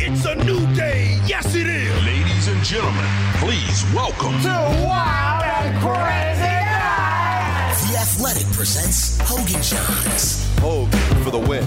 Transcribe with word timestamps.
It's 0.00 0.24
a 0.24 0.34
new 0.44 0.66
day. 0.74 1.18
Yes, 1.26 1.54
it 1.54 1.66
is. 1.66 2.04
Ladies 2.04 2.48
and 2.48 2.62
gentlemen, 2.64 3.04
please 3.36 3.84
welcome 3.94 4.32
to 4.42 4.48
wild 4.86 5.44
and 5.44 5.78
crazy 5.80 6.40
The 7.92 7.98
Athletic 7.98 8.46
presents 8.52 9.18
Hogan 9.20 9.62
Johns. 9.62 10.48
Hoge 10.58 10.94
for 11.22 11.30
the 11.30 11.38
win. 11.38 11.64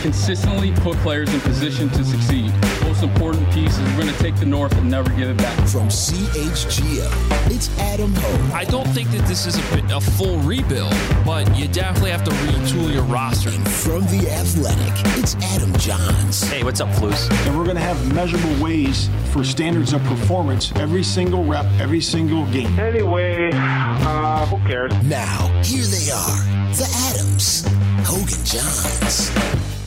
We're 0.00 0.04
going 0.04 0.12
to 0.14 0.18
consistently 0.18 0.72
put 0.72 0.96
players 0.98 1.34
in 1.34 1.40
position 1.40 1.90
to 1.90 2.02
succeed. 2.02 2.50
Most 2.84 3.02
important 3.02 3.46
piece 3.52 3.76
is 3.76 3.80
we're 3.94 4.04
going 4.04 4.14
to 4.14 4.18
take 4.18 4.34
the 4.36 4.46
North 4.46 4.72
and 4.78 4.90
never 4.90 5.10
give 5.10 5.28
it 5.28 5.36
back. 5.36 5.54
From 5.68 5.88
CHGO, 5.88 7.50
it's 7.50 7.68
Adam 7.78 8.14
Hoge. 8.14 8.50
I 8.54 8.64
don't 8.64 8.86
think 8.88 9.10
that 9.10 9.26
this 9.28 9.44
is 9.46 9.58
a, 9.58 9.76
bit- 9.76 9.90
a 9.92 10.00
full 10.00 10.38
rebuild, 10.38 10.94
but 11.26 11.54
you 11.54 11.68
definitely 11.68 12.12
have 12.12 12.24
to 12.24 12.30
retool 12.30 12.90
your 12.94 13.02
roster. 13.04 13.50
And 13.50 13.68
from 13.68 14.00
The 14.06 14.26
Athletic, 14.30 14.92
it's 15.18 15.34
Adam 15.54 15.70
Jahns. 15.74 16.48
Hey, 16.50 16.64
what's 16.64 16.80
up, 16.80 16.88
Flus? 16.88 17.30
and 17.46 17.58
we're 17.58 17.64
going 17.64 17.76
to 17.76 17.82
have 17.82 18.14
measurable 18.14 18.62
ways 18.64 19.10
for 19.32 19.44
standards 19.44 19.92
of 19.92 20.02
performance 20.04 20.72
every 20.76 21.02
single 21.02 21.44
rep, 21.44 21.66
every 21.78 22.00
single 22.00 22.46
game. 22.46 22.78
Anyway, 22.78 23.50
uh, 23.52 24.46
who 24.46 24.56
cares? 24.66 24.92
Now, 25.04 25.48
here 25.62 25.84
they 25.84 26.10
are, 26.10 26.72
the 26.72 26.88
Adams, 27.10 27.66
Hoge 28.08 28.32
and 28.32 28.46
Jahns. 28.46 29.79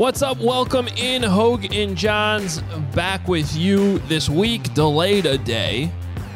What's 0.00 0.22
up? 0.22 0.38
Welcome 0.38 0.88
in, 0.96 1.22
Hoge 1.22 1.66
and 1.76 1.94
Jahns, 1.94 2.62
back 2.94 3.28
with 3.28 3.54
you 3.54 3.98
this 3.98 4.30
week. 4.30 4.72
Delayed 4.72 5.26
a 5.26 5.36
day 5.36 5.92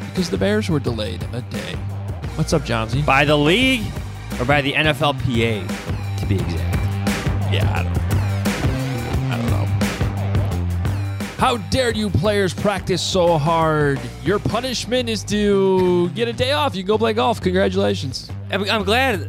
because 0.09 0.29
the 0.29 0.37
Bears 0.37 0.69
were 0.69 0.79
delayed 0.79 1.23
a 1.33 1.41
day. 1.41 1.73
What's 2.35 2.53
up, 2.53 2.61
Jahnsy? 2.61 3.03
By 3.03 3.25
the 3.25 3.35
league 3.35 3.81
or 4.39 4.45
by 4.45 4.61
the 4.61 4.73
NFLPA, 4.73 5.67
to 6.19 6.25
be 6.27 6.35
exact. 6.35 6.77
Yeah, 7.51 7.67
I 7.73 7.81
don't, 7.81 7.97
I 9.31 9.37
don't 9.41 9.49
know. 9.49 9.65
How 11.37 11.57
dare 11.71 11.91
you 11.91 12.11
players 12.11 12.53
practice 12.53 13.01
so 13.01 13.35
hard? 13.39 13.99
Your 14.23 14.37
punishment 14.37 15.09
is 15.09 15.23
to 15.23 16.09
get 16.09 16.27
a 16.27 16.33
day 16.33 16.51
off. 16.51 16.75
You 16.75 16.83
can 16.83 16.87
go 16.89 16.99
play 16.99 17.13
golf. 17.13 17.41
Congratulations. 17.41 18.29
I'm, 18.51 18.69
I'm 18.69 18.83
glad. 18.83 19.27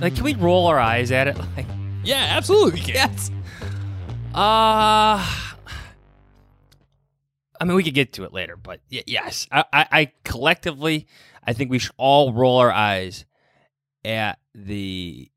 Like, 0.00 0.16
can 0.16 0.24
we 0.24 0.34
roll 0.34 0.66
our 0.66 0.80
eyes 0.80 1.12
at 1.12 1.28
it? 1.28 1.36
Like, 1.56 1.66
Yeah, 2.02 2.26
absolutely. 2.36 2.80
yes. 2.80 3.30
Uh, 4.36 5.24
I 7.58 7.64
mean, 7.64 7.74
we 7.74 7.82
could 7.82 7.94
get 7.94 8.12
to 8.14 8.24
it 8.24 8.32
later, 8.32 8.56
but 8.56 8.80
y- 8.92 9.02
yes, 9.06 9.46
I, 9.50 9.64
I, 9.72 9.86
I 9.92 10.12
collectively, 10.24 11.06
I 11.44 11.52
think 11.54 11.70
we 11.70 11.78
should 11.78 11.92
all 11.96 12.32
roll 12.32 12.58
our 12.58 12.70
eyes 12.70 13.24
at 14.04 14.38
the 14.54 15.30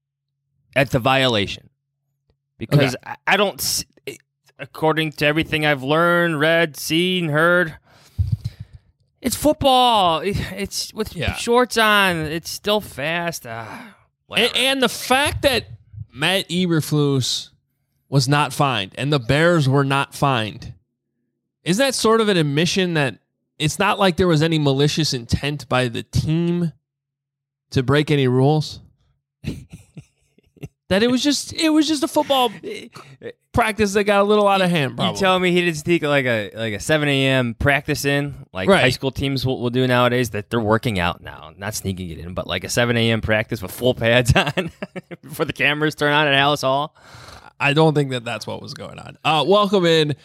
at 0.76 0.92
the 0.92 1.00
violation 1.00 1.70
because 2.58 2.96
I, 3.06 3.16
I 3.26 3.38
don't. 3.38 3.86
According 4.62 5.14
to 5.14 5.26
everything 5.26 5.66
I've 5.66 5.84
learned, 5.84 6.38
read, 6.42 6.76
seen, 6.76 7.30
heard, 7.30 7.78
it's 9.22 9.36
football. 9.38 10.20
It's 10.22 10.94
with 10.94 11.16
Yeah. 11.16 11.36
shorts 11.36 11.78
on. 11.78 12.18
It's 12.18 12.50
still 12.50 12.82
fast. 12.82 13.48
Ah, 13.48 13.96
whatever. 14.28 14.50
And, 14.50 14.58
and 14.66 14.84
the 14.84 14.90
fact 14.90 15.44
that 15.44 15.68
Matt 16.14 16.50
Eberflus 16.50 17.52
was 18.10 18.28
not 18.28 18.52
fined 18.54 18.94
and 18.98 19.14
the 19.14 19.20
Bears 19.20 19.70
were 19.70 19.84
not 19.84 20.14
fined, 20.16 20.74
is 21.64 21.78
that 21.78 21.94
sort 21.96 22.22
of 22.22 22.30
an 22.30 22.38
admission 22.38 22.96
that 22.96 23.20
it's 23.58 23.78
not 23.80 24.00
like 24.00 24.18
there 24.18 24.28
was 24.28 24.42
any 24.42 24.58
malicious 24.58 25.14
intent 25.14 25.68
by 25.70 25.88
the 25.88 26.04
team 26.04 26.72
to 27.72 27.84
break 27.84 28.10
any 28.10 28.28
rules? 28.28 28.80
that 30.90 31.04
it 31.04 31.12
was 31.12 31.22
just 31.22 31.54
it 31.54 31.70
was 31.70 31.88
just 31.88 32.02
a 32.04 32.08
football 32.08 32.52
practice 33.52 33.94
that 33.94 34.06
got 34.06 34.22
a 34.22 34.24
little 34.24 34.48
out 34.48 34.62
of 34.62 34.70
hand. 34.70 34.92
You 34.92 34.96
Probably. 34.98 35.20
tell 35.20 35.38
me 35.40 35.52
he 35.52 35.62
didn't 35.62 35.78
sneak 35.78 36.02
like 36.04 36.26
a 36.26 36.52
like 36.56 36.74
a 36.74 36.80
seven 36.80 37.08
a.m. 37.08 37.54
practice 37.54 38.06
in, 38.06 38.34
like 38.54 38.68
Right. 38.68 38.82
high 38.82 38.90
school 38.90 39.12
teams 39.12 39.46
will, 39.46 39.60
will 39.62 39.70
do 39.70 39.86
nowadays. 39.88 40.32
That 40.32 40.50
they're 40.50 40.60
working 40.60 40.98
out 41.00 41.22
now, 41.22 41.52
not 41.58 41.76
sneaking 41.76 42.10
it 42.10 42.18
in, 42.18 42.34
but 42.34 42.48
like 42.48 42.64
a 42.64 42.70
seven 42.70 42.98
a.m. 42.98 43.22
practice 43.22 43.62
with 43.62 43.72
full 43.72 43.94
pads 43.94 44.34
on 44.36 44.72
before 45.22 45.46
the 45.46 45.54
cameras 45.54 45.96
turn 45.96 46.12
on 46.14 46.28
at 46.28 46.34
Halas 46.34 46.62
Hall. 46.64 46.96
I 47.60 47.74
don't 47.74 47.94
think 47.94 48.12
that 48.12 48.24
that's 48.24 48.48
what 48.48 48.62
was 48.62 48.74
going 48.74 49.00
on. 49.00 49.18
Uh, 49.24 49.44
welcome 49.48 49.86
in. 49.86 50.16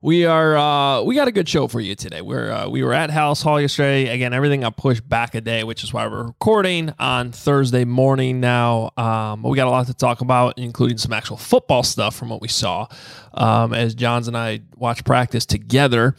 We 0.00 0.26
are 0.26 0.56
uh, 0.56 1.02
we 1.02 1.14
got 1.14 1.28
a 1.28 1.32
good 1.32 1.48
show 1.48 1.68
for 1.68 1.80
you 1.80 1.94
today. 1.94 2.22
We're 2.22 2.50
uh, 2.50 2.68
we 2.68 2.82
were 2.82 2.92
at 2.92 3.08
Halas 3.08 3.40
Hall 3.40 3.60
yesterday. 3.60 4.08
Again, 4.08 4.32
everything 4.32 4.62
got 4.62 4.76
pushed 4.76 5.08
back 5.08 5.36
a 5.36 5.40
day, 5.40 5.62
which 5.62 5.84
is 5.84 5.92
why 5.92 6.08
we're 6.08 6.24
recording 6.24 6.92
on 6.98 7.30
Thursday 7.30 7.84
morning 7.84 8.40
now. 8.40 8.90
Um, 8.96 9.42
but 9.42 9.50
we 9.50 9.56
got 9.56 9.68
a 9.68 9.70
lot 9.70 9.86
to 9.86 9.94
talk 9.94 10.20
about, 10.20 10.58
including 10.58 10.98
some 10.98 11.12
actual 11.12 11.36
football 11.36 11.84
stuff 11.84 12.16
from 12.16 12.30
what 12.30 12.40
we 12.40 12.48
saw 12.48 12.88
um, 13.34 13.72
as 13.72 13.94
Jahns 13.94 14.26
and 14.26 14.36
I 14.36 14.62
watched 14.76 15.04
practice 15.04 15.46
together 15.46 16.16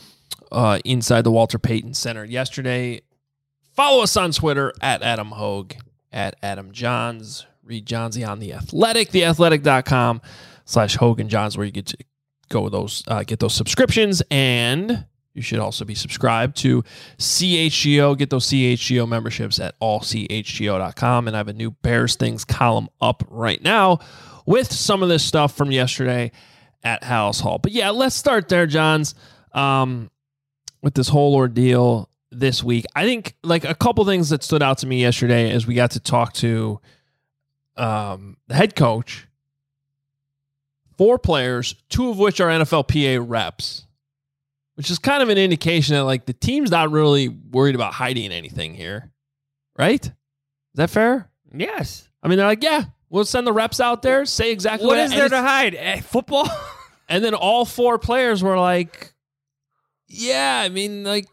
uh, 0.54 0.80
inside 0.86 1.24
the 1.26 1.32
Walter 1.32 1.60
Payton 1.60 1.94
Center 1.94 2.24
yesterday. 2.24 3.02
Follow 3.74 4.02
us 4.02 4.16
on 4.16 4.32
Twitter 4.32 4.72
at 4.80 5.02
Adam 5.02 5.32
Hoge, 5.32 5.76
at 6.14 6.38
Adam 6.42 6.72
Jahns. 6.72 7.44
Read 7.66 7.86
Jahnsy 7.86 8.26
on 8.26 8.40
The 8.40 8.54
Athletic, 8.54 9.10
theathletic.com 9.10 10.22
slash 10.66 10.96
Hoge 10.96 11.20
and 11.20 11.30
Jahns, 11.30 11.58
where 11.58 11.66
you 11.66 11.72
get 11.72 11.88
to 11.88 11.98
go 12.50 12.62
with 12.62 12.74
those, 12.74 13.04
uh, 13.08 13.24
get 13.24 13.40
those 13.40 13.54
subscriptions. 13.54 14.22
And 14.30 15.06
you 15.34 15.42
should 15.42 15.60
also 15.60 15.84
be 15.86 15.96
subscribed 15.96 16.58
to 16.58 16.84
CHGO. 17.18 18.18
Get 18.18 18.30
those 18.30 18.48
CHGO 18.48 19.08
memberships 19.08 19.60
at 19.60 19.80
allchgo.com. 19.80 21.28
And 21.28 21.36
I 21.36 21.40
have 21.40 21.48
a 21.48 21.54
new 21.54 21.72
Bears 21.72 22.16
Things 22.16 22.46
column 22.46 22.90
up 23.02 23.24
right 23.30 23.62
now 23.62 24.00
with 24.46 24.72
some 24.72 25.02
of 25.02 25.10
this 25.10 25.24
stuff 25.24 25.56
from 25.56 25.72
yesterday 25.72 26.32
at 26.84 27.02
Halas 27.02 27.42
Hall. 27.42 27.58
But 27.58 27.72
yeah, 27.72 27.90
let's 27.90 28.16
start 28.16 28.50
there, 28.50 28.68
Jahns, 28.68 29.16
um, 29.54 30.12
with 30.82 30.94
this 30.94 31.08
whole 31.08 31.34
ordeal 31.36 32.10
this 32.32 32.64
week. 32.64 32.86
I 32.96 33.06
think 33.06 33.36
like 33.44 33.64
a 33.64 33.76
couple 33.76 34.06
things 34.06 34.30
that 34.30 34.44
stood 34.44 34.62
out 34.62 34.80
to 34.80 34.88
me 34.88 35.02
yesterday 35.02 35.52
as 35.52 35.66
we 35.66 35.76
got 35.76 35.92
to 35.92 36.00
talk 36.00 36.34
to 36.34 36.80
um, 37.78 38.38
the 38.48 38.56
head 38.56 38.76
coach, 38.76 39.28
four 40.98 41.18
players, 41.18 41.76
two 41.90 42.10
of 42.10 42.18
which 42.18 42.40
are 42.40 42.48
NFLPA 42.48 43.24
reps, 43.28 43.86
which 44.76 44.90
is 44.90 45.00
kind 45.00 45.24
of 45.24 45.30
an 45.30 45.38
indication 45.38 45.96
that 45.96 46.04
like 46.04 46.26
the 46.26 46.34
team's 46.34 46.72
not 46.72 46.92
really 46.92 47.30
worried 47.30 47.76
about 47.76 47.94
hiding 47.94 48.32
anything 48.32 48.74
here, 48.74 49.12
right? 49.78 50.06
Is 50.06 50.12
that 50.76 50.90
fair? 50.90 51.30
Yes. 51.54 52.10
I 52.22 52.28
mean, 52.28 52.38
they're 52.38 52.48
like, 52.48 52.64
yeah, 52.64 52.86
we'll 53.10 53.26
send 53.26 53.46
the 53.46 53.54
reps 53.54 53.80
out 53.80 54.02
there, 54.02 54.26
say 54.26 54.52
exactly 54.52 54.88
What 54.88 54.98
what 54.98 55.06
is 55.06 55.12
there 55.12 55.30
to 55.30 55.42
hide? 55.42 55.76
Eh, 55.76 56.02
football. 56.02 56.48
and 57.10 57.24
then 57.24 57.34
all 57.36 57.66
four 57.66 58.00
players 58.00 58.42
were 58.42 58.58
like, 58.58 59.14
yeah, 60.08 60.62
I 60.64 60.70
mean, 60.70 61.04
like, 61.04 61.28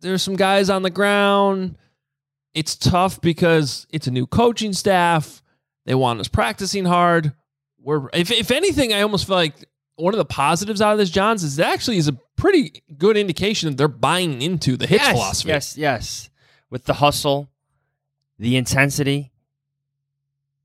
there's 0.00 0.22
some 0.22 0.36
guys 0.36 0.70
on 0.70 0.82
the 0.82 0.90
ground. 0.90 1.76
It's 2.54 2.76
tough 2.76 3.20
because 3.20 3.86
it's 3.90 4.06
a 4.06 4.10
new 4.10 4.26
coaching 4.26 4.72
staff. 4.72 5.42
They 5.86 5.94
want 5.94 6.20
us 6.20 6.28
practicing 6.28 6.84
hard. 6.84 7.32
We're, 7.84 8.08
if, 8.14 8.30
if 8.30 8.50
anything, 8.50 8.92
I 8.92 9.02
almost 9.02 9.26
feel 9.26 9.36
like 9.36 9.54
one 9.96 10.14
of 10.14 10.18
the 10.18 10.24
positives 10.24 10.80
out 10.80 10.92
of 10.92 10.98
this, 10.98 11.10
Jahns, 11.10 11.44
is 11.44 11.58
it 11.58 11.66
actually 11.66 11.98
is 11.98 12.08
a 12.08 12.14
pretty 12.36 12.82
good 12.96 13.16
indication 13.16 13.68
that 13.68 13.76
they're 13.76 13.88
buying 13.88 14.40
into 14.42 14.76
the 14.76 14.86
hits 14.86 15.04
yes, 15.04 15.12
philosophy. 15.12 15.48
Yes, 15.50 15.76
yes. 15.76 16.30
With 16.70 16.86
the 16.86 16.94
hustle, 16.94 17.50
the 18.38 18.56
intensity, 18.56 19.32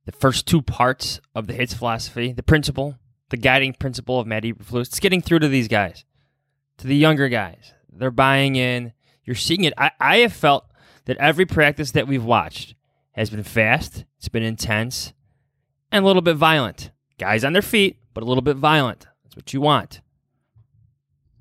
the 0.06 0.12
first 0.14 0.48
two 0.48 0.62
parts 0.62 1.20
of 1.36 1.48
the 1.48 1.54
hits 1.54 1.74
philosophy, 1.74 2.32
the 2.32 2.42
principle, 2.42 2.98
the 3.30 3.38
guiding 3.38 3.74
principle 3.74 4.20
of 4.20 4.26
Matt 4.26 4.44
Eberflus. 4.44 4.88
It's 4.88 5.00
getting 5.00 5.22
through 5.22 5.40
to 5.40 5.48
these 5.48 5.68
guys, 5.68 6.06
to 6.78 6.88
the 6.88 6.96
younger 6.96 7.30
guys. 7.30 7.74
They're 7.92 8.12
buying 8.12 8.56
in. 8.56 8.94
You're 9.26 9.36
seeing 9.36 9.66
it. 9.66 9.74
I, 9.78 9.92
I 10.00 10.18
have 10.20 10.34
felt 10.34 10.66
that 11.06 11.18
every 11.18 11.46
practice 11.46 11.92
that 11.92 12.08
we've 12.08 12.24
watched 12.24 12.76
has 13.12 13.30
been 13.30 13.44
fast, 13.44 14.06
it's 14.18 14.30
been 14.30 14.42
intense, 14.42 15.14
and 15.92 16.04
a 16.04 16.08
little 16.08 16.22
bit 16.22 16.38
violent. 16.38 16.92
Guys 17.20 17.44
on 17.44 17.54
their 17.54 17.62
feet, 17.62 17.98
but 18.16 18.24
a 18.24 18.26
little 18.26 18.42
bit 18.42 18.56
violent. 18.56 19.06
That's 19.26 19.36
what 19.36 19.54
you 19.54 19.62
want. 19.62 20.02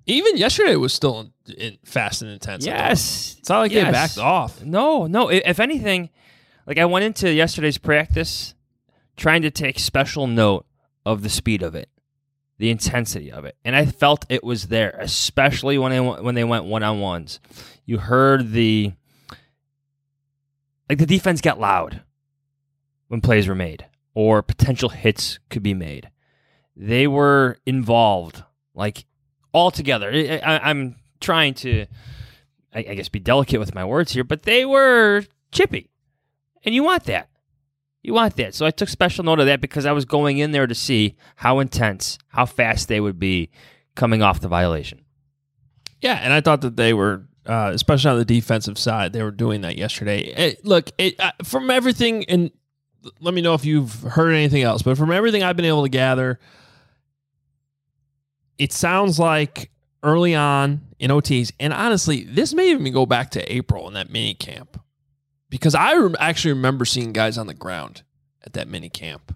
Even 0.07 0.37
yesterday 0.37 0.75
was 0.77 0.93
still 0.93 1.33
in, 1.47 1.55
in 1.55 1.79
fast 1.85 2.21
and 2.23 2.31
intense. 2.31 2.67
Yes. 2.67 3.37
It's 3.39 3.49
not 3.49 3.61
like 3.61 3.73
Yes. 3.73 3.87
they 3.87 3.93
backed 3.93 4.19
off. 4.19 4.63
No, 4.63 5.07
no. 5.07 5.29
If 5.31 5.61
anything, 5.61 6.11
Like 6.67 6.79
I 6.79 6.85
went 6.85 7.05
into 7.07 7.33
yesterday's 7.33 7.79
practice 7.79 8.55
trying 9.17 9.43
to 9.43 9.51
take 9.51 9.79
special 9.79 10.27
note 10.27 10.67
of 11.07 11.23
the 11.23 11.29
speed 11.31 11.63
of 11.63 11.75
it, 11.75 11.89
the 12.59 12.71
intensity 12.71 13.33
of 13.33 13.45
it, 13.47 13.57
and 13.65 13.75
I 13.75 13.87
felt 13.87 14.27
it 14.29 14.45
was 14.45 14.69
there, 14.69 14.97
especially 15.01 15.79
when 15.79 15.93
I 15.93 16.01
when 16.21 16.35
they 16.35 16.45
went 16.45 16.67
one 16.67 16.83
on 16.83 17.01
ones. 17.01 17.41
You 17.87 17.99
heard 17.99 18.53
the 18.53 18.93
like 20.89 20.99
the 20.99 21.07
defense 21.07 21.41
got 21.41 21.59
loud 21.61 22.03
when 23.09 23.21
plays 23.23 23.47
were 23.49 23.55
made 23.55 23.87
or 24.19 24.43
potential 24.43 24.89
hits 24.89 25.39
could 25.49 25.63
be 25.63 25.75
made. 25.75 26.11
They 26.75 27.07
were 27.07 27.57
involved, 27.65 28.43
like 28.75 29.05
all 29.53 29.71
together. 29.71 30.11
I, 30.13 30.59
I'm 30.59 30.97
trying 31.21 31.55
to, 31.55 31.87
I, 32.75 32.81
I 32.81 32.95
guess, 32.97 33.09
be 33.09 33.21
delicate 33.21 33.61
with 33.61 33.77
my 33.77 33.85
words 33.85 34.11
here, 34.11 34.25
but 34.25 34.43
they 34.43 34.65
were 34.65 35.23
chippy, 35.53 35.89
and 36.65 36.75
you 36.75 36.83
want 36.83 37.05
that. 37.05 37.29
You 38.03 38.13
want 38.13 38.35
that. 38.39 38.57
So 38.57 38.67
I 38.67 38.73
took 38.73 38.89
special 38.89 39.23
note 39.23 39.39
of 39.39 39.47
that 39.47 39.61
because 39.61 39.87
I 39.87 39.93
was 39.93 40.05
going 40.05 40.39
in 40.39 40.51
there 40.51 40.67
to 40.67 40.75
see 40.75 41.15
how 41.37 41.61
intense, 41.61 42.19
how 42.27 42.45
fast 42.45 42.89
they 42.89 43.01
would 43.01 43.21
be 43.21 43.51
coming 43.95 44.21
off 44.21 44.41
the 44.41 44.49
violation. 44.49 45.03
Yeah, 46.01 46.19
and 46.21 46.33
I 46.33 46.41
thought 46.41 46.63
that 46.63 46.75
they 46.75 46.93
were, 46.93 47.29
uh, 47.47 47.71
especially 47.73 48.11
on 48.11 48.19
the 48.19 48.25
defensive 48.25 48.79
side, 48.79 49.13
they 49.13 49.23
were 49.23 49.31
doing 49.31 49.61
that 49.61 49.79
yesterday. 49.79 50.23
It, 50.23 50.65
look, 50.65 50.91
it, 50.99 51.21
uh, 51.21 51.31
from 51.45 51.71
everything, 51.71 52.25
and 52.25 52.51
let 53.21 53.35
me 53.35 53.41
know 53.41 53.55
if 53.55 53.65
you've 53.65 54.03
heard 54.03 54.33
anything 54.33 54.63
else, 54.63 54.83
but 54.83 54.97
from 54.99 55.13
everything 55.13 55.43
I've 55.43 55.57
been 55.57 55.65
able 55.65 55.83
to 55.83 55.89
gather, 55.89 56.39
it 58.59 58.73
sounds 58.73 59.19
like 59.19 59.71
early 60.03 60.35
on 60.35 60.81
in 60.99 61.11
OTAs, 61.11 61.53
and 61.61 61.73
honestly, 61.73 62.25
this 62.25 62.55
may 62.55 62.71
even 62.71 62.93
go 62.93 63.07
back 63.07 63.31
to 63.31 63.53
April 63.53 63.87
in 63.89 63.95
that 63.95 64.11
mini 64.11 64.35
camp 64.35 64.81
because 65.51 65.75
I 65.75 65.95
rem- 65.95 66.17
actually 66.19 66.55
remember 66.55 66.85
seeing 66.85 67.13
guys 67.13 67.39
on 67.39 67.47
the 67.47 67.55
ground 67.55 68.03
at 68.45 68.55
that 68.55 68.69
mini 68.69 68.89
camp. 68.89 69.35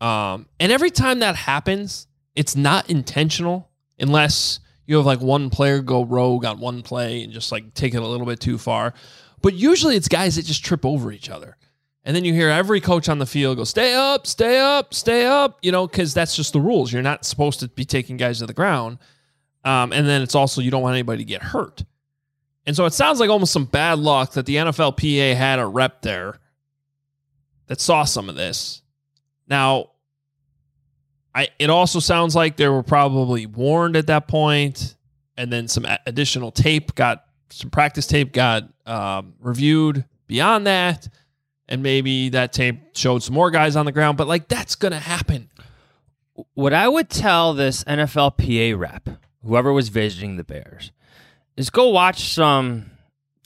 Um, 0.00 0.46
and 0.60 0.72
every 0.72 0.90
time 0.90 1.20
that 1.20 1.36
happens, 1.36 2.06
it's 2.34 2.56
not 2.56 2.90
intentional 2.90 3.70
unless 3.98 4.60
you 4.86 4.96
have 4.96 5.06
like 5.06 5.20
one 5.20 5.50
player 5.50 5.80
go 5.80 6.04
rogue 6.04 6.44
on 6.44 6.60
one 6.60 6.82
play 6.82 7.22
and 7.22 7.32
just 7.32 7.50
like 7.52 7.74
take 7.74 7.94
it 7.94 8.02
a 8.02 8.06
little 8.06 8.26
bit 8.26 8.40
too 8.40 8.58
far. 8.58 8.92
But 9.40 9.54
usually 9.54 9.96
it's 9.96 10.08
guys 10.08 10.36
that 10.36 10.44
just 10.44 10.64
trip 10.64 10.84
over 10.84 11.12
each 11.12 11.30
other. 11.30 11.56
And 12.04 12.14
then 12.14 12.24
you 12.24 12.34
hear 12.34 12.50
every 12.50 12.80
coach 12.80 13.08
on 13.08 13.18
the 13.18 13.26
field 13.26 13.56
go, 13.56 13.64
stay 13.64 13.94
up, 13.94 14.26
stay 14.26 14.58
up, 14.58 14.92
stay 14.92 15.24
up, 15.24 15.58
you 15.62 15.72
know, 15.72 15.86
because 15.86 16.12
that's 16.12 16.36
just 16.36 16.52
the 16.52 16.60
rules. 16.60 16.92
You're 16.92 17.02
not 17.02 17.24
supposed 17.24 17.60
to 17.60 17.68
be 17.68 17.84
taking 17.84 18.16
guys 18.16 18.40
to 18.40 18.46
the 18.46 18.52
ground. 18.52 18.98
Um, 19.64 19.92
and 19.92 20.06
then 20.06 20.20
it's 20.20 20.34
also, 20.34 20.60
you 20.60 20.70
don't 20.70 20.82
want 20.82 20.94
anybody 20.94 21.18
to 21.18 21.28
get 21.28 21.42
hurt. 21.42 21.82
And 22.66 22.76
so 22.76 22.84
it 22.84 22.92
sounds 22.92 23.20
like 23.20 23.30
almost 23.30 23.52
some 23.52 23.64
bad 23.64 23.98
luck 23.98 24.32
that 24.32 24.46
the 24.46 24.56
NFLPA 24.56 25.34
had 25.34 25.58
a 25.58 25.66
rep 25.66 26.02
there 26.02 26.38
that 27.66 27.80
saw 27.80 28.04
some 28.04 28.28
of 28.28 28.36
this. 28.36 28.82
Now, 29.48 29.90
I 31.34 31.48
it 31.58 31.68
also 31.68 31.98
sounds 31.98 32.36
like 32.36 32.56
they 32.56 32.68
were 32.68 32.82
probably 32.82 33.46
warned 33.46 33.96
at 33.96 34.06
that 34.06 34.28
point, 34.28 34.96
and 35.36 35.52
then 35.52 35.68
some 35.68 35.84
additional 36.06 36.50
tape 36.52 36.94
got 36.94 37.24
some 37.50 37.70
practice 37.70 38.06
tape 38.06 38.32
got 38.32 38.64
um, 38.86 39.34
reviewed 39.40 40.04
beyond 40.26 40.66
that, 40.66 41.08
and 41.68 41.82
maybe 41.82 42.28
that 42.30 42.52
tape 42.52 42.96
showed 42.96 43.22
some 43.22 43.34
more 43.34 43.50
guys 43.50 43.76
on 43.76 43.86
the 43.86 43.92
ground. 43.92 44.16
But 44.18 44.28
like 44.28 44.48
that's 44.48 44.74
gonna 44.74 45.00
happen. 45.00 45.50
What 46.54 46.72
I 46.72 46.88
would 46.88 47.08
tell 47.10 47.54
this 47.54 47.84
NFLPA 47.84 48.78
rep, 48.78 49.08
whoever 49.44 49.72
was 49.72 49.88
visiting 49.88 50.36
the 50.36 50.44
Bears, 50.44 50.90
is 51.56 51.70
go 51.70 51.88
watch 51.88 52.34
some 52.34 52.90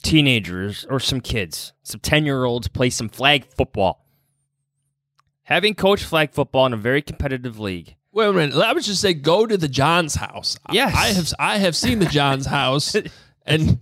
teenagers 0.01 0.85
or 0.89 0.99
some 0.99 1.21
kids, 1.21 1.73
some 1.83 1.99
10 1.99 2.25
year 2.25 2.45
olds 2.45 2.67
play 2.67 2.89
some 2.89 3.09
flag 3.09 3.45
football. 3.55 4.05
Having 5.43 5.75
coached 5.75 6.05
flag 6.05 6.31
football 6.31 6.65
in 6.67 6.73
a 6.73 6.77
very 6.77 7.01
competitive 7.01 7.59
league. 7.59 7.95
Wait 8.11 8.27
a 8.27 8.33
minute. 8.33 8.55
I 8.55 8.73
would 8.73 8.83
just 8.83 9.01
say 9.01 9.13
go 9.13 9.45
to 9.45 9.57
the 9.57 9.67
John's 9.67 10.15
house. 10.15 10.57
Yes. 10.71 10.95
I 10.95 11.07
have 11.07 11.33
I 11.39 11.57
have 11.57 11.75
seen 11.75 11.99
the 11.99 12.05
John's 12.05 12.45
house 12.45 12.95
and 13.45 13.79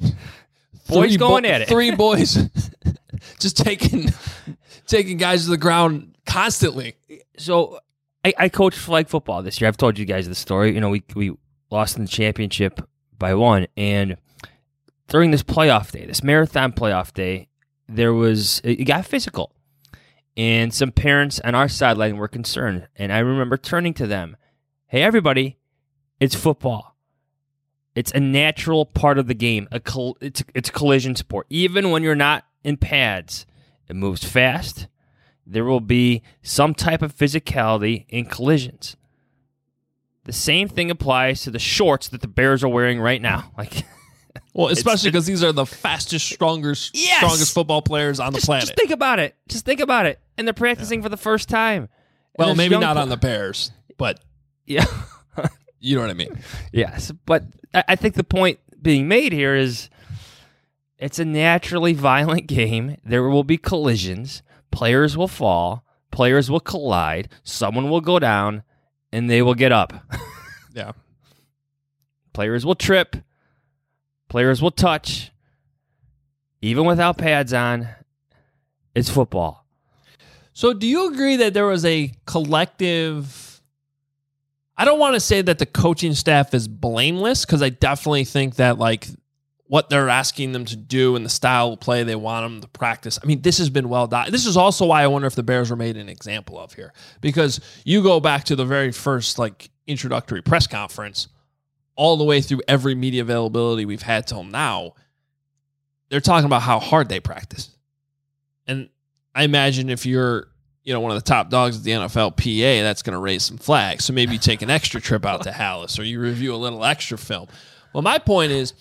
boys 0.90 1.18
going 1.18 1.44
bo- 1.44 1.50
at 1.50 1.62
it. 1.62 1.68
Three 1.70 1.92
boys 1.92 2.38
just 3.40 3.58
taking 3.58 4.14
taking 4.88 5.18
guys 5.18 5.46
to 5.46 5.50
the 5.50 5.58
ground 5.58 6.16
constantly. 6.26 6.96
So 7.38 7.80
I, 8.24 8.34
I 8.38 8.50
coached 8.50 8.78
flag 8.78 9.08
football 9.08 9.42
this 9.44 9.62
year. 9.62 9.68
I've 9.68 9.78
told 9.78 9.98
you 9.98 10.06
guys 10.06 10.28
the 10.28 10.36
story. 10.36 10.74
You 10.74 10.82
know, 10.82 10.90
we 10.90 11.04
we 11.16 11.34
lost 11.70 11.98
in 11.98 12.04
the 12.04 12.10
championship 12.10 12.80
by 13.18 13.34
one. 13.34 13.68
And 13.76 14.18
during 15.08 15.32
this 15.32 15.44
playoff 15.44 15.92
day, 15.92 16.06
this 16.06 16.24
marathon 16.24 16.72
playoff 16.74 17.14
day, 17.14 17.48
there 17.88 18.14
was 18.14 18.62
it 18.64 18.86
got 18.86 19.06
physical. 19.06 19.54
And 20.36 20.72
some 20.74 20.92
parents 20.92 21.40
on 21.40 21.56
our 21.56 21.68
sideline 21.68 22.18
were 22.18 22.28
concerned. 22.28 22.88
And 22.96 23.12
I 23.12 23.20
remember 23.20 23.58
turning 23.58 23.94
to 23.96 24.06
them, 24.06 24.38
Hey 24.86 25.02
everybody, 25.02 25.58
it's 26.20 26.36
football. 26.36 26.96
It's 27.96 28.12
a 28.12 28.20
natural 28.20 28.86
part 28.86 29.18
of 29.18 29.28
the 29.28 29.34
game. 29.34 29.68
A 29.72 29.82
it's 30.22 30.44
it's 30.54 30.70
a 30.70 30.72
collision 30.72 31.16
sport. 31.16 31.48
Even 31.50 31.90
when 31.90 32.04
you're 32.04 32.16
not 32.16 32.46
in 32.68 32.78
pads, 32.78 33.46
it 33.88 33.96
moves 33.96 34.24
fast. 34.24 34.88
There 35.46 35.64
will 35.64 35.80
be 35.80 36.22
some 36.42 36.74
type 36.74 37.02
of 37.02 37.16
physicality 37.16 38.06
in 38.10 38.26
collisions. 38.26 38.98
The 40.26 40.34
same 40.34 40.68
thing 40.68 40.92
applies 40.92 41.42
to 41.44 41.52
the 41.52 41.60
shorts 41.60 42.10
that 42.10 42.20
the 42.20 42.28
Bears 42.28 42.64
are 42.64 42.68
wearing 42.68 43.00
right 43.00 43.22
now. 43.22 43.52
Like, 43.58 43.86
well, 44.54 44.68
especially 44.68 45.10
because 45.10 45.26
these 45.26 45.44
are 45.44 45.52
the 45.52 45.66
fastest, 45.66 46.28
strongest, 46.30 46.96
Yes! 46.96 47.18
strongest 47.18 47.54
football 47.54 47.82
players 47.82 48.20
on 48.20 48.34
the 48.34 48.40
planet. 48.40 48.66
just 48.68 48.76
think 48.78 48.92
about 48.92 49.18
it. 49.20 49.36
Just 49.48 49.66
think 49.66 49.80
about 49.80 50.06
it. 50.06 50.20
And 50.38 50.48
they're 50.48 50.54
practicing 50.54 51.02
for 51.02 51.10
the 51.10 51.18
first 51.18 51.48
time. 51.50 51.84
And 52.38 52.48
well, 52.48 52.56
maybe 52.56 52.78
not 52.78 52.98
on 52.98 53.10
the 53.10 53.18
Bears, 53.18 53.72
but 53.98 54.20
Yeah. 54.66 54.86
you 55.80 55.96
know 55.96 56.02
what 56.02 56.12
I 56.12 56.14
mean. 56.14 56.38
yes. 56.72 57.12
But 57.26 57.46
I 57.74 57.96
think 57.96 58.14
the 58.16 58.24
point 58.24 58.60
being 58.82 59.08
made 59.08 59.32
here 59.32 59.56
is 59.56 59.90
it's 60.98 61.20
a 61.20 61.26
naturally 61.26 61.94
violent 61.94 62.48
game. 62.48 62.98
There 63.04 63.24
will 63.30 63.44
be 63.44 63.58
collisions. 63.58 64.42
Players 64.72 65.16
will 65.16 65.28
fall. 65.28 65.84
Players 66.12 66.50
will 66.50 66.60
collide. 66.60 67.30
Someone 67.44 67.90
will 67.90 68.02
go 68.02 68.20
down 68.20 68.64
and 69.12 69.30
they 69.30 69.42
will 69.42 69.56
get 69.56 69.72
up. 69.72 69.94
Yeah. 70.78 70.92
Players 72.34 72.64
will 72.64 72.76
trip. 72.76 73.16
Players 74.30 74.62
will 74.62 74.70
touch. 74.70 75.32
Even 76.62 76.86
without 76.86 77.18
pads 77.18 77.52
on, 77.52 77.88
it's 78.94 79.10
football. 79.10 79.66
So, 80.54 80.74
do 80.74 80.86
you 80.86 81.12
agree 81.12 81.38
that 81.38 81.56
there 81.56 81.66
was 81.66 81.84
a 81.84 82.12
collective? 82.28 83.60
I 84.78 84.86
don't 84.86 85.00
want 85.00 85.16
to 85.16 85.20
say 85.20 85.42
that 85.42 85.58
the 85.58 85.66
coaching 85.66 86.14
staff 86.14 86.54
is 86.54 86.68
blameless 86.68 87.44
because 87.44 87.64
I 87.64 87.70
definitely 87.70 88.26
think 88.26 88.58
that 88.58 88.78
like 88.78 89.08
what 89.68 89.90
they're 89.90 90.10
asking 90.10 90.54
them 90.54 90.66
to 90.66 90.76
do 90.76 91.16
and 91.16 91.26
the 91.26 91.30
style 91.30 91.74
of 91.74 91.80
play 91.80 92.04
they 92.04 92.16
want 92.16 92.46
them 92.46 92.62
to 92.62 92.68
practice. 92.70 93.20
I 93.22 93.26
mean, 93.26 93.42
this 93.42 93.58
has 93.58 93.70
been 93.70 93.90
well 93.90 94.08
done. 94.08 94.32
This 94.32 94.46
is 94.46 94.56
also 94.56 94.86
why 94.86 95.04
I 95.04 95.08
wonder 95.08 95.28
if 95.28 95.36
the 95.36 95.44
Bears 95.44 95.70
were 95.70 95.76
made 95.76 95.98
an 95.98 96.10
example 96.10 96.58
of 96.58 96.74
here 96.74 96.94
because 97.22 97.60
you 97.84 98.02
go 98.02 98.20
back 98.20 98.46
to 98.46 98.56
the 98.56 98.66
very 98.66 98.92
first 98.92 99.38
like 99.38 99.70
introductory 99.86 100.42
press 100.42 100.68
conference, 100.68 101.28
all 101.96 102.16
the 102.16 102.24
way 102.24 102.42
through 102.42 102.62
every 102.68 102.96
media 102.96 103.22
availability 103.22 103.86
we've 103.86 104.02
had 104.02 104.28
till 104.28 104.44
now. 104.44 104.94
They're 106.10 106.22
talking 106.22 106.46
about 106.46 106.62
how 106.62 106.80
hard 106.80 107.10
they 107.10 107.20
practice, 107.20 107.70
and 108.66 108.90
I 109.36 109.44
imagine 109.44 109.90
if 109.90 110.06
you're, 110.06 110.48
you 110.84 110.94
know, 110.94 111.00
one 111.00 111.12
of 111.12 111.22
the 111.22 111.28
top 111.28 111.50
dogs 111.50 111.78
at 111.78 111.84
the 111.84 111.92
NFL 111.92 112.38
PA, 112.38 112.84
that's 112.84 113.04
going 113.04 113.14
to 113.14 113.20
raise 113.20 113.44
some 113.44 113.58
flags. 113.58 114.06
So 114.06 114.14
maybe 114.14 114.34
you 114.34 114.40
take 114.40 114.64
an 114.64 114.70
extra 114.70 115.00
trip 115.00 115.28
out 115.28 115.44
to 115.44 115.52
Halas 115.52 116.00
or 116.00 116.04
you 116.04 116.20
review 116.20 116.56
a 116.56 116.58
little 116.58 116.84
extra 116.84 117.20
film. 117.20 117.48
Well, 117.94 118.02
my 118.02 118.18
point 118.18 118.52
is, 118.52 118.74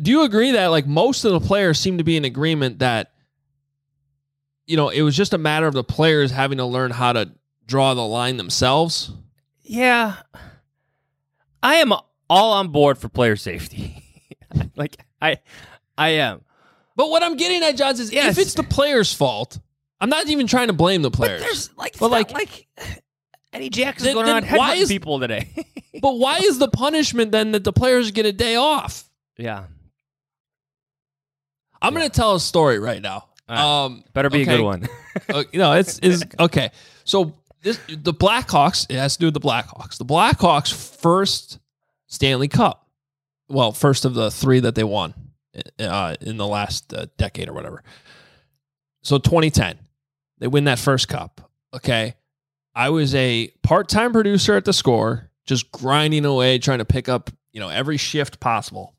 do 0.00 0.10
you 0.10 0.22
agree 0.22 0.52
that 0.52 0.68
like 0.68 0.86
most 0.86 1.24
of 1.24 1.32
the 1.32 1.40
players 1.46 1.78
seem 1.78 1.98
to 1.98 2.04
be 2.04 2.16
in 2.16 2.24
agreement 2.24 2.78
that, 2.78 3.12
you 4.66 4.76
know, 4.76 4.88
it 4.88 5.02
was 5.02 5.16
just 5.16 5.34
a 5.34 5.38
matter 5.38 5.66
of 5.66 5.74
the 5.74 5.84
players 5.84 6.30
having 6.30 6.58
to 6.58 6.64
learn 6.64 6.90
how 6.90 7.12
to 7.12 7.32
draw 7.66 7.94
the 7.94 8.00
line 8.06 8.36
themselves? 8.36 9.10
Yeah. 9.62 10.16
I 11.62 11.76
am 11.76 11.92
all 12.28 12.52
on 12.54 12.68
board 12.68 12.98
for 12.98 13.08
player 13.08 13.36
safety. 13.36 14.02
like 14.76 14.96
I 15.20 15.38
I 15.98 16.08
am. 16.10 16.42
But 16.96 17.10
what 17.10 17.22
I'm 17.22 17.36
getting 17.36 17.62
at, 17.62 17.76
Jahns, 17.76 18.00
is 18.00 18.12
Yes. 18.12 18.36
if 18.36 18.42
it's 18.42 18.54
the 18.54 18.62
player's 18.62 19.12
fault, 19.12 19.58
I'm 20.00 20.10
not 20.10 20.26
even 20.28 20.46
trying 20.46 20.66
to 20.68 20.72
blame 20.72 21.02
the 21.02 21.10
players. 21.10 21.40
But 21.40 21.44
there's 21.46 21.76
like 21.76 21.98
But, 21.98 22.10
like- 22.10 22.32
like 22.32 22.66
Eddie 23.52 23.68
Jackson's 23.70 24.06
Then- 24.06 24.14
going 24.14 24.28
around 24.44 24.78
is- 24.78 24.88
people 24.88 25.20
today. 25.20 25.48
but 26.00 26.14
why 26.18 26.38
is 26.38 26.58
the 26.58 26.68
punishment 26.68 27.32
then 27.32 27.52
that 27.52 27.64
the 27.64 27.72
players 27.72 28.10
get 28.10 28.26
a 28.26 28.32
day 28.32 28.56
off? 28.56 29.04
yeah. 29.36 29.64
I'm 31.82 31.94
going 31.94 32.08
to 32.08 32.14
tell 32.14 32.34
a 32.34 32.40
story 32.40 32.78
right 32.78 33.02
now. 33.02 33.28
Um, 33.48 34.04
Better 34.14 34.30
be 34.30 34.42
a 34.42 34.46
good 34.46 34.62
one. 34.62 34.88
uh, 35.28 35.44
know, 35.52 35.72
it's 35.72 35.98
is 35.98 36.24
okay. 36.40 36.70
So 37.04 37.34
this 37.62 37.78
the 37.88 38.14
Blackhawks. 38.14 38.86
It 38.88 38.96
has 38.96 39.14
to 39.16 39.20
do 39.20 39.26
with 39.26 39.34
the 39.34 39.40
Blackhawks. 39.40 39.98
The 39.98 40.04
Blackhawks 40.04 40.72
first 40.72 41.58
Stanley 42.06 42.48
Cup. 42.48 42.88
Well, 43.48 43.72
first 43.72 44.04
of 44.04 44.14
the 44.14 44.30
three 44.30 44.60
that 44.60 44.74
they 44.74 44.84
won 44.84 45.12
uh, 45.78 46.14
in 46.20 46.36
the 46.36 46.46
last 46.46 46.94
uh, 46.94 47.06
decade 47.18 47.48
or 47.48 47.52
whatever. 47.52 47.82
So 49.02 49.18
2010, 49.18 49.78
They 50.38 50.46
win 50.46 50.64
that 50.64 50.78
first 50.78 51.08
cup. 51.08 51.50
Okay. 51.74 52.14
I 52.74 52.88
was 52.88 53.14
a 53.14 53.48
part 53.62 53.88
time 53.88 54.12
producer 54.12 54.56
at 54.56 54.64
the 54.64 54.72
score, 54.72 55.30
just 55.44 55.70
grinding 55.72 56.24
away, 56.24 56.58
trying 56.58 56.78
to 56.78 56.84
pick 56.84 57.08
up, 57.08 57.30
you 57.52 57.60
know, 57.60 57.68
every 57.68 57.96
shift 57.98 58.40
possible. 58.40 58.94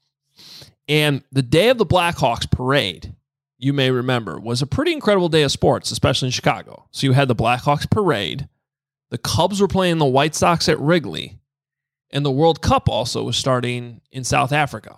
And 0.88 1.24
the 1.32 1.42
day 1.42 1.70
of 1.70 1.78
the 1.78 1.86
Blackhawks 1.86 2.50
parade, 2.50 3.16
you 3.58 3.74
may 3.74 3.92
remember, 3.92 4.40
was 4.40 4.62
a 4.62 4.68
pretty 4.68 4.92
incredible 4.92 5.30
day 5.30 5.44
of 5.44 5.52
sports, 5.52 5.92
especially 5.92 6.28
in 6.28 6.34
Chicago. 6.34 6.88
So 6.92 7.08
you 7.08 7.14
had 7.14 7.28
the 7.28 7.36
Blackhawks 7.36 7.90
parade, 7.90 8.48
the 9.10 9.18
Cubs 9.18 9.62
were 9.62 9.68
playing 9.68 10.00
the 10.00 10.06
White 10.06 10.36
Sox 10.36 10.68
at 10.68 10.80
Wrigley, 10.80 11.38
and 12.10 12.26
the 12.26 12.32
World 12.32 12.62
Cup 12.62 12.90
also 12.90 13.24
was 13.24 13.38
starting 13.38 14.02
in 14.12 14.24
South 14.24 14.52
Africa. 14.52 14.98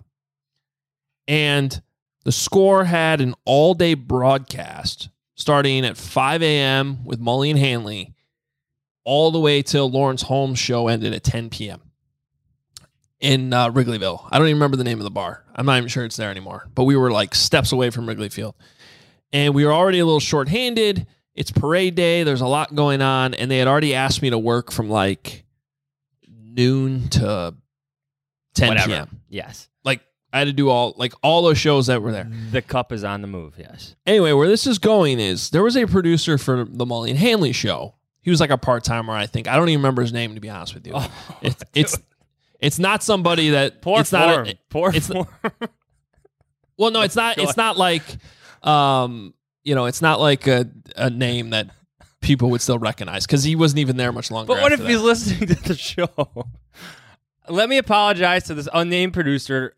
And 1.27 1.82
the 2.24 2.32
score 2.32 2.86
had 2.86 3.22
an 3.22 3.36
all 3.46 3.74
day 3.74 3.94
broadcast 3.94 5.10
starting 5.36 5.86
at 5.86 5.98
5 5.98 6.42
a.m. 6.42 7.04
with 7.04 7.20
Mully 7.20 7.50
and 7.51 7.60
Hanley 7.60 8.13
all 9.04 9.32
the 9.32 9.39
way 9.39 9.62
till 9.62 9.89
Lawrence 9.92 10.24
Holmes' 10.24 10.60
show 10.60 10.88
ended 10.88 11.13
at 11.13 11.24
10 11.24 11.50
p.m. 11.50 11.82
in 13.25 13.51
uh, 13.53 13.72
Wrigleyville. 13.72 14.27
I 14.32 14.38
don't 14.38 14.48
even 14.48 14.58
remember 14.58 14.77
the 14.77 14.84
name 14.84 15.00
of 15.00 15.03
the 15.03 15.10
bar. 15.12 15.44
I'm 15.55 15.65
not 15.65 15.77
even 15.77 15.89
sure 15.89 16.05
it's 16.05 16.15
there 16.15 16.29
anymore, 16.29 16.67
but 16.75 16.84
we 16.84 16.96
were 16.96 17.12
like 17.12 17.34
steps 17.34 17.72
away 17.72 17.89
from 17.89 18.08
Wrigley 18.08 18.29
Field. 18.29 18.53
And 19.34 19.55
we 19.55 19.65
were 19.65 19.74
already 19.74 20.00
a 20.00 20.05
little 20.05 20.20
shorthanded. 20.20 21.08
It's 21.34 21.51
parade 21.51 21.96
day. 21.96 22.24
There's 22.24 22.41
a 22.41 22.48
lot 22.48 22.75
going 22.75 23.01
on. 23.01 23.34
And 23.34 23.50
they 23.50 23.58
had 23.58 23.67
already 23.67 23.96
asked 23.96 24.22
me 24.22 24.29
to 24.29 24.38
work 24.38 24.72
from 24.72 24.89
like 24.89 25.44
noon 26.29 27.10
to 27.10 27.55
10 28.53 28.67
Whatever. 28.67 28.88
p.m. 28.88 29.22
Yes. 29.27 29.67
Like 29.84 30.01
I 30.32 30.38
had 30.39 30.46
to 30.46 30.53
do 30.53 30.70
all 30.70 30.94
like 30.96 31.13
all 31.24 31.41
those 31.41 31.58
shows 31.58 31.88
that 31.88 32.01
were 32.03 32.12
there. 32.12 32.29
The 32.51 32.62
cup 32.62 32.91
is 32.91 33.03
on 33.03 33.22
the 33.22 33.27
move. 33.27 33.55
Yes. 33.58 33.96
Anyway, 34.05 34.34
where 34.34 34.48
this 34.48 34.67
is 34.67 34.77
going 34.77 35.20
is 35.20 35.50
there 35.50 35.63
was 35.63 35.75
a 35.75 35.88
producer 35.88 36.38
for 36.38 36.63
the 36.63 36.86
Mully 36.86 37.10
and 37.10 37.17
Hanley 37.20 37.51
show. 37.53 37.96
He 38.22 38.29
was 38.29 38.39
like 38.39 38.50
a 38.51 38.58
part 38.58 38.84
timer, 38.84 39.13
I 39.13 39.25
think. 39.25 39.48
I 39.48 39.55
don't 39.55 39.70
even 39.70 39.79
remember 39.82 40.01
his 40.03 40.13
name 40.13 40.36
to 40.36 40.41
be 40.41 40.50
honest 40.50 40.75
with 40.75 40.86
you. 40.88 40.94
it's 41.41 41.63
it's 41.74 41.98
it's 42.65 42.79
not 42.79 43.03
somebody 43.03 43.51
that 43.51 43.81
Poor 43.81 44.00
it's 44.01 44.12
not 44.12 44.34
form. 44.34 44.48
a, 44.48 44.53
Poor 44.69 44.91
it's 44.93 45.07
form. 45.07 45.27
well 46.77 46.91
no 46.91 47.01
it's 47.07 47.15
not 47.15 47.38
it's 47.38 47.57
not 47.57 47.77
like 47.77 48.03
um 48.63 49.34
you 49.63 49.75
know 49.75 49.86
it's 49.86 50.01
not 50.01 50.19
like 50.19 50.48
a, 50.48 50.69
a 50.95 51.10
name 51.10 51.51
that 51.51 51.69
people 52.22 52.50
would 52.50 52.62
still 52.62 52.79
recognize 52.79 53.25
because 53.25 53.43
he 53.43 53.55
wasn't 53.55 53.79
even 53.79 53.98
there 53.98 54.12
much 54.12 54.31
longer. 54.31 54.48
But 54.53 54.62
what 54.62 54.72
if 54.72 54.79
after 54.79 54.91
he's 54.91 55.01
listening 55.01 55.48
to 55.48 55.55
the 55.63 55.75
show? 55.75 56.10
Let 57.48 57.69
me 57.69 57.77
apologize 57.77 58.45
to 58.45 58.55
this 58.55 58.67
unnamed 58.74 59.13
producer. 59.13 59.75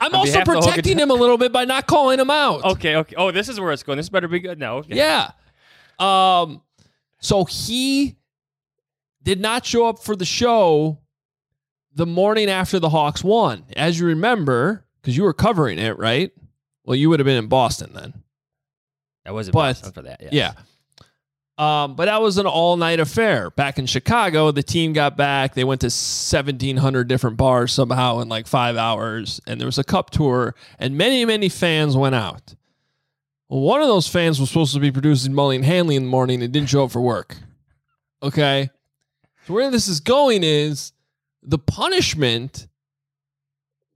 I'm 0.00 0.14
also 0.14 0.32
behalf 0.32 0.48
of 0.48 0.54
Hogan- 0.54 0.62
protecting 0.70 0.98
him 0.98 1.10
a 1.10 1.14
little 1.14 1.36
bit 1.38 1.52
by 1.52 1.64
not 1.64 1.86
calling 1.88 2.20
him 2.20 2.30
out. 2.30 2.64
Okay, 2.64 2.96
okay. 2.96 3.16
Oh, 3.16 3.30
this 3.32 3.48
is 3.48 3.58
where 3.58 3.72
it's 3.72 3.82
going. 3.82 3.96
This 3.96 4.08
better 4.08 4.28
be 4.28 4.38
good 4.38 4.58
now. 4.58 4.76
Okay. 4.78 4.96
Yeah. 4.96 5.30
Um 5.98 6.62
so 7.20 7.44
he 7.44 8.16
did 9.24 9.40
not 9.40 9.66
show 9.66 9.88
up 9.88 9.98
for 9.98 10.14
the 10.14 10.24
show 10.24 10.98
the 11.98 12.06
morning 12.06 12.48
after 12.48 12.78
the 12.78 12.88
Hawks 12.88 13.24
won. 13.24 13.64
As 13.76 13.98
you 13.98 14.06
remember, 14.06 14.84
because 15.02 15.16
you 15.16 15.24
were 15.24 15.32
covering 15.32 15.80
it, 15.80 15.98
right? 15.98 16.30
Well, 16.84 16.94
you 16.94 17.10
would 17.10 17.18
have 17.18 17.24
been 17.24 17.36
in 17.42 17.48
Boston 17.48 17.90
then. 17.92 18.14
I 19.26 19.32
was 19.32 19.48
in 19.48 19.52
But- 19.52 19.58
Boston 19.74 19.92
for 19.92 20.02
that. 20.02 20.20
Yes. 20.22 20.32
Yeah. 20.32 20.52
Um, 21.58 21.96
but 21.96 22.04
that 22.04 22.22
was 22.22 22.38
an 22.38 22.46
all 22.46 22.76
night 22.76 23.00
affair. 23.00 23.50
Back 23.50 23.80
in 23.80 23.86
Chicago, 23.86 24.52
the 24.52 24.62
team 24.62 24.92
got 24.92 25.16
back. 25.16 25.54
They 25.54 25.64
went 25.64 25.80
to 25.80 25.86
1,700 25.86 27.08
different 27.08 27.36
bars 27.36 27.72
somehow 27.72 28.20
in 28.20 28.28
like 28.28 28.46
five 28.46 28.76
hours. 28.76 29.40
And 29.44 29.60
there 29.60 29.66
was 29.66 29.76
a 29.76 29.82
cup 29.82 30.10
tour, 30.10 30.54
and 30.78 30.96
many, 30.96 31.24
many 31.24 31.48
fans 31.48 31.96
went 31.96 32.14
out. 32.14 32.54
Well, 33.48 33.58
one 33.60 33.80
of 33.82 33.88
those 33.88 34.06
fans 34.06 34.38
was 34.38 34.50
supposed 34.50 34.72
to 34.74 34.78
be 34.80 34.92
producing 34.92 35.32
Mully 35.32 35.56
and 35.56 35.64
Hanley 35.64 35.96
in 35.96 36.04
the 36.04 36.08
morning 36.08 36.44
and 36.44 36.52
didn't 36.52 36.68
show 36.68 36.84
up 36.84 36.92
for 36.92 37.00
work. 37.00 37.36
Okay. 38.22 38.70
So 39.48 39.54
where 39.54 39.68
this 39.72 39.88
is 39.88 39.98
going 39.98 40.44
is 40.44 40.92
the 41.42 41.58
punishment 41.58 42.66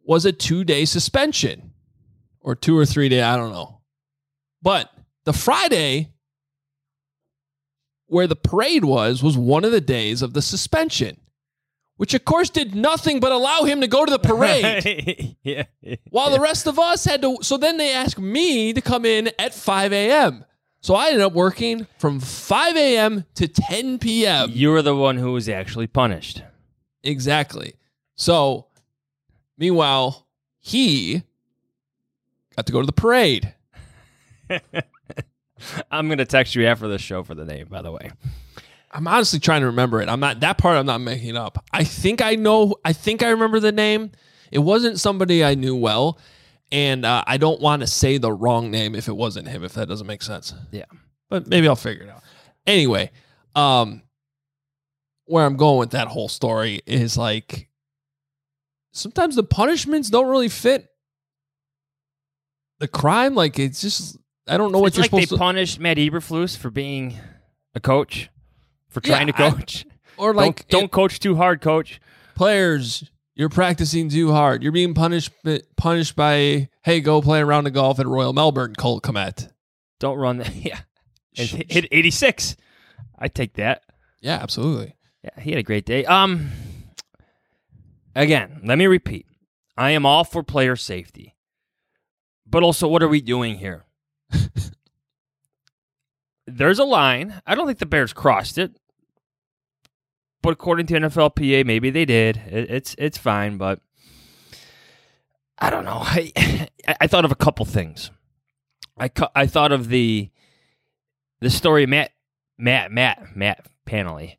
was 0.04 0.24
a 0.24 0.32
two 0.32 0.64
day 0.64 0.84
suspension 0.84 1.72
or 2.40 2.54
two 2.54 2.76
or 2.76 2.84
three 2.84 3.08
day, 3.08 3.22
I 3.22 3.36
don't 3.36 3.52
know. 3.52 3.80
But 4.62 4.90
the 5.24 5.32
Friday 5.32 6.12
where 8.06 8.26
the 8.26 8.36
parade 8.36 8.84
was 8.84 9.22
was 9.22 9.36
one 9.38 9.64
of 9.64 9.72
the 9.72 9.80
days 9.80 10.20
of 10.20 10.34
the 10.34 10.42
suspension, 10.42 11.18
which 11.96 12.12
of 12.14 12.24
course 12.24 12.50
did 12.50 12.74
nothing 12.74 13.20
but 13.20 13.32
allow 13.32 13.62
him 13.62 13.80
to 13.80 13.86
go 13.86 14.04
to 14.04 14.10
the 14.10 14.18
parade. 14.28 15.36
yeah. 15.42 15.64
While 16.10 16.30
the 16.30 16.40
rest 16.40 16.66
of 16.66 16.78
us 16.78 17.04
had 17.04 17.22
to, 17.22 17.38
so 17.42 17.56
then 17.56 17.78
they 17.78 17.92
asked 17.92 18.18
me 18.18 18.72
to 18.74 18.80
come 18.80 19.04
in 19.06 19.30
at 19.38 19.54
5 19.54 19.92
a.m. 19.92 20.44
So 20.80 20.94
I 20.94 21.06
ended 21.06 21.22
up 21.22 21.32
working 21.32 21.86
from 21.98 22.18
5 22.18 22.76
a.m. 22.76 23.24
to 23.36 23.46
10 23.48 23.98
p.m. 23.98 24.50
You 24.52 24.70
were 24.72 24.82
the 24.82 24.96
one 24.96 25.16
who 25.16 25.32
was 25.32 25.48
actually 25.48 25.86
punished. 25.86 26.42
Exactly. 27.04 27.74
So, 28.14 28.66
meanwhile, 29.58 30.26
he 30.60 31.22
got 32.56 32.66
to 32.66 32.72
go 32.72 32.80
to 32.80 32.86
the 32.86 32.92
parade. 32.92 33.54
I'm 35.90 36.08
gonna 36.08 36.24
text 36.24 36.54
you 36.54 36.66
after 36.66 36.88
the 36.88 36.98
show 36.98 37.22
for 37.22 37.34
the 37.34 37.44
name, 37.44 37.68
by 37.68 37.82
the 37.82 37.90
way. 37.92 38.10
I'm 38.90 39.06
honestly 39.06 39.38
trying 39.38 39.62
to 39.62 39.68
remember 39.68 40.02
it. 40.02 40.08
I'm 40.08 40.20
not 40.20 40.40
that 40.40 40.58
part. 40.58 40.76
I'm 40.76 40.86
not 40.86 41.00
making 41.00 41.36
up. 41.36 41.64
I 41.72 41.84
think 41.84 42.20
I 42.20 42.34
know. 42.34 42.76
I 42.84 42.92
think 42.92 43.22
I 43.22 43.30
remember 43.30 43.58
the 43.60 43.72
name. 43.72 44.10
It 44.50 44.58
wasn't 44.58 45.00
somebody 45.00 45.42
I 45.42 45.54
knew 45.54 45.74
well, 45.74 46.18
and 46.70 47.06
uh, 47.06 47.24
I 47.26 47.38
don't 47.38 47.60
want 47.60 47.80
to 47.80 47.86
say 47.86 48.18
the 48.18 48.32
wrong 48.32 48.70
name 48.70 48.94
if 48.94 49.08
it 49.08 49.16
wasn't 49.16 49.48
him. 49.48 49.64
If 49.64 49.72
that 49.74 49.88
doesn't 49.88 50.06
make 50.06 50.22
sense. 50.22 50.52
Yeah. 50.70 50.84
but 51.30 51.46
maybe 51.46 51.68
I'll 51.68 51.76
figure 51.76 52.04
it 52.04 52.10
out. 52.10 52.22
Anyway, 52.66 53.10
um, 53.54 54.02
where 55.26 55.44
I'm 55.44 55.56
going 55.56 55.78
with 55.78 55.90
that 55.90 56.08
whole 56.08 56.28
story 56.28 56.80
is 56.86 57.16
like 57.16 57.68
sometimes 58.92 59.36
the 59.36 59.42
punishments 59.44 60.10
don't 60.10 60.28
really 60.28 60.48
fit 60.48 60.88
the 62.78 62.88
crime. 62.88 63.34
Like 63.34 63.58
it's 63.58 63.80
just 63.80 64.16
I 64.48 64.56
don't 64.56 64.72
know 64.72 64.78
what 64.80 64.88
it's 64.88 64.96
you're 64.96 65.02
like 65.04 65.10
they 65.12 65.20
supposed 65.22 65.30
to 65.30 65.36
punished 65.38 65.78
Matt 65.80 65.96
Eberflus 65.98 66.56
for 66.56 66.70
being 66.70 67.18
a 67.74 67.80
coach, 67.80 68.28
for 68.88 69.00
trying 69.00 69.28
Yeah, 69.28 69.34
to 69.36 69.44
I- 69.44 69.50
coach. 69.50 69.86
or 70.16 70.34
like 70.34 70.68
don't, 70.68 70.80
don't 70.82 70.92
coach 70.92 71.20
too 71.20 71.36
hard, 71.36 71.60
coach. 71.60 72.00
players. 72.34 73.08
You're 73.34 73.48
practicing 73.48 74.10
too 74.10 74.30
hard. 74.30 74.62
You're 74.62 74.72
being 74.72 74.92
punished 74.92 75.32
punished 75.76 76.16
by 76.16 76.68
hey, 76.82 77.00
go 77.00 77.22
play 77.22 77.40
a 77.40 77.46
round 77.46 77.66
of 77.66 77.72
golf 77.72 77.98
at 77.98 78.06
Royal 78.06 78.34
Melbourne. 78.34 78.74
Cole 78.74 79.00
Kmet. 79.00 79.50
Don't 80.00 80.18
run 80.18 80.38
that. 80.38 80.54
Yeah, 80.54 80.80
and 81.38 81.48
hit 81.48 81.86
86. 81.90 82.56
I 83.18 83.28
take 83.28 83.54
that. 83.54 83.84
Yeah, 84.20 84.34
absolutely. 84.42 84.94
Yeah, 85.22 85.40
he 85.40 85.50
had 85.50 85.58
a 85.58 85.62
great 85.62 85.86
day. 85.86 86.04
Um, 86.04 86.50
again, 88.14 88.60
let 88.64 88.78
me 88.78 88.86
repeat: 88.86 89.26
I 89.76 89.90
am 89.90 90.04
all 90.04 90.24
for 90.24 90.42
player 90.42 90.76
safety, 90.76 91.36
but 92.46 92.62
also, 92.62 92.88
what 92.88 93.02
are 93.02 93.08
we 93.08 93.20
doing 93.20 93.58
here? 93.58 93.84
There's 96.46 96.78
a 96.78 96.84
line. 96.84 97.40
I 97.46 97.54
don't 97.54 97.66
think 97.66 97.78
the 97.78 97.86
Bears 97.86 98.12
crossed 98.12 98.58
it, 98.58 98.76
but 100.42 100.52
according 100.52 100.86
to 100.86 100.94
NFLPA, 100.94 101.64
maybe 101.64 101.90
they 101.90 102.04
did. 102.04 102.38
It, 102.48 102.70
it's 102.70 102.94
it's 102.98 103.18
fine, 103.18 103.58
but 103.58 103.80
I 105.58 105.70
don't 105.70 105.84
know. 105.84 106.00
I 106.02 106.68
I 107.00 107.06
thought 107.06 107.24
of 107.24 107.32
a 107.32 107.36
couple 107.36 107.64
things. 107.64 108.10
I 108.98 109.08
cu- 109.08 109.26
I 109.36 109.46
thought 109.46 109.72
of 109.72 109.88
the 109.88 110.30
the 111.40 111.50
story 111.50 111.86
Matt 111.86 112.10
Matt 112.58 112.90
Matt 112.90 113.36
Matt 113.36 113.66
Panelly. 113.86 114.36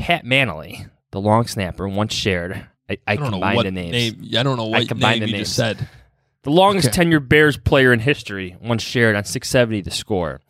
Pat 0.00 0.24
Mannelly, 0.24 0.88
the 1.10 1.20
long 1.20 1.46
snapper, 1.46 1.86
once 1.88 2.12
shared. 2.14 2.66
I, 2.88 2.98
I, 3.06 3.16
don't 3.16 3.26
know 3.26 3.30
combined 3.32 3.56
what 3.56 3.62
the 3.64 3.70
names. 3.70 3.92
name- 3.92 4.30
I 4.36 4.42
don't 4.42 4.56
know 4.56 4.66
what 4.66 4.80
I 4.80 4.84
combined 4.86 5.20
name 5.20 5.30
the 5.30 5.36
you 5.38 5.44
just 5.44 5.54
said. 5.54 5.86
The 6.42 6.50
longest 6.50 6.88
Okay. 6.88 7.04
tenured 7.04 7.28
Bears 7.28 7.56
player 7.58 7.92
in 7.92 8.00
history 8.00 8.56
once 8.60 8.82
shared 8.82 9.14
on 9.14 9.24
670 9.24 9.82
The 9.82 9.90
Score 9.90 10.40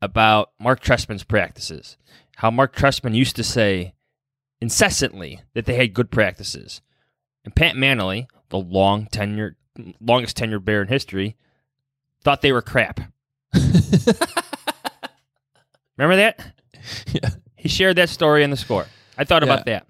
about 0.00 0.52
Mark 0.60 0.80
Trestman's 0.80 1.24
practices. 1.24 1.96
How 2.36 2.50
Mark 2.50 2.74
Trestman 2.76 3.14
used 3.14 3.34
to 3.36 3.44
say 3.44 3.94
incessantly 4.60 5.40
that 5.54 5.66
they 5.66 5.74
had 5.74 5.92
good 5.94 6.10
practices. 6.10 6.80
And 7.44 7.54
Pat 7.54 7.74
Mannelly, 7.74 8.26
the 8.50 8.58
long 8.58 9.06
tenured, 9.06 9.56
longest 10.00 10.36
tenured 10.36 10.64
Bear 10.64 10.80
in 10.82 10.88
history, 10.88 11.36
thought 12.22 12.40
they 12.40 12.52
were 12.52 12.62
crap. 12.62 13.00
Remember 15.98 16.16
that? 16.16 16.52
Yeah. 17.12 17.30
He 17.66 17.68
shared 17.68 17.96
that 17.96 18.08
story 18.08 18.44
in 18.44 18.50
the 18.50 18.56
score. 18.56 18.86
I 19.18 19.24
thought 19.24 19.42
about 19.42 19.66
that. 19.66 19.88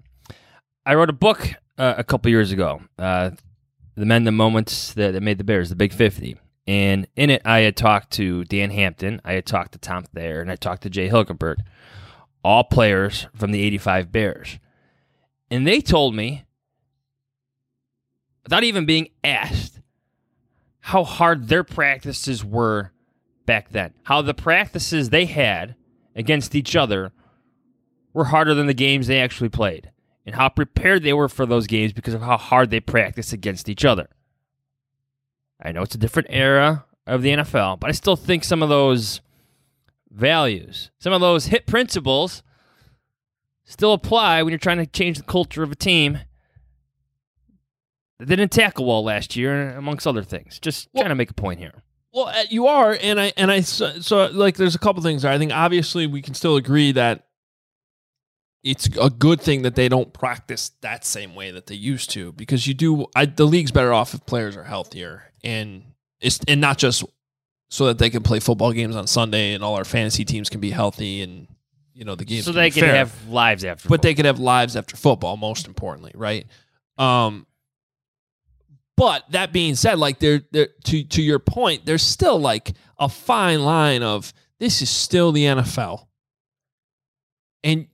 I 0.83 0.95
wrote 0.95 1.11
a 1.11 1.13
book 1.13 1.47
uh, 1.77 1.93
a 1.95 2.03
couple 2.03 2.31
years 2.31 2.51
ago, 2.51 2.81
uh, 2.97 3.29
The 3.93 4.03
Men, 4.03 4.23
the 4.23 4.31
Moments 4.31 4.93
that, 4.93 5.11
that 5.11 5.21
Made 5.21 5.37
the 5.37 5.43
Bears, 5.43 5.69
the 5.69 5.75
Big 5.75 5.93
50. 5.93 6.37
And 6.65 7.05
in 7.15 7.29
it, 7.29 7.43
I 7.45 7.59
had 7.59 7.77
talked 7.77 8.13
to 8.13 8.43
Dan 8.45 8.71
Hampton, 8.71 9.21
I 9.23 9.33
had 9.33 9.45
talked 9.45 9.73
to 9.73 9.77
Tom 9.77 10.05
Thayer, 10.05 10.41
and 10.41 10.49
I 10.49 10.55
talked 10.55 10.81
to 10.83 10.89
Jay 10.89 11.07
Hilgenberg, 11.07 11.57
all 12.43 12.63
players 12.63 13.27
from 13.35 13.51
the 13.51 13.61
85 13.61 14.11
Bears. 14.11 14.57
And 15.51 15.67
they 15.67 15.79
told 15.79 16.15
me, 16.15 16.45
without 18.43 18.63
even 18.63 18.87
being 18.87 19.09
asked, 19.23 19.81
how 20.79 21.03
hard 21.03 21.47
their 21.47 21.63
practices 21.63 22.43
were 22.43 22.91
back 23.45 23.69
then. 23.69 23.93
How 24.01 24.23
the 24.23 24.33
practices 24.33 25.11
they 25.11 25.25
had 25.25 25.75
against 26.15 26.55
each 26.55 26.75
other 26.75 27.11
were 28.17 28.25
harder 28.25 28.55
than 28.55 28.65
the 28.65 28.73
games 28.73 29.05
they 29.05 29.21
actually 29.21 29.47
played, 29.47 29.91
and 30.25 30.33
how 30.33 30.49
prepared 30.49 31.03
they 31.03 31.13
were 31.13 31.29
for 31.29 31.45
those 31.45 31.67
games 31.67 31.93
because 31.93 32.15
of 32.15 32.21
how 32.21 32.35
hard 32.35 32.71
they 32.71 32.79
practiced 32.79 33.31
against 33.31 33.69
each 33.69 33.85
other. 33.85 34.09
I 35.61 35.71
know 35.71 35.83
it's 35.83 35.93
a 35.93 35.99
different 35.99 36.29
era 36.31 36.85
of 37.05 37.21
the 37.21 37.29
NFL, 37.29 37.79
but 37.79 37.91
I 37.91 37.93
still 37.93 38.15
think 38.15 38.43
some 38.43 38.63
of 38.63 38.69
those 38.69 39.21
values, 40.09 40.89
some 40.97 41.13
of 41.13 41.21
those 41.21 41.45
hit 41.45 41.67
principles 41.67 42.41
still 43.65 43.93
apply 43.93 44.41
when 44.41 44.51
you're 44.51 44.57
trying 44.57 44.79
to 44.79 44.87
change 44.87 45.17
the 45.17 45.23
culture 45.23 45.61
of 45.61 45.71
a 45.71 45.75
team 45.75 46.19
that 48.17 48.25
didn't 48.25 48.49
tackle 48.49 48.85
well 48.85 49.03
last 49.03 49.35
year, 49.35 49.69
amongst 49.77 50.07
other 50.07 50.23
things. 50.23 50.59
Just 50.59 50.89
well, 50.91 51.03
trying 51.03 51.11
to 51.11 51.15
make 51.15 51.29
a 51.29 51.35
point 51.35 51.59
here. 51.59 51.83
Well, 52.11 52.29
uh, 52.29 52.45
you 52.49 52.65
are, 52.65 52.97
and 52.99 53.19
I 53.19 53.31
and 53.37 53.51
I 53.51 53.61
so, 53.61 53.99
so 53.99 54.25
like 54.25 54.57
there's 54.57 54.73
a 54.73 54.79
couple 54.79 55.03
things 55.03 55.21
there. 55.21 55.31
I 55.31 55.37
think 55.37 55.51
obviously 55.51 56.07
we 56.07 56.23
can 56.23 56.33
still 56.33 56.55
agree 56.55 56.91
that 56.93 57.26
it's 58.63 58.87
a 58.99 59.09
good 59.09 59.39
thing 59.39 59.61
that 59.61 59.75
they 59.75 59.87
don't 59.87 60.13
practice 60.13 60.71
that 60.81 61.05
same 61.05 61.35
way 61.35 61.51
that 61.51 61.67
they 61.67 61.75
used 61.75 62.09
to 62.11 62.31
because 62.33 62.67
you 62.67 62.73
do. 62.73 63.05
I, 63.15 63.25
the 63.25 63.45
league's 63.45 63.71
better 63.71 63.93
off 63.93 64.13
if 64.13 64.25
players 64.25 64.57
are 64.57 64.63
healthier 64.63 65.31
and 65.43 65.83
it's 66.19 66.39
and 66.47 66.59
not 66.59 66.77
just 66.77 67.03
so 67.69 67.85
that 67.87 67.97
they 67.97 68.09
can 68.09 68.23
play 68.23 68.39
football 68.39 68.71
games 68.71 68.95
on 68.95 69.07
Sunday 69.07 69.53
and 69.53 69.63
all 69.63 69.75
our 69.75 69.85
fantasy 69.85 70.25
teams 70.25 70.49
can 70.49 70.59
be 70.59 70.71
healthy 70.71 71.21
and 71.21 71.47
you 71.93 72.05
know 72.05 72.15
the 72.15 72.25
games 72.25 72.45
so 72.45 72.51
they 72.51 72.69
can 72.69 72.83
fair. 72.83 72.95
have 72.95 73.27
lives 73.27 73.65
after 73.65 73.87
but 73.87 73.95
football. 73.95 74.09
they 74.09 74.13
can 74.13 74.25
have 74.25 74.39
lives 74.39 74.75
after 74.75 74.95
football 74.95 75.35
most 75.35 75.67
importantly 75.67 76.11
right 76.13 76.45
um 76.99 77.47
but 78.95 79.23
that 79.31 79.51
being 79.51 79.73
said 79.75 79.97
like 79.97 80.19
there 80.19 80.41
there 80.51 80.69
to 80.83 81.03
to 81.03 81.21
your 81.21 81.39
point 81.39 81.85
there's 81.85 82.03
still 82.03 82.39
like 82.39 82.73
a 82.99 83.09
fine 83.09 83.63
line 83.63 84.03
of 84.03 84.31
this 84.59 84.81
is 84.81 84.89
still 84.89 85.31
the 85.31 85.45
NFL 85.45 86.05
and 87.63 87.87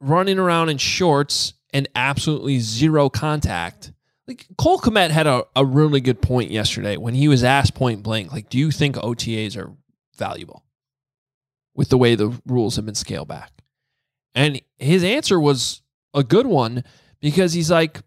running 0.00 0.38
around 0.38 0.68
in 0.68 0.78
shorts 0.78 1.54
and 1.72 1.88
absolutely 1.94 2.58
zero 2.58 3.08
contact 3.08 3.92
like 4.26 4.46
Cole 4.58 4.78
Kmet 4.78 5.10
had 5.10 5.26
a, 5.26 5.44
a 5.54 5.64
really 5.64 6.00
good 6.00 6.20
point 6.20 6.50
yesterday 6.50 6.96
when 6.96 7.14
he 7.14 7.28
was 7.28 7.44
asked 7.44 7.74
point 7.74 8.02
blank, 8.02 8.32
like, 8.32 8.48
do 8.48 8.58
you 8.58 8.70
think 8.70 8.96
OTAs 8.96 9.56
are 9.56 9.72
valuable 10.16 10.64
with 11.74 11.90
the 11.90 11.98
way 11.98 12.14
the 12.14 12.40
rules 12.46 12.76
have 12.76 12.86
been 12.86 12.94
scaled 12.94 13.28
back? 13.28 13.52
And 14.34 14.60
his 14.78 15.04
answer 15.04 15.38
was 15.38 15.82
a 16.12 16.24
good 16.24 16.46
one 16.46 16.84
because 17.20 17.52
he's 17.52 17.70
like, 17.70 18.02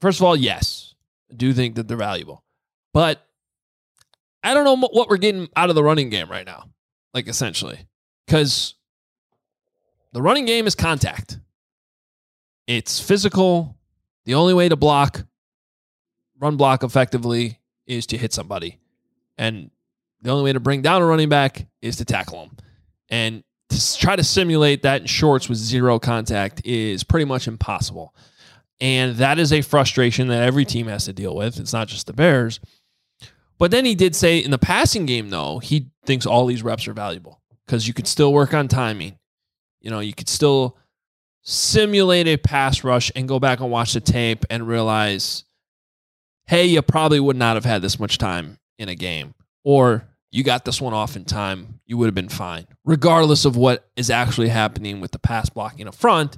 first 0.00 0.20
of 0.20 0.24
all, 0.24 0.36
yes, 0.36 0.94
I 1.30 1.34
do 1.34 1.52
think 1.52 1.74
that 1.74 1.88
they're 1.88 1.96
valuable. 1.96 2.44
But 2.94 3.26
I 4.42 4.54
don't 4.54 4.64
know 4.64 4.76
what 4.76 5.08
we're 5.08 5.16
getting 5.16 5.48
out 5.56 5.68
of 5.68 5.74
the 5.74 5.82
running 5.82 6.10
game 6.10 6.30
right 6.30 6.46
now, 6.46 6.70
like 7.12 7.28
essentially, 7.28 7.86
because 8.26 8.74
the 10.12 10.22
running 10.22 10.46
game 10.46 10.66
is 10.66 10.74
contact. 10.74 11.38
It's 12.66 13.00
physical, 13.00 13.76
the 14.24 14.34
only 14.34 14.54
way 14.54 14.68
to 14.68 14.76
block, 14.76 15.24
run 16.38 16.56
block 16.56 16.82
effectively, 16.82 17.60
is 17.86 18.06
to 18.06 18.18
hit 18.18 18.32
somebody. 18.32 18.78
And 19.38 19.70
the 20.20 20.30
only 20.30 20.44
way 20.44 20.52
to 20.52 20.60
bring 20.60 20.82
down 20.82 21.00
a 21.00 21.06
running 21.06 21.28
back 21.28 21.66
is 21.80 21.96
to 21.96 22.04
tackle 22.04 22.42
him. 22.42 22.56
And 23.08 23.44
to 23.70 23.98
try 23.98 24.16
to 24.16 24.24
simulate 24.24 24.82
that 24.82 25.02
in 25.02 25.06
shorts 25.06 25.48
with 25.48 25.58
zero 25.58 25.98
contact 25.98 26.62
is 26.64 27.04
pretty 27.04 27.24
much 27.24 27.46
impossible. 27.46 28.14
And 28.80 29.16
that 29.16 29.38
is 29.38 29.52
a 29.52 29.62
frustration 29.62 30.28
that 30.28 30.42
every 30.42 30.64
team 30.64 30.86
has 30.86 31.04
to 31.06 31.12
deal 31.12 31.34
with. 31.34 31.58
It's 31.58 31.72
not 31.72 31.88
just 31.88 32.06
the 32.06 32.12
Bears. 32.12 32.60
But 33.58 33.70
then 33.70 33.84
he 33.84 33.94
did 33.94 34.14
say 34.14 34.38
in 34.38 34.50
the 34.50 34.58
passing 34.58 35.04
game, 35.04 35.30
though, 35.30 35.58
he 35.58 35.88
thinks 36.04 36.26
all 36.26 36.46
these 36.46 36.62
reps 36.62 36.86
are 36.86 36.92
valuable 36.92 37.40
because 37.66 37.88
you 37.88 37.94
could 37.94 38.06
still 38.06 38.32
work 38.32 38.54
on 38.54 38.68
timing. 38.68 39.18
You 39.80 39.90
know, 39.90 40.00
you 40.00 40.12
could 40.12 40.28
still 40.28 40.76
simulate 41.42 42.26
a 42.26 42.36
pass 42.36 42.84
rush 42.84 43.10
and 43.16 43.28
go 43.28 43.38
back 43.38 43.60
and 43.60 43.70
watch 43.70 43.94
the 43.94 44.00
tape 44.00 44.44
and 44.50 44.68
realize, 44.68 45.44
hey, 46.46 46.66
you 46.66 46.82
probably 46.82 47.20
would 47.20 47.36
not 47.36 47.56
have 47.56 47.64
had 47.64 47.82
this 47.82 47.98
much 47.98 48.18
time 48.18 48.58
in 48.78 48.88
a 48.88 48.94
game. 48.94 49.34
Or 49.64 50.08
you 50.30 50.44
got 50.44 50.64
this 50.64 50.80
one 50.80 50.92
off 50.92 51.16
in 51.16 51.24
time, 51.24 51.80
you 51.86 51.96
would 51.96 52.06
have 52.06 52.14
been 52.14 52.28
fine. 52.28 52.66
Regardless 52.84 53.44
of 53.44 53.56
what 53.56 53.88
is 53.96 54.10
actually 54.10 54.48
happening 54.48 55.00
with 55.00 55.10
the 55.10 55.18
pass 55.18 55.48
blocking 55.48 55.88
up 55.88 55.94
front, 55.94 56.36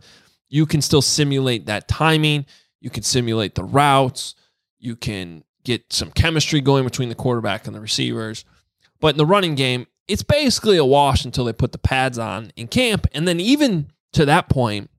you 0.48 0.66
can 0.66 0.82
still 0.82 1.02
simulate 1.02 1.66
that 1.66 1.88
timing. 1.88 2.46
You 2.80 2.90
can 2.90 3.02
simulate 3.02 3.54
the 3.54 3.64
routes. 3.64 4.34
You 4.78 4.96
can 4.96 5.44
get 5.64 5.92
some 5.92 6.10
chemistry 6.10 6.60
going 6.60 6.84
between 6.84 7.08
the 7.08 7.14
quarterback 7.14 7.66
and 7.66 7.74
the 7.74 7.80
receivers. 7.80 8.44
But 9.00 9.14
in 9.14 9.18
the 9.18 9.26
running 9.26 9.54
game, 9.54 9.86
it's 10.10 10.24
basically 10.24 10.76
a 10.76 10.84
wash 10.84 11.24
until 11.24 11.44
they 11.44 11.52
put 11.52 11.72
the 11.72 11.78
pads 11.78 12.18
on 12.18 12.52
in 12.56 12.66
camp. 12.66 13.06
And 13.12 13.28
then, 13.28 13.38
even 13.38 13.90
to 14.12 14.24
that 14.26 14.48
point, 14.48 14.90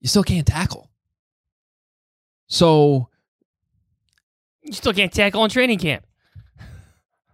you 0.00 0.08
still 0.08 0.22
can't 0.22 0.46
tackle. 0.46 0.90
So 2.48 3.08
you 4.62 4.72
still 4.72 4.92
can't 4.92 5.12
tackle 5.12 5.42
in 5.44 5.50
training 5.50 5.78
camp. 5.78 6.04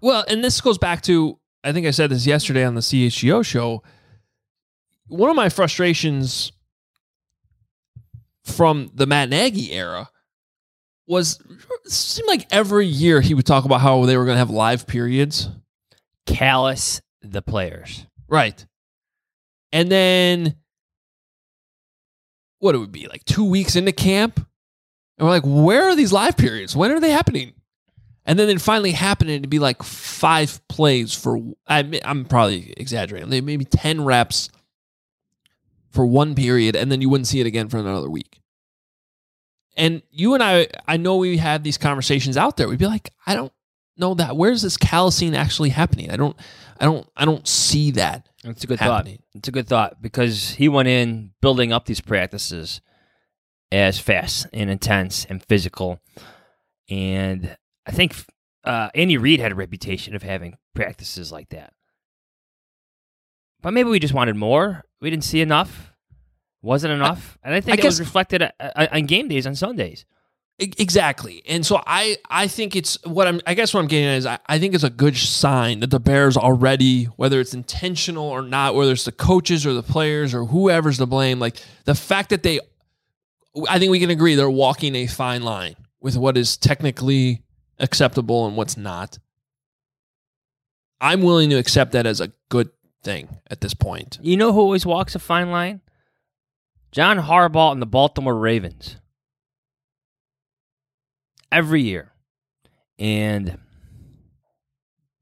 Well, 0.01 0.25
and 0.29 0.45
this 0.45 0.61
goes 0.61 0.79
back 0.79 1.03
to 1.03 1.39
I 1.65 1.73
think 1.73 1.87
I 1.87 1.91
said 1.91 2.11
this 2.11 2.27
yesterday 2.27 2.65
on 2.65 2.77
the 2.77 2.81
CHGO 2.81 3.45
show. 3.45 3.83
One 5.09 5.31
of 5.31 5.37
my 5.37 5.49
frustrations 5.49 6.53
from 8.45 8.93
the 8.95 9.07
Matt 9.07 9.31
Nagy 9.31 9.73
era 9.73 10.09
was 11.09 11.41
it 11.85 11.91
seemed 11.91 12.29
like 12.29 12.47
every 12.53 12.87
year 12.87 13.21
he 13.21 13.35
would 13.35 13.47
talk 13.47 13.65
about 13.65 13.81
how 13.81 14.05
they 14.05 14.17
were 14.17 14.25
going 14.25 14.37
to 14.37 14.41
have 14.41 14.51
live 14.51 14.87
periods. 14.87 15.49
Callous 16.27 17.01
the 17.23 17.43
players. 17.43 18.07
Right. 18.29 18.65
And 19.73 19.91
then 19.91 20.57
what 22.59 22.75
it 22.75 22.79
would 22.79 22.93
be 22.93 23.07
like 23.07 23.25
two 23.25 23.45
weeks 23.45 23.77
into 23.77 23.93
camp. 23.93 24.37
And 25.19 25.27
we're 25.27 25.35
like, 25.35 25.45
where 25.45 25.85
are 25.89 25.97
these 25.97 26.13
live 26.13 26.37
periods? 26.37 26.77
When 26.77 26.91
are 26.91 27.01
they 27.01 27.11
happening? 27.11 27.55
And 28.27 28.39
then 28.39 28.49
it 28.49 28.61
finally 28.61 28.91
happened, 28.91 29.31
and 29.31 29.39
it'd 29.39 29.51
be 29.51 29.61
like 29.61 29.85
five 29.85 30.61
plays 30.69 31.15
for, 31.15 31.39
I, 31.69 32.01
I'm 32.05 32.25
probably 32.25 32.75
exaggerating, 32.77 33.29
maybe 33.45 33.65
10 33.65 34.05
reps 34.05 34.51
for 35.91 36.05
one 36.05 36.35
period, 36.35 36.75
and 36.75 36.91
then 36.91 37.01
you 37.01 37.09
wouldn't 37.09 37.29
see 37.29 37.41
it 37.41 37.47
again 37.47 37.69
for 37.69 37.79
another 37.79 38.11
week. 38.11 38.41
And 39.77 40.03
you 40.11 40.35
and 40.35 40.43
I, 40.43 40.67
I 40.89 40.97
know 40.97 41.17
we 41.17 41.37
had 41.37 41.63
these 41.63 41.79
conversations 41.79 42.37
out 42.37 42.57
there. 42.57 42.69
We'd 42.69 42.79
be 42.79 42.87
like, 42.87 43.13
I 43.27 43.35
don't 43.35 43.53
know 43.99 44.15
that. 44.15 44.37
Where's 44.37 44.63
this 44.63 44.77
callousing 44.77 45.35
actually 45.37 45.71
happening? 45.71 46.11
I 46.11 46.17
don't, 46.17 46.37
I 46.81 46.85
don't, 46.85 47.07
I 47.17 47.25
don't 47.25 47.47
see 47.47 47.91
that. 47.93 48.29
It's 48.45 48.65
a 48.65 48.67
good 48.67 48.79
happening. 48.79 49.17
thought. 49.17 49.25
It's 49.35 49.49
a 49.49 49.53
good 49.53 49.67
thought 49.67 50.01
because 50.03 50.51
he 50.51 50.69
went 50.69 50.89
in 50.89 51.33
building 51.43 51.73
up 51.73 51.87
these 51.87 52.01
practices 52.01 52.81
as 53.73 53.99
fast 53.99 54.47
and 54.53 54.71
intense 54.71 55.25
and 55.25 55.43
physical, 55.43 56.01
and 56.89 57.57
I 57.85 57.91
think 57.91 58.15
uh, 58.65 58.91
Andy 58.95 59.17
Reid 59.17 59.41
had 59.41 59.53
a 59.53 59.57
reputation 59.57 60.15
of 60.15 60.23
having 60.23 60.57
practices 60.75 61.33
like 61.33 61.49
that. 61.49 61.73
But 63.63 63.73
maybe 63.73 63.89
we 63.91 63.99
just 63.99 64.15
wanted 64.15 64.37
more. 64.37 64.85
We 65.01 65.11
didn't 65.11 65.25
see 65.25 65.41
enough. 65.41 65.93
Wasn't 66.63 66.93
enough, 66.93 67.39
and 67.45 67.55
I 67.55 67.61
think 67.61 67.73
I 67.73 67.79
it 67.79 67.83
guess- 67.83 67.93
was 67.93 68.01
reflected 68.01 68.43
uh, 68.43 68.51
uh, 68.61 68.87
on 68.93 69.07
game 69.07 69.29
days 69.29 69.47
on 69.47 69.55
Sundays. 69.55 70.05
Exactly. 70.59 71.43
And 71.47 71.67
so 71.67 71.83
I, 71.87 72.17
I 72.31 72.47
think 72.49 72.75
it's 72.75 72.97
what 73.05 73.27
I'm, 73.27 73.43
I 73.47 73.53
guess 73.53 73.75
what 73.75 73.81
I'm 73.81 73.89
getting 73.89 74.07
at 74.07 74.17
is 74.17 74.27
I, 74.27 74.39
I 74.47 74.59
think 74.59 74.75
it's 74.75 74.85
a 74.85 74.91
good 74.91 75.15
sign 75.15 75.81
that 75.81 75.91
the 75.91 76.01
Bears 76.01 76.35
already, 76.35 77.05
whether 77.05 77.41
it's 77.41 77.53
intentional 77.53 78.25
or 78.25 78.41
not, 78.41 78.75
whether 78.75 78.93
it's 78.93 79.05
the 79.05 79.13
coaches 79.13 79.67
or 79.67 79.75
the 79.75 79.83
players 79.83 80.33
or 80.33 80.47
whoever's 80.47 80.97
to 80.97 81.05
blame, 81.05 81.39
like 81.39 81.63
the 81.85 81.95
fact 81.95 82.31
that 82.31 82.43
they, 82.43 82.61
I 83.69 83.79
think 83.79 83.91
we 83.91 84.01
can 84.01 84.09
agree 84.09 84.35
they're 84.35 84.49
walking 84.49 84.95
a 84.95 85.07
fine 85.07 85.43
line 85.43 85.77
with 86.01 86.17
what 86.17 86.39
is 86.39 86.57
technically 86.57 87.43
acceptable 87.79 88.47
and 88.47 88.57
what's 88.57 88.79
not. 88.79 89.19
I'm 91.03 91.21
willing 91.21 91.51
to 91.51 91.57
accept 91.57 91.93
that 91.93 92.07
as 92.07 92.23
a 92.23 92.33
good 92.49 92.71
thing 93.03 93.29
at 93.51 93.61
this 93.61 93.75
point. 93.75 94.19
You 94.23 94.39
know 94.39 94.55
who 94.55 94.61
always 94.61 94.87
walks 94.87 95.15
a 95.15 95.19
fine 95.19 95.51
line? 95.51 95.83
John 96.93 97.19
Harbaugh 97.19 97.73
and 97.73 97.83
the 97.83 97.87
Baltimore 97.87 98.35
Ravens. 98.35 98.97
Every 101.57 101.83
year. 101.83 102.13
And 102.99 103.59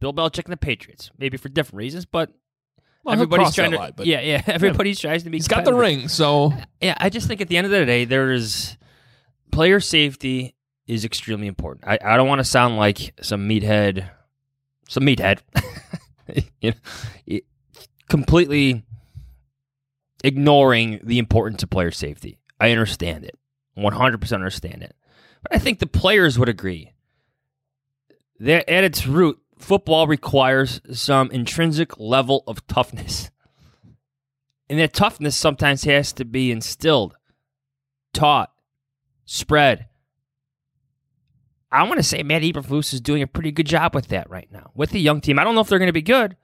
Bill 0.01 0.12
Belichick 0.12 0.44
and 0.44 0.53
the 0.53 0.57
Patriots. 0.57 1.11
Maybe 1.16 1.37
for 1.37 1.49
different 1.49 1.79
reasons, 1.79 2.07
but 2.07 2.31
Well, 3.05 3.12
everybody's 3.12 3.55
trying 3.55 3.70
to 3.70 3.79
line, 3.79 3.92
Yeah, 3.99 4.20
yeah. 4.20 4.42
Everybody's 4.47 4.99
tries 5.01 5.23
to 5.23 5.31
be 5.31 5.37
He's 5.37 5.49
got 5.49 5.64
the 5.64 5.75
ring, 5.75 6.09
so 6.09 6.53
Yeah, 6.81 6.94
I 6.99 7.09
just 7.09 7.29
think 7.29 7.40
at 7.40 7.49
the 7.49 7.57
end 7.57 7.66
of 7.66 7.70
the 7.70 7.85
day, 7.87 8.05
there 8.05 8.33
is 8.33 8.77
player 9.53 9.79
safety 9.81 10.57
is 10.87 11.05
extremely 11.05 11.47
important. 11.47 11.87
I, 11.87 11.99
I 12.05 12.16
don't 12.16 12.29
want 12.29 12.40
to 12.40 12.44
sound 12.44 12.77
like 12.77 13.14
some 13.23 13.49
meathead, 13.49 14.11
some 14.88 15.05
meathead, 15.05 15.38
you 16.61 16.70
know, 16.73 16.77
it- 17.27 17.44
completely 18.09 18.85
ignoring 20.23 21.01
the 21.03 21.18
importance 21.18 21.62
of 21.62 21.70
player 21.70 21.90
safety. 21.90 22.38
I 22.61 22.70
understand 22.70 23.25
it, 23.25 23.38
one 23.75 23.92
hundred 23.92 24.20
percent 24.20 24.42
understand 24.42 24.83
it, 24.83 24.94
but 25.44 25.54
I 25.54 25.59
think 25.59 25.78
the 25.78 25.87
players 25.87 26.38
would 26.38 26.48
agree 26.48 26.92
that 28.40 28.68
at 28.68 28.83
its 28.83 29.07
root, 29.07 29.38
football 29.59 30.07
requires 30.07 30.80
some 30.92 31.30
intrinsic 31.30 31.98
level 32.00 32.42
of 32.46 32.66
toughness. 32.66 33.30
And 34.68 34.78
that 34.78 34.94
toughness 34.94 35.37
sometimes 35.37 35.85
has 35.85 36.12
to 36.14 36.24
be 36.24 36.50
instilled, 36.50 37.16
taught, 38.14 38.50
spread. 39.26 39.87
I 41.70 41.83
want 41.83 41.98
to 41.98 42.02
say 42.02 42.22
Matt 42.22 42.42
Eberflus 42.42 42.94
is 42.94 43.00
doing 43.00 43.20
a 43.20 43.26
pretty 43.26 43.52
good 43.52 43.66
job 43.66 43.94
with 43.94 44.09
that 44.09 44.30
right 44.30 44.50
now 44.50 44.70
with 44.74 44.90
the 44.90 45.00
young 45.00 45.20
team. 45.20 45.38
I 45.38 45.44
don't 45.44 45.54
know 45.54 45.61
if 45.61 45.68
they're 45.68 45.78
going 45.78 45.88
to 45.88 45.92
be 45.92 46.02
good, 46.02 46.37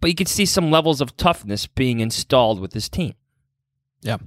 but 0.00 0.08
you 0.08 0.16
can 0.16 0.26
see 0.26 0.46
some 0.46 0.72
levels 0.72 1.00
of 1.00 1.16
toughness 1.16 1.68
being 1.68 2.00
installed 2.00 2.60
with 2.60 2.72
this 2.72 2.88
team. 2.88 3.14
Yeah. 4.00 4.18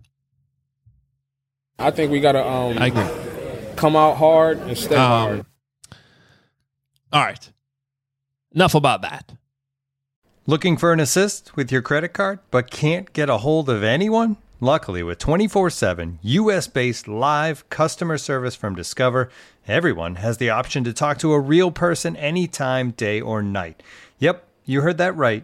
I 1.79 1.91
think 1.91 2.11
we 2.11 2.19
got 2.19 2.31
to 2.33 2.45
um, 2.47 2.77
I 2.77 2.87
agree. 2.87 3.73
come 3.75 3.95
out 3.95 4.17
hard 4.17 4.57
and 4.59 4.77
stay 4.77 4.95
Um, 4.95 5.09
hard. 5.09 5.45
All 7.13 7.21
right. 7.23 7.51
Enough 8.53 8.75
about 8.75 9.01
that. 9.03 9.33
Looking 10.45 10.77
for 10.77 10.93
an 10.93 10.99
assist 10.99 11.55
with 11.55 11.71
your 11.71 11.81
credit 11.81 12.09
card 12.13 12.39
but 12.51 12.71
can't 12.71 13.11
get 13.13 13.29
a 13.29 13.37
hold 13.39 13.69
of 13.69 13.83
anyone? 13.83 14.37
Luckily, 14.59 15.03
with 15.03 15.19
24 15.19 15.69
7 15.69 16.17
US 16.23 16.67
based 16.67 17.07
live 17.07 17.69
customer 17.69 18.17
service 18.17 18.55
from 18.55 18.73
Discover, 18.73 19.29
everyone 19.67 20.15
has 20.15 20.37
the 20.37 20.49
option 20.49 20.83
to 20.85 20.93
talk 20.93 21.19
to 21.19 21.33
a 21.33 21.39
real 21.39 21.69
person 21.69 22.15
anytime, 22.15 22.91
day 22.91 23.21
or 23.21 23.43
night. 23.43 23.83
Yep, 24.17 24.47
you 24.65 24.81
heard 24.81 24.97
that 24.97 25.15
right. 25.15 25.43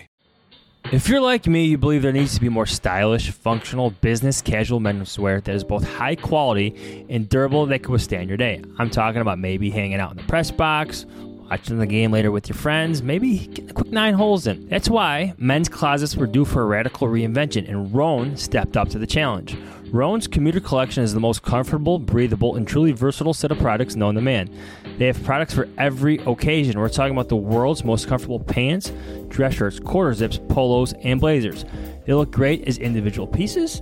If 0.85 1.07
you're 1.07 1.21
like 1.21 1.47
me, 1.47 1.65
you 1.65 1.77
believe 1.77 2.01
there 2.01 2.11
needs 2.11 2.33
to 2.35 2.41
be 2.41 2.49
more 2.49 2.65
stylish, 2.65 3.29
functional, 3.29 3.91
business 3.91 4.41
casual 4.41 4.81
menswear 4.81 5.41
that 5.43 5.55
is 5.55 5.63
both 5.63 5.87
high 5.87 6.15
quality 6.15 7.05
and 7.07 7.29
durable 7.29 7.65
that 7.67 7.83
can 7.83 7.93
withstand 7.93 8.27
your 8.27 8.37
day. 8.37 8.61
I'm 8.77 8.89
talking 8.89 9.21
about 9.21 9.39
maybe 9.39 9.69
hanging 9.69 9.99
out 9.99 10.11
in 10.11 10.17
the 10.17 10.23
press 10.23 10.51
box, 10.51 11.05
watching 11.49 11.77
the 11.77 11.85
game 11.85 12.11
later 12.11 12.31
with 12.31 12.49
your 12.49 12.57
friends, 12.57 13.01
maybe 13.01 13.47
getting 13.47 13.69
a 13.69 13.73
quick 13.73 13.91
nine 13.91 14.15
holes 14.15 14.47
in. 14.47 14.67
That's 14.67 14.89
why 14.89 15.33
men's 15.37 15.69
closets 15.69 16.17
were 16.17 16.27
due 16.27 16.45
for 16.45 16.63
a 16.63 16.65
radical 16.65 17.07
reinvention, 17.07 17.69
and 17.69 17.93
Rhone 17.93 18.35
stepped 18.35 18.75
up 18.75 18.89
to 18.89 18.99
the 18.99 19.07
challenge. 19.07 19.55
Rhone's 19.91 20.27
commuter 20.27 20.61
collection 20.61 21.03
is 21.03 21.13
the 21.13 21.19
most 21.19 21.43
comfortable, 21.43 21.99
breathable, 21.99 22.55
and 22.55 22.67
truly 22.67 22.91
versatile 22.91 23.33
set 23.33 23.51
of 23.51 23.59
products 23.59 23.95
known 23.95 24.15
to 24.15 24.21
man. 24.21 24.49
They 24.97 25.07
have 25.07 25.23
products 25.23 25.53
for 25.53 25.67
every 25.77 26.17
occasion. 26.19 26.79
We're 26.79 26.89
talking 26.89 27.13
about 27.13 27.29
the 27.29 27.35
world's 27.35 27.83
most 27.83 28.07
comfortable 28.07 28.39
pants, 28.39 28.91
dress 29.29 29.55
shirts, 29.55 29.79
quarter 29.79 30.13
zips, 30.13 30.39
polos, 30.49 30.93
and 31.03 31.19
blazers. 31.19 31.65
They 32.05 32.13
look 32.13 32.31
great 32.31 32.67
as 32.67 32.77
individual 32.77 33.27
pieces, 33.27 33.81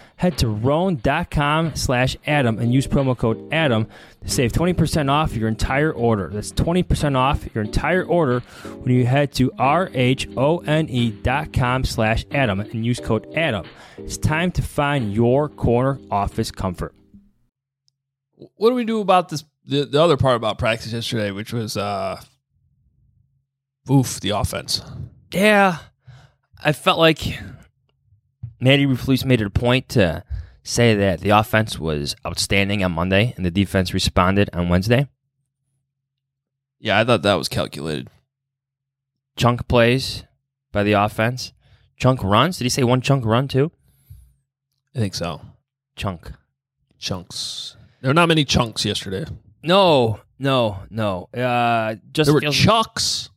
Head 0.21 0.37
to 0.37 0.47
rhone.com 0.49 1.73
slash 1.73 2.15
Adam 2.27 2.59
and 2.59 2.71
use 2.71 2.85
promo 2.85 3.17
code 3.17 3.51
Adam 3.51 3.87
to 4.23 4.29
save 4.29 4.51
20% 4.51 5.09
off 5.09 5.35
your 5.35 5.47
entire 5.47 5.91
order. 5.91 6.29
That's 6.31 6.51
20% 6.51 7.17
off 7.17 7.43
your 7.55 7.63
entire 7.63 8.03
order 8.03 8.41
when 8.83 8.93
you 8.93 9.07
head 9.07 9.33
to 9.33 9.51
R-H-O-N-E.com 9.57 10.23
slash 11.85 12.25
Adam 12.29 12.59
and 12.59 12.85
use 12.85 12.99
code 12.99 13.33
Adam. 13.35 13.65
It's 13.97 14.19
time 14.19 14.51
to 14.51 14.61
find 14.61 15.11
your 15.11 15.49
corner 15.49 15.97
office 16.11 16.51
comfort. 16.51 16.93
What 18.35 18.69
do 18.69 18.75
we 18.75 18.85
do 18.85 19.01
about 19.01 19.29
this? 19.29 19.43
The, 19.65 19.85
the 19.85 19.99
other 19.99 20.17
part 20.17 20.35
about 20.35 20.59
practice 20.59 20.93
yesterday, 20.93 21.31
which 21.31 21.51
was, 21.51 21.77
uh, 21.77 22.21
oof, 23.89 24.19
the 24.19 24.29
offense. 24.29 24.83
Yeah, 25.33 25.79
I 26.63 26.73
felt 26.73 26.99
like 26.99 27.39
Matt 28.61 28.79
Eberflus 28.79 29.25
made 29.25 29.41
it 29.41 29.47
a 29.47 29.49
point 29.49 29.89
to 29.89 30.23
say 30.63 30.93
that 30.93 31.21
the 31.21 31.31
offense 31.31 31.79
was 31.79 32.15
outstanding 32.25 32.83
on 32.83 32.91
Monday 32.91 33.33
and 33.35 33.45
the 33.45 33.51
defense 33.51 33.93
responded 33.93 34.49
on 34.53 34.69
Wednesday. 34.69 35.07
Yeah, 36.79 36.99
I 36.99 37.03
thought 37.03 37.23
that 37.23 37.33
was 37.33 37.49
calculated. 37.49 38.07
Chunk 39.35 39.67
plays 39.67 40.23
by 40.71 40.83
the 40.83 40.93
offense. 40.93 41.53
Chunk 41.97 42.23
runs. 42.23 42.57
Did 42.57 42.65
he 42.65 42.69
say 42.69 42.83
one 42.83 43.01
chunk 43.01 43.25
run 43.25 43.47
too? 43.47 43.71
I 44.95 44.99
think 44.99 45.15
so. 45.15 45.41
Chunk. 45.95 46.31
Chunks. 46.99 47.75
There 48.01 48.09
were 48.09 48.13
not 48.13 48.27
many 48.27 48.45
chunks 48.45 48.85
yesterday. 48.85 49.25
No, 49.63 50.19
no, 50.37 50.79
no. 50.89 51.29
Uh, 51.35 51.95
just 52.13 52.27
there 52.27 52.33
were 52.33 52.41
chucks 52.41 53.29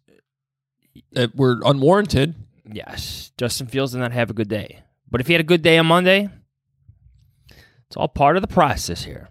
that 1.12 1.34
were 1.34 1.60
unwarranted. 1.64 2.34
Yes, 2.70 3.32
Justin 3.38 3.66
Fields 3.66 3.92
did 3.92 3.98
not 3.98 4.12
have 4.12 4.30
a 4.30 4.34
good 4.34 4.48
day. 4.48 4.82
But 5.10 5.20
if 5.20 5.26
he 5.26 5.32
had 5.34 5.40
a 5.40 5.44
good 5.44 5.62
day 5.62 5.78
on 5.78 5.86
Monday, 5.86 6.28
it's 7.86 7.96
all 7.96 8.08
part 8.08 8.36
of 8.36 8.42
the 8.42 8.48
process 8.48 9.04
here. 9.04 9.28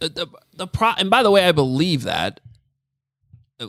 The, 0.00 0.08
the, 0.08 0.26
the 0.54 0.66
pro- 0.66 0.94
and 0.96 1.10
by 1.10 1.22
the 1.22 1.30
way, 1.30 1.44
I 1.44 1.52
believe 1.52 2.04
that. 2.04 2.40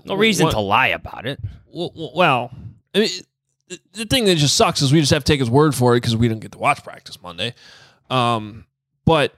No 0.06 0.13
reason 0.15 0.49
to 0.52 0.60
lie 0.60 0.89
about 0.89 1.25
it. 1.25 1.39
Well, 1.71 2.52
I 2.93 2.99
mean, 2.99 3.10
the, 3.67 3.80
the 3.93 4.06
thing 4.06 4.25
that 4.25 4.36
just 4.36 4.56
sucks 4.56 4.84
is 4.84 4.93
we 4.93 4.99
just 4.99 5.12
have 5.12 5.23
to 5.23 5.32
take 5.32 5.39
his 5.39 5.49
word 5.49 5.73
for 5.73 5.95
it 5.95 5.97
because 5.97 6.15
we 6.15 6.28
didn't 6.28 6.41
get 6.41 6.52
to 6.52 6.60
watch 6.60 6.84
practice 6.84 7.19
Monday. 7.21 7.56
Um, 8.12 8.65
but 9.06 9.34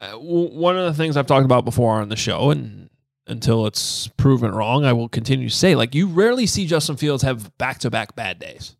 uh, 0.00 0.12
one 0.12 0.76
of 0.76 0.84
the 0.84 0.94
things 0.94 1.16
I've 1.16 1.26
talked 1.28 1.44
about 1.44 1.64
before 1.64 2.00
on 2.00 2.08
the 2.08 2.16
show, 2.16 2.50
and 2.50 2.90
until 3.28 3.66
it's 3.66 4.08
proven 4.16 4.52
wrong, 4.52 4.84
I 4.84 4.92
will 4.92 5.08
continue 5.08 5.48
to 5.48 5.54
say, 5.54 5.76
like, 5.76 5.94
you 5.94 6.08
rarely 6.08 6.46
see 6.46 6.66
Justin 6.66 6.96
Fields 6.96 7.22
have 7.22 7.56
back 7.58 7.78
to 7.80 7.90
back 7.90 8.16
bad 8.16 8.40
days. 8.40 8.74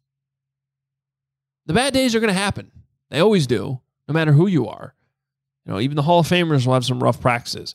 The 1.67 1.75
bad 1.75 1.93
days 1.93 2.15
are 2.15 2.21
going 2.21 2.33
to 2.33 2.39
happen. 2.39 2.71
They 3.11 3.21
always 3.21 3.47
do, 3.47 3.81
no 4.09 4.13
matter 4.13 4.33
who 4.33 4.47
you 4.47 4.69
are. 4.69 4.95
You 5.65 5.73
know, 5.73 5.81
even 5.81 5.97
the 5.97 6.03
Hall 6.03 6.21
of 6.21 6.29
Famers 6.29 6.67
will 6.67 6.75
have 6.75 6.85
some 6.85 7.03
rough 7.03 7.21
practices. 7.21 7.75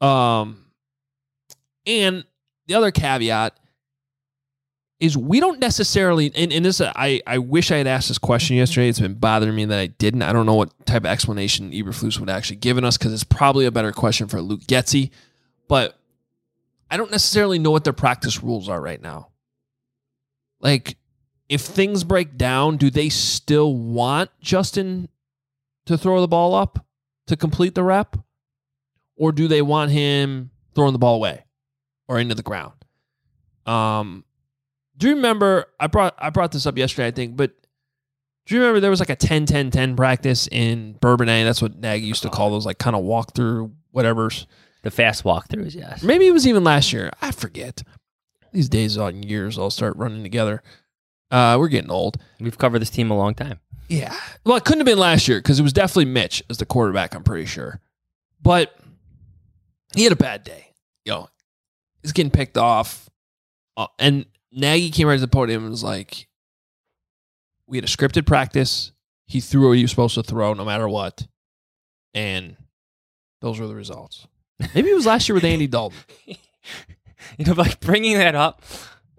Um, 0.00 0.66
and 1.86 2.24
the 2.66 2.74
other 2.74 2.90
caveat 2.90 3.58
is 4.98 5.16
we 5.16 5.40
don't 5.40 5.60
necessarily, 5.60 6.30
and, 6.34 6.52
and 6.52 6.64
this, 6.64 6.80
I, 6.80 7.22
I 7.26 7.38
wish 7.38 7.70
I 7.70 7.76
had 7.76 7.86
asked 7.86 8.08
this 8.08 8.18
question 8.18 8.56
yesterday. 8.56 8.88
It's 8.88 9.00
been 9.00 9.14
bothering 9.14 9.54
me 9.54 9.64
that 9.64 9.78
I 9.78 9.86
didn't. 9.86 10.22
I 10.22 10.32
don't 10.32 10.44
know 10.44 10.54
what 10.54 10.86
type 10.86 11.02
of 11.02 11.06
explanation 11.06 11.70
Eberflus 11.70 12.18
would 12.18 12.28
actually 12.28 12.56
given 12.56 12.84
us 12.84 12.98
because 12.98 13.12
it's 13.12 13.24
probably 13.24 13.64
a 13.64 13.70
better 13.70 13.92
question 13.92 14.28
for 14.28 14.42
Luke 14.42 14.62
Getsy. 14.62 15.10
But 15.68 15.96
I 16.90 16.96
don't 16.96 17.10
necessarily 17.10 17.58
know 17.58 17.70
what 17.70 17.84
their 17.84 17.92
practice 17.92 18.42
rules 18.42 18.68
are 18.68 18.80
right 18.80 19.00
now. 19.00 19.28
Like, 20.60 20.98
if 21.50 21.62
things 21.62 22.04
break 22.04 22.38
down, 22.38 22.76
do 22.76 22.90
they 22.90 23.08
still 23.08 23.74
want 23.74 24.30
Justin 24.40 25.08
to 25.84 25.98
throw 25.98 26.20
the 26.20 26.28
ball 26.28 26.54
up 26.54 26.86
to 27.26 27.36
complete 27.36 27.74
the 27.74 27.82
rep? 27.82 28.16
Or 29.16 29.32
do 29.32 29.48
they 29.48 29.60
want 29.60 29.90
him 29.90 30.50
throwing 30.74 30.92
the 30.92 30.98
ball 30.98 31.16
away 31.16 31.44
or 32.08 32.18
into 32.18 32.36
the 32.36 32.42
ground? 32.42 32.72
Um, 33.66 34.24
do 34.96 35.08
you 35.08 35.16
remember 35.16 35.66
I 35.78 35.88
brought 35.88 36.14
I 36.16 36.30
brought 36.30 36.52
this 36.52 36.66
up 36.66 36.78
yesterday, 36.78 37.08
I 37.08 37.10
think, 37.10 37.36
but 37.36 37.52
do 38.46 38.54
you 38.54 38.60
remember 38.60 38.80
there 38.80 38.90
was 38.90 39.00
like 39.00 39.10
a 39.10 39.16
10 39.16 39.44
10 39.46 39.70
10 39.70 39.96
practice 39.96 40.48
in 40.50 40.96
Bourbonnais? 41.00 41.44
That's 41.44 41.60
what 41.60 41.76
Nagy 41.76 42.06
used 42.06 42.22
to 42.22 42.30
call 42.30 42.50
those 42.50 42.64
like 42.64 42.78
kind 42.78 42.96
of 42.96 43.02
walkthrough 43.02 43.72
whatever's. 43.90 44.46
The 44.82 44.90
fast 44.90 45.24
walkthroughs, 45.24 45.74
yes. 45.74 46.02
Maybe 46.02 46.26
it 46.26 46.32
was 46.32 46.46
even 46.46 46.64
last 46.64 46.90
year. 46.90 47.10
I 47.20 47.32
forget. 47.32 47.82
These 48.52 48.70
days 48.70 48.96
on 48.96 49.22
years 49.22 49.58
all 49.58 49.70
start 49.70 49.94
running 49.96 50.22
together. 50.22 50.62
Uh, 51.30 51.56
we're 51.58 51.68
getting 51.68 51.90
old. 51.90 52.18
We've 52.40 52.58
covered 52.58 52.80
this 52.80 52.90
team 52.90 53.10
a 53.10 53.16
long 53.16 53.34
time. 53.34 53.60
Yeah. 53.88 54.14
Well, 54.44 54.56
it 54.56 54.64
couldn't 54.64 54.80
have 54.80 54.86
been 54.86 54.98
last 54.98 55.26
year 55.28 55.38
because 55.38 55.58
it 55.58 55.62
was 55.62 55.72
definitely 55.72 56.06
Mitch 56.06 56.42
as 56.48 56.58
the 56.58 56.66
quarterback, 56.66 57.14
I'm 57.14 57.24
pretty 57.24 57.46
sure. 57.46 57.80
But 58.42 58.76
he 59.94 60.04
had 60.04 60.12
a 60.12 60.16
bad 60.16 60.44
day. 60.44 60.72
You 61.04 61.12
know, 61.12 61.28
he's 62.02 62.12
getting 62.12 62.30
picked 62.30 62.56
off. 62.56 63.08
Uh, 63.76 63.86
and 63.98 64.26
Nagy 64.52 64.90
came 64.90 65.08
right 65.08 65.14
to 65.14 65.20
the 65.20 65.28
podium 65.28 65.62
and 65.62 65.70
was 65.70 65.84
like, 65.84 66.28
We 67.66 67.76
had 67.78 67.84
a 67.84 67.88
scripted 67.88 68.26
practice. 68.26 68.92
He 69.26 69.40
threw 69.40 69.68
what 69.68 69.76
he 69.76 69.82
was 69.82 69.90
supposed 69.90 70.14
to 70.16 70.22
throw 70.22 70.54
no 70.54 70.64
matter 70.64 70.88
what. 70.88 71.26
And 72.14 72.56
those 73.40 73.58
were 73.60 73.66
the 73.68 73.74
results. 73.74 74.26
Maybe 74.74 74.90
it 74.90 74.94
was 74.94 75.06
last 75.06 75.28
year 75.28 75.34
with 75.34 75.44
Andy 75.44 75.66
Dalton. 75.66 75.98
You 77.38 77.44
know, 77.44 77.52
like 77.52 77.80
bringing 77.80 78.18
that 78.18 78.34
up, 78.34 78.62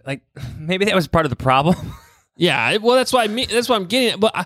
like 0.06 0.22
maybe 0.58 0.86
that 0.86 0.96
was 0.96 1.08
part 1.08 1.26
of 1.26 1.30
the 1.30 1.36
problem. 1.36 1.76
Yeah, 2.38 2.78
well, 2.78 2.96
that's 2.96 3.14
why 3.14 3.24
I 3.24 3.28
mean. 3.28 3.48
That's 3.50 3.70
why 3.70 3.76
I'm 3.76 3.86
getting 3.86 4.10
it. 4.14 4.20
But 4.20 4.36
I, 4.36 4.46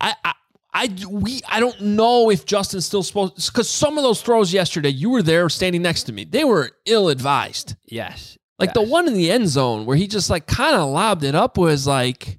I, 0.00 0.14
I, 0.24 0.32
I, 0.74 0.96
we, 1.08 1.40
I 1.48 1.60
don't 1.60 1.80
know 1.80 2.30
if 2.30 2.46
Justin's 2.46 2.86
still 2.86 3.02
supposed 3.02 3.52
because 3.52 3.68
some 3.68 3.98
of 3.98 4.04
those 4.04 4.22
throws 4.22 4.52
yesterday, 4.52 4.88
you 4.88 5.10
were 5.10 5.22
there 5.22 5.48
standing 5.48 5.82
next 5.82 6.04
to 6.04 6.12
me. 6.12 6.24
They 6.24 6.44
were 6.44 6.70
ill 6.86 7.08
advised. 7.08 7.76
yes. 7.86 8.38
Like 8.58 8.74
the 8.74 8.82
one 8.82 9.08
in 9.08 9.14
the 9.14 9.28
end 9.28 9.48
zone 9.48 9.86
where 9.86 9.96
he 9.96 10.06
just 10.06 10.30
like 10.30 10.46
kind 10.46 10.76
of 10.76 10.88
lobbed 10.88 11.24
it 11.24 11.34
up 11.34 11.58
was 11.58 11.84
like, 11.84 12.38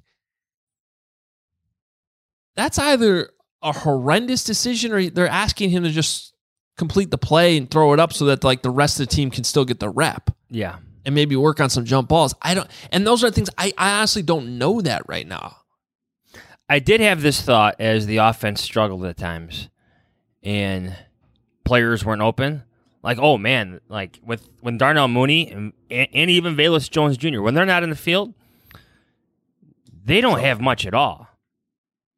that's 2.56 2.78
either 2.78 3.28
a 3.62 3.72
horrendous 3.72 4.42
decision 4.42 4.92
or 4.92 5.10
they're 5.10 5.28
asking 5.28 5.68
him 5.68 5.82
to 5.82 5.90
just 5.90 6.34
complete 6.78 7.10
the 7.10 7.18
play 7.18 7.58
and 7.58 7.70
throw 7.70 7.92
it 7.92 8.00
up 8.00 8.12
so 8.12 8.24
that 8.26 8.42
like 8.42 8.62
the 8.62 8.70
rest 8.70 8.98
of 8.98 9.06
the 9.06 9.14
team 9.14 9.30
can 9.30 9.44
still 9.44 9.64
get 9.66 9.80
the 9.80 9.88
rep 9.90 10.30
Yeah. 10.50 10.76
And 11.06 11.14
maybe 11.14 11.36
work 11.36 11.60
on 11.60 11.68
some 11.68 11.84
jump 11.84 12.08
balls. 12.08 12.34
I 12.40 12.54
don't, 12.54 12.68
and 12.90 13.06
those 13.06 13.22
are 13.22 13.30
things 13.30 13.50
I, 13.58 13.72
I 13.76 13.98
honestly 13.98 14.22
don't 14.22 14.58
know 14.58 14.80
that 14.80 15.02
right 15.06 15.26
now. 15.26 15.58
I 16.68 16.78
did 16.78 17.00
have 17.00 17.20
this 17.20 17.42
thought 17.42 17.76
as 17.78 18.06
the 18.06 18.16
offense 18.18 18.62
struggled 18.62 19.04
at 19.04 19.18
times 19.18 19.68
and 20.42 20.96
players 21.64 22.04
weren't 22.04 22.22
open. 22.22 22.62
Like, 23.02 23.18
oh 23.18 23.36
man, 23.36 23.80
like 23.88 24.18
with 24.24 24.48
when 24.60 24.78
Darnell 24.78 25.08
Mooney 25.08 25.50
and, 25.50 25.72
and 25.90 26.30
even 26.30 26.56
Velus 26.56 26.90
Jones 26.90 27.18
Jr., 27.18 27.42
when 27.42 27.54
they're 27.54 27.66
not 27.66 27.82
in 27.82 27.90
the 27.90 27.96
field, 27.96 28.32
they 30.04 30.20
don't 30.20 30.40
have 30.40 30.60
much 30.60 30.86
at 30.86 30.94
all. 30.94 31.28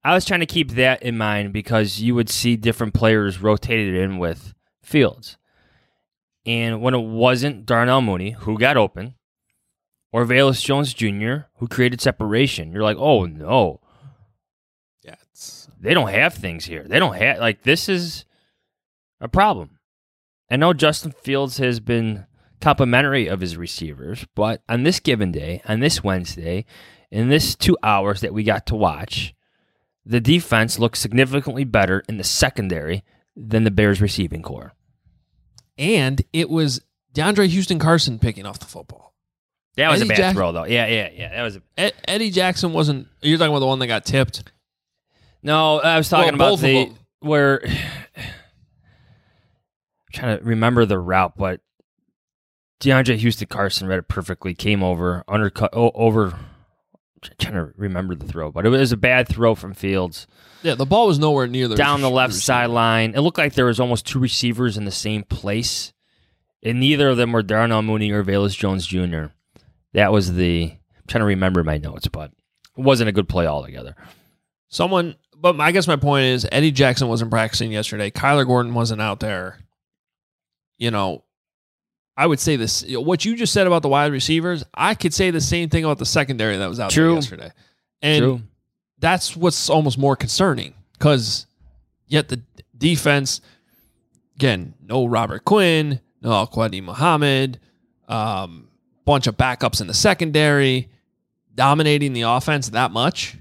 I 0.05 0.15
was 0.15 0.25
trying 0.25 0.41
to 0.41 0.47
keep 0.47 0.73
that 0.73 1.03
in 1.03 1.19
mind 1.19 1.53
because 1.53 2.01
you 2.01 2.15
would 2.15 2.31
see 2.31 2.55
different 2.55 2.95
players 2.95 3.43
rotated 3.43 3.95
in 3.95 4.19
with 4.19 4.55
Fields. 4.81 5.37
And 6.47 6.81
when 6.81 6.95
it 6.95 7.03
wasn't 7.03 7.67
Darnell 7.67 8.01
Mooney 8.01 8.31
who 8.31 8.59
got 8.59 8.77
open, 8.77 9.15
or 10.13 10.25
Velus 10.25 10.63
Jones 10.63 10.95
Jr., 10.95 11.49
who 11.57 11.69
created 11.69 12.01
separation, 12.01 12.73
you're 12.73 12.85
like, 12.85 12.97
oh 12.99 13.27
no. 13.27 13.81
Yeah, 15.03 15.17
it's 15.31 15.69
They 15.81 15.93
don't 15.93 16.09
have 16.09 16.35
things 16.35 16.65
here. 16.65 16.85
They 16.85 16.99
don't 16.99 17.17
have, 17.17 17.39
like, 17.39 17.65
this 17.65 17.89
is 17.89 18.25
a 19.21 19.29
problem. 19.29 19.79
I 20.51 20.57
know 20.57 20.73
Justin 20.73 21.11
Fields 21.11 21.59
has 21.59 21.81
been 21.81 22.27
complimentary 22.61 23.27
of 23.27 23.41
his 23.41 23.57
receivers, 23.57 24.25
but 24.35 24.63
on 24.69 24.85
this 24.85 25.01
given 25.01 25.33
day, 25.33 25.61
on 25.67 25.81
this 25.81 26.05
Wednesday, 26.05 26.65
in 27.11 27.29
this 27.29 27.57
two 27.57 27.77
hours 27.83 28.21
that 28.21 28.33
we 28.33 28.45
got 28.45 28.67
to 28.67 28.77
watch, 28.77 29.35
the 30.05 30.21
defense 30.21 30.79
looks 30.79 31.01
significantly 31.01 31.65
better 31.65 32.05
in 32.09 32.17
the 32.17 32.25
secondary 32.25 33.03
than 33.35 33.65
the 33.65 33.71
Bears 33.71 34.01
receiving 34.01 34.43
corps. 34.43 34.73
And 35.79 36.23
it 36.33 36.49
was 36.51 36.81
DeAndre 37.15 37.49
Houston 37.49 37.79
Carson 37.79 38.19
picking 38.19 38.47
off 38.47 38.59
the 38.59 38.67
football. 38.67 39.15
That 39.77 39.91
was 39.91 40.01
Eddie 40.01 40.09
a 40.09 40.11
bad 40.11 40.17
Jack- 40.17 40.35
throw, 40.37 40.53
though. 40.53 40.65
Yeah, 40.65 40.87
yeah, 40.87 41.11
yeah. 41.15 41.29
That 41.37 41.43
was 41.43 41.57
a, 41.57 41.63
Ed, 41.77 41.93
Eddie 42.09 42.31
Jackson 42.31 42.73
wasn't. 42.73 43.09
You're 43.21 43.37
talking 43.39 43.51
about 43.53 43.61
the 43.61 43.67
one 43.67 43.79
that 43.81 43.87
got 43.89 44.05
tipped. 44.07 44.43
no. 45.43 45.81
I 45.81 45.99
was 45.99 46.09
talking 46.09 46.37
Well, 46.39 46.55
about 46.55 46.61
the 46.63 46.93
where. 47.21 47.61
I'm 48.17 50.13
trying 50.13 50.39
to 50.39 50.45
remember 50.45 50.87
the 50.87 50.99
route, 50.99 51.35
but 51.37 51.61
DeAndre 52.81 53.17
Houston 53.17 53.49
Carson 53.49 53.87
read 53.87 53.99
it 53.99 54.09
perfectly. 54.09 54.55
Came 54.55 54.83
over, 54.83 55.25
undercut, 55.29 55.71
oh, 55.75 55.91
over. 55.95 56.39
Trying 57.39 57.55
to 57.55 57.73
remember 57.77 58.15
the 58.15 58.27
throw, 58.27 58.51
but 58.51 58.67
it 58.67 58.69
was 58.69 58.93
a 58.93 58.97
bad 58.97 59.29
throw 59.29 59.55
from 59.55 59.75
Fields 59.75 60.27
Yeah, 60.63 60.75
the 60.75 60.87
ball 60.87 61.07
was 61.07 61.19
nowhere 61.19 61.47
near 61.47 61.69
the 61.69 61.77
down 61.77 62.01
the 62.01 62.11
left 62.11 62.35
sideline. 62.35 63.15
It 63.15 63.21
looked 63.21 63.39
like 63.39 63.55
there 63.55 63.67
was 63.67 63.81
almost 63.81 64.07
two 64.07 64.19
receivers 64.19 64.77
in 64.77 64.85
the 64.85 64.91
same 64.91 65.23
place, 65.23 65.93
and 66.63 66.81
neither 66.81 67.09
of 67.09 67.17
them 67.17 67.33
were 67.33 67.43
Darnell 67.43 67.83
Mooney 67.83 68.11
or 68.11 68.25
Velus 68.25 68.57
Jones 68.57 68.87
Jr. 68.87 69.27
That 69.93 70.13
was 70.13 70.35
the. 70.35 70.73
I'm 70.73 71.03
trying 71.07 71.21
to 71.21 71.27
remember 71.27 71.63
my 71.65 71.79
notes, 71.79 72.09
but 72.09 72.33
it 72.77 72.83
wasn't 72.83 73.09
a 73.09 73.13
good 73.13 73.29
play 73.29 73.47
altogether. 73.47 73.95
Someone, 74.69 75.15
but 75.37 75.61
I 75.61 75.73
guess 75.73 75.87
my 75.87 75.97
point 75.97 76.27
is 76.27 76.47
Eddie 76.51 76.73
Jackson 76.73 77.09
wasn't 77.09 77.31
practicing 77.31 77.71
yesterday. 77.71 78.11
Kyler 78.11 78.47
Gordon 78.47 78.75
wasn't 78.75 79.01
out 79.01 79.21
there. 79.21 79.59
You 80.79 80.91
know, 80.91 81.25
I 82.17 82.27
would 82.27 82.41
say 82.41 82.57
this. 82.57 82.85
What 82.89 83.25
you 83.25 83.37
just 83.37 83.53
said 83.53 83.67
about 83.67 83.83
the 83.83 83.89
wide 83.89 84.11
receivers, 84.11 84.65
I 84.75 84.95
could 84.95 85.13
say 85.13 85.31
the 85.31 85.41
same 85.41 85.69
thing 85.69 85.85
about 85.85 85.99
the 85.99 86.07
secondary 86.07 86.57
that 86.57 86.67
was 86.67 86.81
out 86.81 86.91
True. 86.91 87.09
there 87.09 87.15
yesterday. 87.17 87.53
And 88.01 88.23
True. 88.23 88.43
that's 88.99 89.37
what's 89.37 89.69
almost 89.69 89.99
more 89.99 90.17
concerning 90.17 90.75
because 90.93 91.47
yet 92.07 92.29
the 92.29 92.41
defense, 92.77 93.41
again, 94.37 94.75
no 94.83 95.07
Robert 95.07 95.45
Quinn, 95.45 96.01
no 96.23 96.33
Al-Quadin 96.33 96.85
Muhammad, 96.85 97.61
um, 98.09 98.69
bunch 99.05 99.27
of 99.27 99.37
backups 99.37 99.81
in 99.81 99.87
the 99.87 99.95
secondary, 99.95 100.89
dominating 101.55 102.13
the 102.15 102.23
offense 102.23 102.71
that 102.71 102.91
much. 102.93 103.37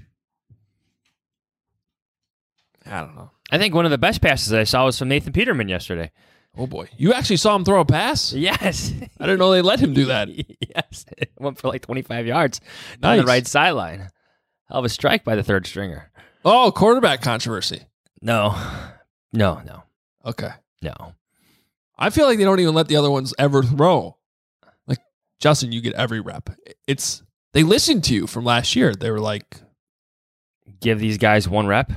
I 2.84 3.00
don't 3.00 3.16
know. 3.16 3.30
I 3.50 3.58
think 3.58 3.74
one 3.74 3.84
of 3.84 3.90
the 3.90 3.98
best 3.98 4.20
passes 4.20 4.52
I 4.52 4.64
saw 4.64 4.86
was 4.86 4.98
from 4.98 5.08
Nathan 5.08 5.32
Peterman 5.32 5.68
yesterday. 5.68 6.10
Oh 6.56 6.66
boy, 6.66 6.88
you 6.96 7.12
actually 7.12 7.36
saw 7.36 7.54
him 7.54 7.64
throw 7.64 7.80
a 7.80 7.84
pass? 7.84 8.32
Yes. 8.32 8.92
I 9.20 9.24
didn't 9.26 9.38
know 9.38 9.50
they 9.52 9.62
let 9.62 9.78
him 9.80 9.92
do 9.92 10.06
that. 10.06 10.28
yes. 10.74 11.04
It 11.18 11.30
went 11.38 11.58
for 11.58 11.68
like 11.68 11.82
25 11.82 12.26
yards 12.26 12.60
down 13.00 13.18
the 13.18 13.24
right 13.24 13.46
sideline. 13.46 14.08
Hell 14.68 14.78
of 14.78 14.84
a 14.84 14.88
strike 14.88 15.22
by 15.24 15.36
the 15.36 15.42
third 15.42 15.66
stringer. 15.66 16.10
Oh, 16.44 16.72
quarterback 16.72 17.20
controversy. 17.22 17.82
No. 18.22 18.56
No, 19.32 19.60
no, 19.66 19.82
Okay. 20.24 20.50
no. 20.82 21.14
I 21.98 22.10
feel 22.10 22.26
like 22.26 22.38
they 22.38 22.44
don't 22.44 22.60
even 22.60 22.74
let 22.74 22.88
the 22.88 22.96
other 22.96 23.10
ones 23.10 23.34
ever 23.38 23.62
throw. 23.62 24.16
Like 24.86 24.98
Justin, 25.40 25.72
you 25.72 25.80
get 25.80 25.94
every 25.94 26.20
rep. 26.20 26.50
It's 26.86 27.22
they 27.52 27.62
listened 27.62 28.04
to 28.04 28.14
you 28.14 28.26
from 28.26 28.44
last 28.44 28.74
year. 28.76 28.94
They 28.94 29.10
were 29.10 29.20
like, 29.20 29.56
Give 30.80 30.98
these 30.98 31.18
guys 31.18 31.48
one 31.48 31.66
rep. 31.66 31.90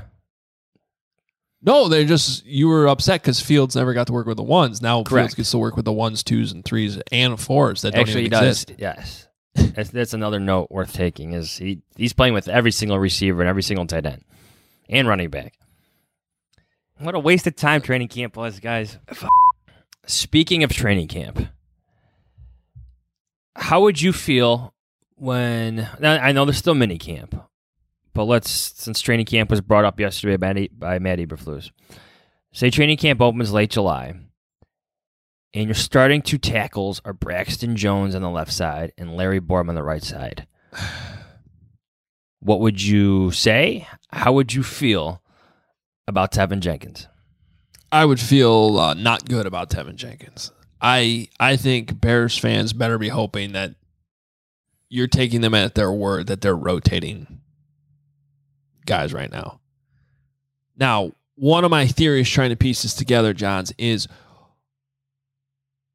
no, 1.62 1.88
they're 1.88 2.06
just 2.06 2.46
you 2.46 2.68
were 2.68 2.88
upset 2.88 3.22
because 3.22 3.40
Fields 3.42 3.76
never 3.76 3.94
got 3.94 4.08
to 4.08 4.14
work 4.14 4.28
with 4.28 4.38
the 4.38 4.44
ones. 4.44 4.82
Now 4.82 5.04
Fields 5.04 5.36
gets 5.36 5.52
to 5.52 5.58
work 5.58 5.76
with 5.76 5.86
the 5.86 5.94
ones, 5.94 6.24
twos, 6.24 6.52
and 6.52 6.64
threes 6.64 7.00
and 7.12 7.40
fours 7.40 7.82
that 7.82 7.94
don't 7.94 8.02
Actually, 8.02 8.22
he 8.22 8.28
even 8.28 8.40
does. 8.40 8.64
exist. 8.64 8.80
Yes. 8.80 9.28
that's, 9.56 9.90
that's 9.90 10.14
another 10.14 10.40
note 10.40 10.70
worth 10.70 10.94
taking 10.94 11.34
is 11.34 11.58
he, 11.58 11.82
he's 11.96 12.14
playing 12.14 12.34
with 12.34 12.48
every 12.48 12.72
single 12.72 13.00
receiver 13.00 13.42
and 13.42 13.50
every 13.50 13.64
single 13.64 13.86
tight 13.88 14.06
end 14.06 14.24
and 14.88 15.08
running 15.08 15.30
back. 15.30 15.54
What 17.00 17.16
a 17.16 17.20
waste 17.20 17.48
of 17.48 17.56
time 17.56 17.82
training 17.82 18.10
camp 18.10 18.38
was, 18.38 18.60
guys. 18.60 18.98
Speaking 20.06 20.64
of 20.64 20.72
training 20.72 21.08
camp, 21.08 21.48
how 23.56 23.82
would 23.82 24.02
you 24.02 24.14
feel 24.14 24.74
when 25.16 25.88
now, 26.00 26.14
I 26.14 26.32
know 26.32 26.46
there's 26.46 26.58
still 26.58 26.76
mini 26.76 26.98
camp, 26.98 27.36
but 28.20 28.26
let's 28.26 28.52
since 28.52 29.00
training 29.00 29.26
camp 29.26 29.50
was 29.50 29.62
brought 29.62 29.86
up 29.86 29.98
yesterday 29.98 30.36
by 30.36 30.52
Matt, 30.52 30.78
by 30.78 31.00
Matt 31.00 31.20
Eberflus. 31.20 31.72
Say 32.52 32.70
training 32.70 32.98
camp 32.98 33.22
opens 33.22 33.54
late 33.54 33.70
July, 33.70 34.14
and 35.54 35.66
your 35.68 35.74
starting 35.74 36.22
two 36.22 36.38
tackles 36.38 37.02
are 37.06 37.14
Braxton 37.14 37.78
Jones 37.78 38.16
on 38.16 38.22
the 38.22 38.30
left 38.30 38.52
side 38.52 38.92
and 38.98 39.16
Larry 39.16 39.40
Borom 39.40 39.70
on 39.70 39.76
the 39.76 39.84
right 39.84 40.04
side. 40.04 40.48
What 42.42 42.60
would 42.60 42.84
you 42.84 43.32
say? 43.32 43.88
How 44.12 44.34
would 44.34 44.54
you 44.54 44.64
feel 44.64 45.22
about 46.06 46.34
Tevin 46.34 46.60
Jenkins? 46.60 47.08
I 47.90 48.04
would 48.04 48.20
feel 48.20 48.80
uh, 48.80 48.96
not 48.96 49.30
good 49.30 49.46
about 49.46 49.70
Tevin 49.70 49.96
Jenkins. 49.96 50.52
I 50.82 51.30
I 51.40 51.56
think 51.56 52.02
Bears 52.02 52.38
fans 52.38 52.74
better 52.74 52.98
be 52.98 53.08
hoping 53.08 53.54
that 53.54 53.76
you're 54.90 55.08
taking 55.08 55.40
them 55.40 55.54
at 55.54 55.76
their 55.76 55.94
word 55.94 56.28
that 56.28 56.42
they're 56.42 56.54
rotating 56.54 57.39
guys 58.90 59.14
right 59.14 59.32
now. 59.32 59.62
Now, 60.76 61.14
one 61.36 61.64
of 61.64 61.72
my 61.72 61.88
theories 61.88 62.30
trying 62.30 62.50
to 62.50 62.58
piece 62.58 62.84
this 62.84 62.94
together, 62.94 63.34
Johns, 63.34 63.72
is 63.78 64.08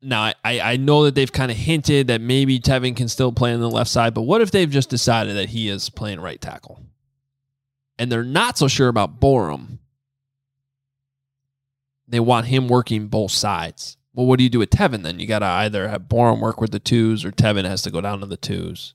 now 0.01 0.33
I, 0.43 0.61
I 0.61 0.77
know 0.77 1.05
that 1.05 1.15
they've 1.15 1.31
kind 1.31 1.51
of 1.51 1.57
hinted 1.59 2.07
that 2.07 2.21
maybe 2.21 2.59
Tevin 2.59 2.97
can 2.97 3.09
still 3.09 3.33
play 3.33 3.53
on 3.53 3.61
the 3.61 3.71
left 3.71 3.91
side, 3.91 4.15
but 4.15 4.23
what 4.23 4.41
if 4.41 4.51
they've 4.51 4.71
just 4.71 4.89
decided 4.89 5.37
that 5.37 5.51
he 5.51 5.69
is 5.69 5.91
playing 5.91 6.21
right 6.21 6.41
tackle? 6.41 6.81
And 7.99 8.11
they're 8.11 8.25
not 8.25 8.57
so 8.57 8.69
sure 8.69 8.89
about 8.89 9.21
Borom 9.21 9.79
they 12.07 12.21
want 12.21 12.47
him 12.47 12.69
working 12.69 13.09
both 13.09 13.31
sides. 13.31 13.97
Well, 14.13 14.27
what 14.27 14.39
do 14.39 14.45
you 14.45 14.51
do 14.51 14.59
with 14.59 14.71
Tevin 14.71 15.03
then? 15.03 15.19
You 15.19 15.27
got 15.27 15.41
to 15.41 15.47
either 15.47 15.89
have 15.89 16.03
Borom 16.03 16.41
work 16.41 16.61
with 16.61 16.71
the 16.71 16.79
twos 16.79 17.25
or 17.25 17.33
Tevin 17.33 17.65
has 17.65 17.83
to 17.83 17.91
go 17.91 18.01
down 18.01 18.21
to 18.21 18.27
the 18.27 18.37
twos. 18.37 18.95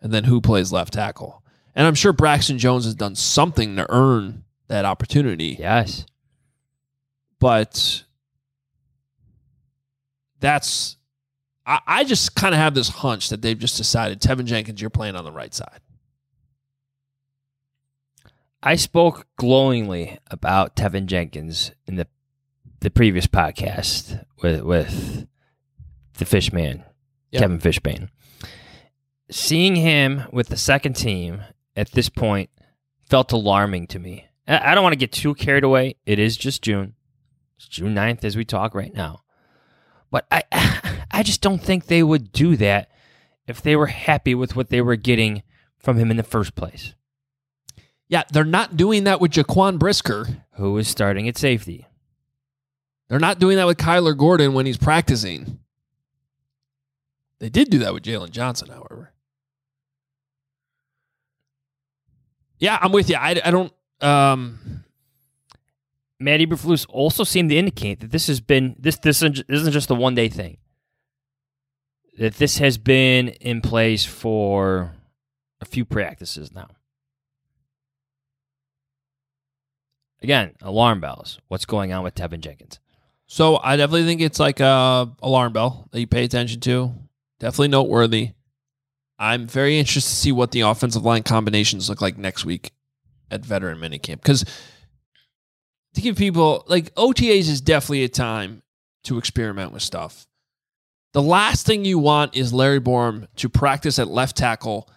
And 0.00 0.12
then 0.12 0.24
who 0.24 0.40
plays 0.40 0.72
left 0.72 0.94
tackle? 0.94 1.42
And 1.74 1.86
I'm 1.86 1.94
sure 1.94 2.12
Braxton 2.12 2.58
Jones 2.58 2.84
has 2.84 2.94
done 2.94 3.14
something 3.14 3.76
to 3.76 3.86
earn 3.90 4.44
that 4.68 4.84
opportunity. 4.84 5.56
Yes. 5.58 6.04
But 7.38 8.04
that's, 10.40 10.96
I, 11.64 11.80
I 11.86 12.04
just 12.04 12.34
kind 12.34 12.54
of 12.54 12.58
have 12.60 12.74
this 12.74 12.88
hunch 12.88 13.28
that 13.28 13.40
they've 13.42 13.58
just 13.58 13.76
decided 13.76 14.20
Tevin 14.20 14.44
Jenkins, 14.44 14.80
you're 14.80 14.90
playing 14.90 15.16
on 15.16 15.24
the 15.24 15.32
right 15.32 15.54
side. 15.54 15.80
I 18.62 18.76
spoke 18.76 19.26
glowingly 19.36 20.18
about 20.30 20.76
Tevin 20.76 21.06
Jenkins 21.06 21.72
in 21.86 21.96
the 21.96 22.06
the 22.80 22.90
previous 22.90 23.26
podcast 23.26 24.24
with 24.42 24.62
with 24.62 25.26
the 26.18 26.24
Fishman, 26.26 26.84
Yep. 27.32 27.40
Kevin 27.40 27.58
Fishbane. 27.58 28.08
Seeing 29.30 29.76
him 29.76 30.24
with 30.32 30.48
the 30.48 30.56
second 30.58 30.94
team 30.94 31.42
at 31.80 31.92
this 31.92 32.10
point 32.10 32.50
felt 33.00 33.32
alarming 33.32 33.86
to 33.86 33.98
me. 33.98 34.26
I 34.46 34.74
don't 34.74 34.82
want 34.82 34.92
to 34.92 34.98
get 34.98 35.12
too 35.12 35.34
carried 35.34 35.64
away. 35.64 35.96
It 36.04 36.18
is 36.18 36.36
just 36.36 36.62
June. 36.62 36.94
It's 37.56 37.66
June 37.66 37.94
9th 37.94 38.22
as 38.22 38.36
we 38.36 38.44
talk 38.44 38.74
right 38.74 38.92
now. 38.92 39.22
But 40.10 40.26
I 40.30 40.42
I 41.10 41.22
just 41.22 41.40
don't 41.40 41.62
think 41.62 41.86
they 41.86 42.02
would 42.02 42.32
do 42.32 42.56
that 42.56 42.90
if 43.46 43.62
they 43.62 43.76
were 43.76 43.86
happy 43.86 44.34
with 44.34 44.54
what 44.54 44.68
they 44.68 44.82
were 44.82 44.96
getting 44.96 45.42
from 45.78 45.96
him 45.96 46.10
in 46.10 46.18
the 46.18 46.22
first 46.22 46.54
place. 46.54 46.94
Yeah, 48.08 48.24
they're 48.30 48.44
not 48.44 48.76
doing 48.76 49.04
that 49.04 49.20
with 49.20 49.32
Jaquan 49.32 49.78
Brisker. 49.78 50.44
Who 50.54 50.76
is 50.76 50.88
starting 50.88 51.28
at 51.28 51.38
safety? 51.38 51.86
They're 53.08 53.18
not 53.18 53.38
doing 53.38 53.56
that 53.56 53.66
with 53.66 53.78
Kyler 53.78 54.16
Gordon 54.16 54.52
when 54.52 54.66
he's 54.66 54.76
practicing. 54.76 55.60
They 57.38 57.48
did 57.48 57.70
do 57.70 57.78
that 57.78 57.94
with 57.94 58.02
Jalen 58.02 58.30
Johnson, 58.30 58.68
however. 58.68 59.09
Yeah, 62.60 62.78
I'm 62.80 62.92
with 62.92 63.10
you. 63.10 63.16
I, 63.16 63.40
I 63.44 63.50
don't. 63.50 63.72
Um, 64.00 64.84
Matt 66.20 66.40
Eberflus 66.40 66.86
also 66.88 67.24
seemed 67.24 67.48
to 67.50 67.56
indicate 67.56 68.00
that 68.00 68.10
this 68.10 68.26
has 68.28 68.40
been 68.40 68.76
this 68.78 68.98
this 68.98 69.18
isn't 69.18 69.42
isn't 69.48 69.72
just 69.72 69.90
a 69.90 69.94
one 69.94 70.14
day 70.14 70.28
thing. 70.28 70.58
That 72.18 72.34
this 72.34 72.58
has 72.58 72.76
been 72.76 73.28
in 73.28 73.62
place 73.62 74.04
for 74.04 74.92
a 75.60 75.64
few 75.64 75.86
practices 75.86 76.52
now. 76.52 76.68
Again, 80.22 80.52
alarm 80.60 81.00
bells. 81.00 81.40
What's 81.48 81.64
going 81.64 81.94
on 81.94 82.04
with 82.04 82.14
Teven 82.14 82.40
Jenkins? 82.40 82.78
so 83.26 83.58
I 83.62 83.76
definitely 83.76 84.06
think 84.06 84.20
it's 84.20 84.40
like 84.40 84.58
a 84.60 85.08
alarm 85.22 85.52
bell 85.52 85.88
that 85.92 86.00
you 86.00 86.06
pay 86.06 86.24
attention 86.24 86.60
to. 86.60 86.92
Definitely 87.38 87.68
noteworthy. 87.68 88.32
I'm 89.20 89.46
very 89.46 89.78
interested 89.78 90.08
to 90.08 90.16
see 90.16 90.32
what 90.32 90.50
the 90.50 90.62
offensive 90.62 91.04
line 91.04 91.22
combinations 91.22 91.90
look 91.90 92.00
like 92.00 92.16
next 92.16 92.46
week 92.46 92.72
at 93.30 93.44
veteran 93.44 93.78
minicamp 93.78 94.16
because 94.16 94.46
to 95.94 96.00
give 96.00 96.16
people 96.16 96.64
like 96.68 96.94
OTAs 96.94 97.48
is 97.48 97.60
definitely 97.60 98.04
a 98.04 98.08
time 98.08 98.62
to 99.04 99.18
experiment 99.18 99.72
with 99.72 99.82
stuff. 99.82 100.26
The 101.12 101.22
last 101.22 101.66
thing 101.66 101.84
you 101.84 101.98
want 101.98 102.34
is 102.34 102.54
Larry 102.54 102.80
Borom 102.80 103.28
to 103.36 103.50
practice 103.50 103.98
at 103.98 104.08
left 104.08 104.36
tackle 104.38 104.88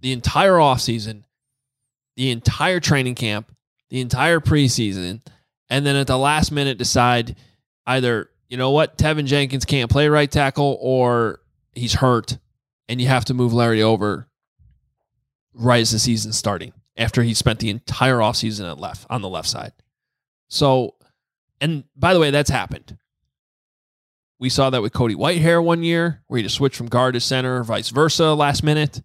the 0.00 0.12
entire 0.12 0.54
offseason, 0.54 1.24
the 2.16 2.30
entire 2.30 2.78
training 2.78 3.16
camp, 3.16 3.52
the 3.88 4.00
entire 4.00 4.38
preseason, 4.38 5.22
and 5.68 5.84
then 5.84 5.96
at 5.96 6.06
the 6.06 6.18
last 6.18 6.52
minute 6.52 6.78
decide 6.78 7.36
either, 7.86 8.30
you 8.48 8.56
know 8.56 8.70
what, 8.70 8.96
Teven 8.96 9.26
Jenkins 9.26 9.64
can't 9.64 9.90
play 9.90 10.08
right 10.08 10.30
tackle 10.30 10.78
or 10.80 11.40
he's 11.74 11.94
hurt 11.94 12.38
and 12.90 13.00
you 13.00 13.06
have 13.06 13.24
to 13.26 13.34
move 13.34 13.54
Larry 13.54 13.82
over 13.82 14.28
right 15.54 15.80
as 15.80 15.92
the 15.92 15.98
season's 16.00 16.36
starting 16.36 16.72
after 16.96 17.22
he 17.22 17.34
spent 17.34 17.60
the 17.60 17.70
entire 17.70 18.16
offseason 18.16 18.68
at 18.68 18.80
left 18.80 19.06
on 19.08 19.22
the 19.22 19.28
left 19.28 19.48
side. 19.48 19.72
So, 20.48 20.96
and 21.60 21.84
by 21.94 22.12
the 22.12 22.20
way, 22.20 22.32
that's 22.32 22.50
happened. 22.50 22.98
We 24.40 24.48
saw 24.48 24.70
that 24.70 24.82
with 24.82 24.92
Cody 24.92 25.14
Whitehair 25.14 25.62
one 25.62 25.84
year, 25.84 26.22
where 26.26 26.38
he 26.38 26.42
just 26.42 26.56
switched 26.56 26.76
from 26.76 26.88
guard 26.88 27.14
to 27.14 27.20
center, 27.20 27.62
vice 27.62 27.90
versa, 27.90 28.34
last 28.34 28.64
minute. 28.64 29.00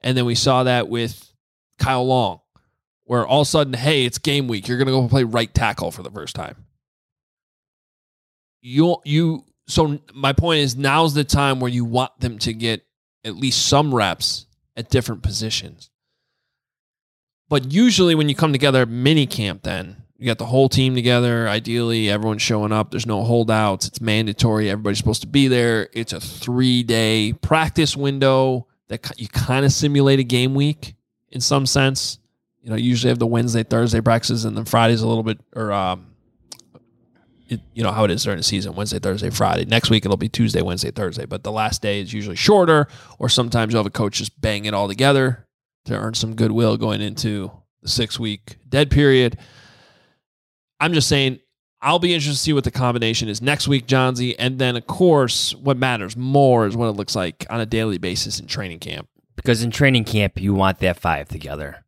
And 0.00 0.18
then 0.18 0.24
we 0.24 0.34
saw 0.34 0.64
that 0.64 0.88
with 0.88 1.32
Kyle 1.78 2.04
Long, 2.04 2.40
where 3.04 3.24
all 3.24 3.42
of 3.42 3.46
a 3.46 3.50
sudden, 3.50 3.74
hey, 3.74 4.06
it's 4.06 4.18
game 4.18 4.48
week. 4.48 4.66
You're 4.66 4.78
going 4.78 4.86
to 4.86 4.92
go 4.92 5.06
play 5.06 5.22
right 5.22 5.54
tackle 5.54 5.92
for 5.92 6.02
the 6.02 6.10
first 6.10 6.34
time. 6.34 6.56
You, 8.60 8.96
you, 9.04 9.44
so 9.68 10.00
my 10.14 10.32
point 10.32 10.60
is 10.60 10.76
now's 10.76 11.14
the 11.14 11.22
time 11.22 11.60
where 11.60 11.70
you 11.70 11.84
want 11.84 12.18
them 12.18 12.38
to 12.38 12.52
get 12.52 12.84
at 13.24 13.36
least 13.36 13.66
some 13.66 13.94
reps 13.94 14.46
at 14.76 14.90
different 14.90 15.22
positions. 15.22 15.90
But 17.48 17.72
usually 17.72 18.14
when 18.14 18.28
you 18.28 18.34
come 18.34 18.52
together 18.52 18.82
at 18.82 18.88
mini 18.88 19.26
camp, 19.26 19.62
then 19.64 20.04
you 20.18 20.26
got 20.26 20.38
the 20.38 20.46
whole 20.46 20.68
team 20.68 20.94
together. 20.94 21.48
Ideally, 21.48 22.10
everyone's 22.10 22.42
showing 22.42 22.72
up. 22.72 22.90
There's 22.90 23.06
no 23.06 23.24
holdouts. 23.24 23.88
It's 23.88 24.00
mandatory. 24.00 24.70
Everybody's 24.70 24.98
supposed 24.98 25.22
to 25.22 25.26
be 25.26 25.48
there. 25.48 25.88
It's 25.92 26.12
a 26.12 26.20
three 26.20 26.82
day 26.82 27.32
practice 27.32 27.96
window 27.96 28.66
that 28.88 29.10
you 29.18 29.28
kind 29.28 29.64
of 29.64 29.72
simulate 29.72 30.20
a 30.20 30.24
game 30.24 30.54
week 30.54 30.94
in 31.30 31.40
some 31.40 31.66
sense. 31.66 32.18
You 32.62 32.70
know, 32.70 32.76
you 32.76 32.90
usually 32.90 33.08
have 33.08 33.18
the 33.18 33.26
Wednesday, 33.26 33.62
Thursday 33.62 34.02
practices, 34.02 34.44
and 34.44 34.56
then 34.56 34.66
Friday's 34.66 35.00
a 35.00 35.08
little 35.08 35.22
bit, 35.22 35.40
or 35.56 35.72
um, 35.72 36.09
you 37.74 37.82
know 37.82 37.92
how 37.92 38.04
it 38.04 38.10
is 38.10 38.22
during 38.22 38.36
the 38.36 38.42
season 38.42 38.74
Wednesday, 38.74 38.98
Thursday, 38.98 39.30
Friday. 39.30 39.64
Next 39.64 39.90
week 39.90 40.04
it'll 40.04 40.16
be 40.16 40.28
Tuesday, 40.28 40.62
Wednesday, 40.62 40.90
Thursday, 40.90 41.26
but 41.26 41.42
the 41.42 41.52
last 41.52 41.82
day 41.82 42.00
is 42.00 42.12
usually 42.12 42.36
shorter, 42.36 42.86
or 43.18 43.28
sometimes 43.28 43.72
you'll 43.72 43.80
have 43.80 43.86
a 43.86 43.90
coach 43.90 44.18
just 44.18 44.40
bang 44.40 44.64
it 44.64 44.74
all 44.74 44.88
together 44.88 45.46
to 45.86 45.94
earn 45.94 46.14
some 46.14 46.34
goodwill 46.34 46.76
going 46.76 47.00
into 47.00 47.50
the 47.82 47.88
six 47.88 48.18
week 48.18 48.58
dead 48.68 48.90
period. 48.90 49.38
I'm 50.78 50.92
just 50.92 51.08
saying, 51.08 51.40
I'll 51.82 51.98
be 51.98 52.12
interested 52.12 52.36
to 52.36 52.42
see 52.42 52.52
what 52.52 52.64
the 52.64 52.70
combination 52.70 53.28
is 53.28 53.40
next 53.40 53.66
week, 53.66 53.86
Jahnsy. 53.86 54.34
And 54.38 54.58
then, 54.58 54.76
of 54.76 54.86
course, 54.86 55.54
what 55.54 55.76
matters 55.76 56.16
more 56.16 56.66
is 56.66 56.76
what 56.76 56.88
it 56.88 56.92
looks 56.92 57.16
like 57.16 57.46
on 57.48 57.60
a 57.60 57.66
daily 57.66 57.98
basis 57.98 58.38
in 58.38 58.46
training 58.46 58.80
camp. 58.80 59.08
Because 59.34 59.62
in 59.62 59.70
training 59.70 60.04
camp, 60.04 60.38
you 60.40 60.52
want 60.52 60.78
that 60.80 60.98
five 60.98 61.28
together. 61.28 61.84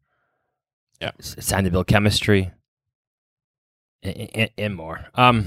Yeah. 1.01 1.11
It's, 1.19 1.35
it's 1.35 1.49
time 1.49 1.65
to 1.65 1.71
build 1.71 1.87
chemistry 1.87 2.53
and, 4.03 4.51
and, 4.59 4.75
more. 4.75 5.05
Um, 5.15 5.47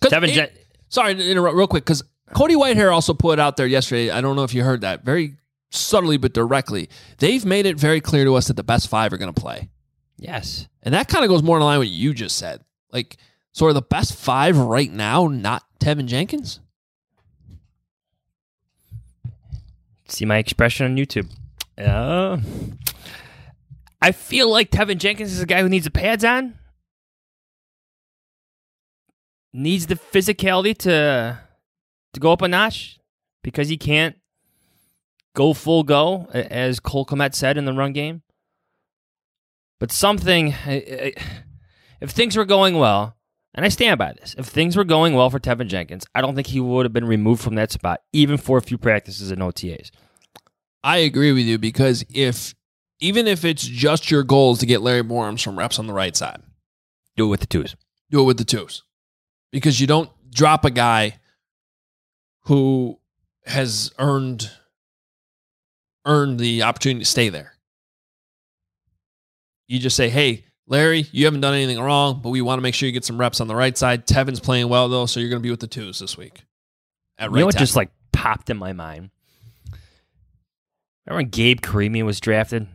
Teven 0.00 0.28
it- 0.28 0.32
Jen- 0.34 0.50
sorry 0.88 1.14
to 1.14 1.30
interrupt 1.30 1.56
real 1.56 1.66
quick 1.66 1.84
because 1.84 2.02
Cody 2.34 2.54
Whitehair 2.54 2.92
also 2.92 3.14
put 3.14 3.38
out 3.38 3.56
there 3.56 3.66
yesterday. 3.66 4.10
I 4.10 4.20
don't 4.20 4.36
know 4.36 4.44
if 4.44 4.54
you 4.54 4.62
heard 4.64 4.80
that 4.82 5.04
very 5.04 5.36
subtly 5.70 6.16
but 6.16 6.32
directly. 6.32 6.88
They've 7.18 7.44
made 7.44 7.66
it 7.66 7.76
very 7.76 8.00
clear 8.00 8.24
to 8.24 8.34
us 8.34 8.48
that 8.48 8.54
the 8.56 8.62
best 8.62 8.88
five 8.88 9.12
are 9.12 9.18
going 9.18 9.32
to 9.32 9.40
play. 9.40 9.68
yes. 10.16 10.66
And 10.82 10.94
that 10.94 11.08
kind 11.08 11.24
of 11.24 11.28
goes 11.28 11.42
more 11.42 11.58
in 11.58 11.62
line 11.62 11.78
with 11.78 11.88
what 11.88 11.92
you 11.92 12.14
just 12.14 12.38
said. 12.38 12.62
Like, 12.92 13.18
so 13.52 13.66
are 13.66 13.72
the 13.74 13.82
best 13.82 14.14
five 14.14 14.56
right 14.56 14.90
now 14.90 15.26
not 15.26 15.64
Teven 15.80 16.06
Jenkins? 16.06 16.60
See 20.08 20.24
my 20.24 20.38
expression 20.38 20.86
on 20.86 20.96
YouTube. 20.96 21.28
Uh, 21.76 22.38
I 24.00 24.12
feel 24.12 24.50
like 24.50 24.70
Teven 24.70 24.98
Jenkins 24.98 25.32
is 25.32 25.40
a 25.42 25.46
guy 25.46 25.60
who 25.60 25.68
needs 25.68 25.84
the 25.84 25.90
pads 25.90 26.24
on, 26.24 26.54
needs 29.52 29.86
the 29.86 29.94
physicality 29.96 30.76
to 30.78 31.38
to 32.14 32.20
go 32.20 32.32
up 32.32 32.42
a 32.42 32.48
notch 32.48 32.98
because 33.42 33.68
he 33.68 33.76
can't 33.76 34.16
go 35.36 35.52
full 35.52 35.82
go, 35.82 36.26
as 36.32 36.80
Cole 36.80 37.06
Kmet 37.06 37.34
said 37.34 37.56
in 37.58 37.64
the 37.64 37.72
run 37.72 37.92
game. 37.92 38.22
But 39.80 39.92
something, 39.92 40.54
I- 40.66 41.12
I- 41.16 41.22
if 42.00 42.10
things 42.10 42.36
were 42.36 42.44
going 42.44 42.76
well, 42.78 43.16
and 43.54 43.64
I 43.64 43.68
stand 43.68 43.98
by 43.98 44.12
this, 44.14 44.34
if 44.38 44.46
things 44.46 44.76
were 44.76 44.84
going 44.84 45.14
well 45.14 45.30
for 45.30 45.38
Teven 45.38 45.68
Jenkins, 45.68 46.04
I 46.14 46.20
don't 46.20 46.34
think 46.34 46.48
he 46.48 46.60
would 46.60 46.84
have 46.84 46.92
been 46.92 47.04
removed 47.06 47.42
from 47.42 47.54
that 47.56 47.70
spot, 47.72 48.00
even 48.12 48.36
for 48.36 48.58
a 48.58 48.62
few 48.62 48.78
practices 48.78 49.30
and 49.30 49.40
OTAs. 49.42 49.90
I 50.82 50.98
agree 50.98 51.32
with 51.32 51.44
you 51.44 51.58
because 51.58 52.04
if 52.08 52.54
even 53.00 53.26
if 53.28 53.44
it's 53.44 53.62
just 53.64 54.10
your 54.10 54.24
goals 54.24 54.58
to 54.58 54.66
get 54.66 54.80
Larry 54.82 55.02
Borom's 55.04 55.42
from 55.42 55.56
reps 55.58 55.78
on 55.78 55.86
the 55.86 55.92
right 55.92 56.16
side, 56.16 56.42
Do 57.16 57.26
it 57.26 57.28
with 57.28 57.40
the 57.40 57.46
twos. 57.46 57.76
do 58.10 58.20
it 58.20 58.24
with 58.24 58.38
the 58.38 58.44
twos 58.44 58.82
because 59.50 59.80
you 59.80 59.86
don't 59.86 60.10
drop 60.30 60.64
a 60.64 60.70
guy 60.70 61.18
who 62.44 62.98
has 63.46 63.92
earned 63.98 64.50
earned 66.04 66.38
the 66.38 66.62
opportunity 66.62 67.00
to 67.00 67.04
stay 67.10 67.28
there. 67.28 67.52
You 69.66 69.78
just 69.78 69.96
say, 69.96 70.08
"Hey, 70.08 70.44
Larry, 70.66 71.06
you 71.12 71.24
haven't 71.26 71.40
done 71.42 71.54
anything 71.54 71.80
wrong, 71.80 72.20
but 72.22 72.30
we 72.30 72.40
want 72.40 72.58
to 72.58 72.62
make 72.62 72.74
sure 72.74 72.86
you 72.86 72.92
get 72.92 73.04
some 73.04 73.18
reps 73.18 73.40
on 73.40 73.46
the 73.48 73.54
right 73.54 73.76
side. 73.76 74.06
Teven's 74.06 74.40
playing 74.40 74.68
well 74.68 74.88
though, 74.88 75.06
so 75.06 75.20
you're 75.20 75.28
going 75.28 75.40
to 75.42 75.46
be 75.46 75.50
with 75.50 75.60
the 75.60 75.66
twos 75.66 75.98
this 75.98 76.16
week." 76.16 76.42
At 77.18 77.30
You 77.30 77.36
know 77.38 77.46
what 77.46 77.52
tackle. 77.52 77.64
just 77.64 77.76
like 77.76 77.90
popped 78.12 78.48
in 78.48 78.56
my 78.56 78.72
mind? 78.72 79.10
Remember 81.06 81.22
when 81.22 81.28
Gabe 81.30 81.60
Carimi 81.60 82.02
was 82.04 82.20
drafted? 82.20 82.68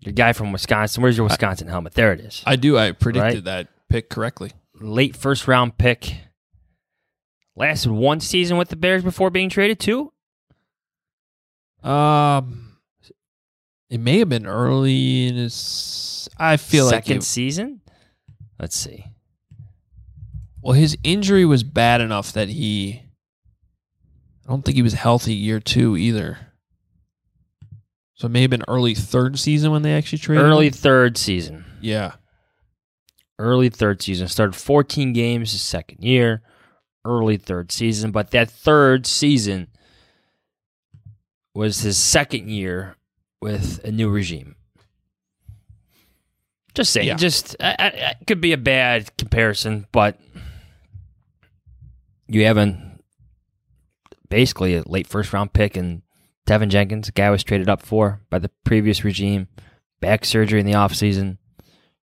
Your 0.00 0.12
guy 0.14 0.32
from 0.32 0.52
Wisconsin. 0.52 1.02
Where's 1.02 1.16
your 1.16 1.26
Wisconsin 1.26 1.68
helmet? 1.68 1.92
There 1.94 2.12
it 2.12 2.20
is. 2.20 2.42
I 2.46 2.56
do. 2.56 2.78
I 2.78 2.92
predicted 2.92 3.34
Right? 3.34 3.44
that 3.44 3.68
pick 3.88 4.08
correctly. 4.08 4.52
Late 4.80 5.14
first 5.14 5.46
round 5.46 5.76
pick. 5.78 6.14
lasted 7.54 7.90
one 7.92 8.20
season 8.20 8.56
with 8.56 8.68
the 8.68 8.76
Bears 8.76 9.02
before 9.04 9.30
being 9.30 9.48
traded 9.50 9.78
too. 9.78 10.12
Um, 11.82 12.78
it 13.90 14.00
may 14.00 14.18
have 14.18 14.28
been 14.28 14.46
early 14.46 15.26
in 15.26 15.34
his. 15.36 16.28
I 16.38 16.56
feel 16.56 16.88
second 16.88 17.16
like 17.16 17.22
it, 17.22 17.24
season. 17.24 17.80
Let's 18.58 18.76
see. 18.76 19.06
well, 20.62 20.74
his 20.74 20.96
injury 21.02 21.44
was 21.44 21.62
bad 21.62 22.00
enough 22.00 22.32
that 22.32 22.48
he. 22.48 23.02
I 24.46 24.50
don't 24.50 24.64
think 24.64 24.76
he 24.76 24.82
was 24.82 24.94
healthy 24.94 25.34
year 25.34 25.60
two 25.60 25.96
either. 25.96 26.38
So 28.14 28.26
it 28.26 28.30
may 28.30 28.42
have 28.42 28.50
been 28.50 28.64
early 28.68 28.94
third 28.94 29.38
season 29.38 29.70
when 29.70 29.82
they 29.82 29.94
actually 29.94 30.18
traded. 30.18 30.44
Early 30.44 30.66
him. 30.66 30.72
third 30.72 31.16
season. 31.18 31.64
yeah. 31.80 32.12
Early 33.40 33.70
third 33.70 34.02
season. 34.02 34.28
Started 34.28 34.54
14 34.54 35.12
games 35.14 35.52
his 35.52 35.62
second 35.62 36.04
year. 36.04 36.42
Early 37.04 37.38
third 37.38 37.72
season, 37.72 38.10
but 38.10 38.30
that 38.32 38.50
third 38.50 39.06
season 39.06 39.68
was 41.54 41.80
his 41.80 41.96
second 41.96 42.50
year 42.50 42.96
with 43.40 43.82
a 43.84 43.90
new 43.90 44.10
regime. 44.10 44.54
Just 46.74 46.92
saying, 46.92 47.08
Yeah. 47.08 47.14
just 47.16 47.56
I, 47.58 47.74
I, 47.78 47.86
it 48.20 48.26
could 48.26 48.42
be 48.42 48.52
a 48.52 48.58
bad 48.58 49.16
comparison, 49.16 49.86
but 49.92 50.20
you 52.28 52.44
have 52.44 52.58
a 52.58 52.78
basically 54.28 54.76
a 54.76 54.82
late 54.86 55.06
first 55.06 55.32
round 55.32 55.52
pick 55.54 55.76
and 55.76 56.02
Teven 56.46 56.68
Jenkins, 56.68 57.08
a 57.08 57.12
guy 57.12 57.30
was 57.30 57.42
traded 57.42 57.68
up 57.68 57.80
for 57.80 58.20
by 58.28 58.38
the 58.38 58.50
previous 58.64 59.04
regime, 59.04 59.48
back 60.00 60.24
surgery 60.24 60.60
in 60.60 60.66
the 60.66 60.72
offseason, 60.72 61.38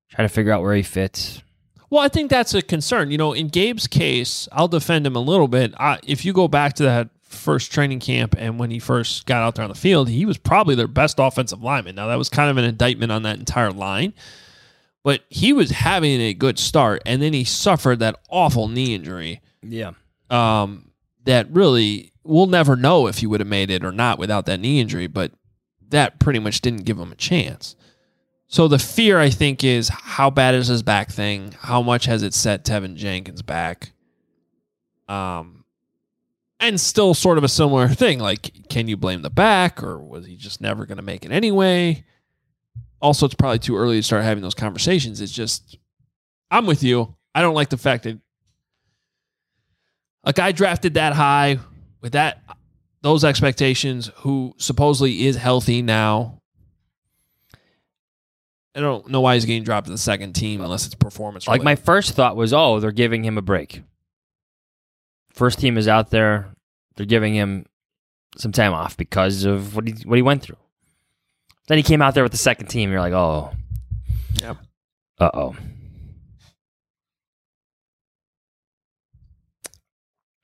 trying 0.09 0.27
to 0.27 0.33
figure 0.33 0.51
out 0.51 0.61
where 0.61 0.75
he 0.75 0.83
fits. 0.83 1.41
Well, 1.89 2.01
I 2.01 2.09
think 2.09 2.29
that's 2.29 2.53
a 2.53 2.61
concern. 2.61 3.11
You 3.11 3.17
know, 3.17 3.33
in 3.33 3.47
Gabe's 3.47 3.87
case, 3.87 4.47
I'll 4.51 4.67
defend 4.67 5.07
him 5.07 5.15
a 5.15 5.21
little 5.21 5.47
bit. 5.47 5.73
I, 5.77 5.99
if 6.05 6.25
you 6.25 6.33
go 6.33 6.47
back 6.47 6.73
to 6.75 6.83
that 6.83 7.09
first 7.23 7.71
training 7.71 7.99
camp 7.99 8.35
and 8.37 8.59
when 8.59 8.71
he 8.71 8.79
first 8.79 9.25
got 9.25 9.41
out 9.41 9.55
there 9.55 9.63
on 9.63 9.69
the 9.69 9.75
field, 9.75 10.09
he 10.09 10.25
was 10.25 10.37
probably 10.37 10.75
their 10.75 10.87
best 10.87 11.17
offensive 11.19 11.63
lineman. 11.63 11.95
Now, 11.95 12.07
that 12.07 12.17
was 12.17 12.29
kind 12.29 12.49
of 12.49 12.57
an 12.57 12.65
indictment 12.65 13.11
on 13.11 13.23
that 13.23 13.39
entire 13.39 13.71
line, 13.71 14.13
but 15.03 15.21
he 15.29 15.53
was 15.53 15.71
having 15.71 16.19
a 16.19 16.33
good 16.33 16.59
start, 16.59 17.01
and 17.05 17.21
then 17.21 17.33
he 17.33 17.43
suffered 17.43 17.99
that 17.99 18.19
awful 18.29 18.67
knee 18.67 18.93
injury. 18.93 19.41
Yeah. 19.61 19.91
Um, 20.29 20.91
that 21.23 21.49
really 21.51 22.11
we'll 22.27 22.47
never 22.47 22.75
know 22.75 23.07
if 23.07 23.19
he 23.19 23.27
would 23.27 23.39
have 23.39 23.47
made 23.47 23.71
it 23.71 23.83
or 23.83 23.91
not 23.91 24.19
without 24.19 24.45
that 24.45 24.59
knee 24.59 24.79
injury, 24.79 25.07
but 25.07 25.31
that 25.89 26.19
pretty 26.19 26.39
much 26.39 26.61
didn't 26.61 26.83
give 26.83 26.99
him 26.99 27.11
a 27.11 27.15
chance. 27.15 27.75
So 28.47 28.67
the 28.67 28.79
fear, 28.79 29.19
I 29.19 29.29
think, 29.29 29.63
is 29.63 29.89
how 29.89 30.29
bad 30.29 30.55
is 30.55 30.67
his 30.67 30.81
back 30.81 31.11
thing? 31.11 31.53
How 31.59 31.81
much 31.81 32.05
has 32.05 32.23
it 32.23 32.33
set 32.33 32.63
Teven 32.63 32.95
Jenkins 32.95 33.41
back? 33.41 33.91
Um, 35.09 35.65
and 36.59 36.79
still 36.79 37.13
sort 37.13 37.37
of 37.37 37.43
a 37.43 37.49
similar 37.49 37.89
thing. 37.89 38.19
Like, 38.19 38.69
can 38.69 38.87
you 38.87 38.95
blame 38.95 39.21
the 39.21 39.29
back, 39.29 39.83
or 39.83 39.99
was 39.99 40.25
he 40.25 40.37
just 40.37 40.61
never 40.61 40.85
going 40.85 40.97
to 40.97 41.03
make 41.03 41.25
it 41.25 41.31
anyway? 41.31 42.05
Also, 43.01 43.25
it's 43.25 43.35
probably 43.35 43.59
too 43.59 43.75
early 43.75 43.97
to 43.97 44.03
start 44.03 44.23
having 44.23 44.41
those 44.41 44.55
conversations. 44.55 45.19
It's 45.19 45.31
just, 45.31 45.77
I'm 46.49 46.65
with 46.65 46.83
you. 46.83 47.15
I 47.35 47.41
don't 47.41 47.53
like 47.53 47.69
the 47.69 47.77
fact 47.77 48.03
that 48.05 48.17
a 50.23 50.33
guy 50.33 50.51
drafted 50.51 50.95
that 50.95 51.13
high 51.13 51.59
with 52.01 52.13
that 52.13 52.41
those 53.01 53.23
expectations, 53.23 54.09
who 54.17 54.53
supposedly 54.57 55.27
is 55.27 55.35
healthy 55.35 55.81
now. 55.81 56.41
I 58.77 58.79
don't 58.79 59.09
know 59.09 59.21
why 59.21 59.33
he's 59.33 59.45
getting 59.45 59.63
dropped 59.63 59.87
to 59.87 59.91
the 59.91 59.97
second 59.97 60.33
team 60.33 60.61
unless 60.61 60.85
it's 60.85 60.93
performance. 60.93 61.47
Like 61.47 61.63
my 61.63 61.75
first 61.75 62.11
thought 62.11 62.35
was, 62.35 62.53
oh, 62.53 62.79
they're 62.79 62.91
giving 62.91 63.25
him 63.25 63.35
a 63.35 63.41
break. 63.41 63.81
First 65.33 65.57
team 65.57 65.79
is 65.79 65.87
out 65.87 66.11
there. 66.11 66.53
They're 66.95 67.07
giving 67.07 67.33
him 67.33 67.65
some 68.37 68.51
time 68.51 68.73
off 68.73 68.95
because 68.95 69.45
of 69.45 69.75
what 69.75 69.87
he 69.87 69.95
what 70.05 70.15
he 70.17 70.21
went 70.21 70.43
through. 70.43 70.57
Then 71.67 71.77
he 71.79 71.83
came 71.83 72.03
out 72.03 72.13
there 72.13 72.21
with 72.21 72.31
the 72.31 72.37
second 72.37 72.67
team. 72.67 72.91
You're 72.91 72.99
like, 72.99 73.13
oh, 73.13 73.51
Yep. 74.43 74.57
uh 75.19 75.29
oh. 75.33 75.55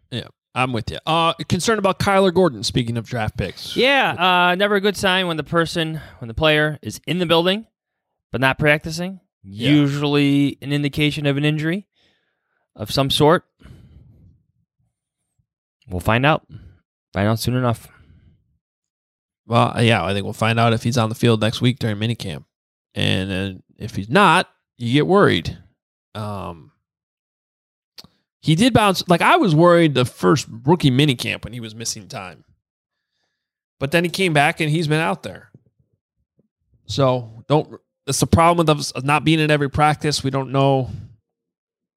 Yeah, 0.09 0.27
I'm 0.55 0.73
with 0.73 0.89
you. 0.89 0.97
Uh, 1.05 1.33
concerned 1.47 1.77
about 1.77 1.99
Kyler 1.99 2.33
Gordon. 2.33 2.63
Speaking 2.63 2.97
of 2.97 3.05
draft 3.05 3.37
picks, 3.37 3.77
Yeah, 3.77 4.49
uh, 4.51 4.55
never 4.55 4.73
a 4.75 4.81
good 4.81 4.97
sign 4.97 5.27
when 5.27 5.37
the 5.37 5.43
person, 5.43 6.01
when 6.17 6.27
the 6.27 6.33
player 6.33 6.79
is 6.81 6.99
in 7.05 7.19
the 7.19 7.27
building 7.27 7.67
but 8.33 8.41
not 8.41 8.57
practicing. 8.57 9.21
Yeah. 9.43 9.69
Usually 9.69 10.57
an 10.61 10.73
indication 10.73 11.27
of 11.27 11.37
an 11.37 11.45
injury 11.45 11.87
of 12.75 12.91
some 12.91 13.11
sort. 13.11 13.45
We'll 15.87 15.99
find 15.99 16.25
out. 16.25 16.45
Find 17.13 17.27
out 17.27 17.39
soon 17.39 17.55
enough. 17.55 17.87
Well, 19.45 19.75
yeah, 19.83 20.03
I 20.03 20.13
think 20.13 20.23
we'll 20.23 20.33
find 20.33 20.59
out 20.59 20.73
if 20.73 20.81
he's 20.81 20.97
on 20.97 21.09
the 21.09 21.15
field 21.15 21.41
next 21.41 21.61
week 21.61 21.77
during 21.77 21.97
minicamp, 21.97 22.45
and 22.95 23.31
uh, 23.31 23.59
if 23.77 23.95
he's 23.95 24.09
not, 24.09 24.49
you 24.77 24.93
get 24.93 25.05
worried. 25.05 25.57
Um, 26.15 26.71
he 28.41 28.55
did 28.55 28.73
bounce. 28.73 29.07
Like 29.07 29.21
I 29.21 29.35
was 29.35 29.53
worried 29.53 29.93
the 29.93 30.05
first 30.05 30.47
rookie 30.65 30.89
minicamp 30.89 31.43
when 31.43 31.53
he 31.53 31.59
was 31.59 31.75
missing 31.75 32.07
time, 32.07 32.45
but 33.79 33.91
then 33.91 34.03
he 34.03 34.09
came 34.09 34.33
back 34.33 34.59
and 34.59 34.71
he's 34.71 34.87
been 34.87 35.01
out 35.01 35.21
there. 35.21 35.51
So 36.87 37.43
don't. 37.47 37.79
That's 38.05 38.19
the 38.19 38.27
problem 38.27 38.65
with 38.65 38.77
us 38.77 38.91
not 39.03 39.23
being 39.23 39.39
in 39.39 39.49
every 39.51 39.69
practice. 39.69 40.23
We 40.23 40.29
don't 40.29 40.51
know. 40.51 40.89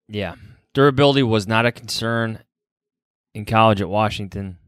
Yeah. 0.08 0.36
Durability 0.74 1.22
was 1.22 1.46
not 1.46 1.66
a 1.66 1.72
concern 1.72 2.40
in 3.34 3.44
college 3.44 3.80
at 3.80 3.88
Washington. 3.88 4.58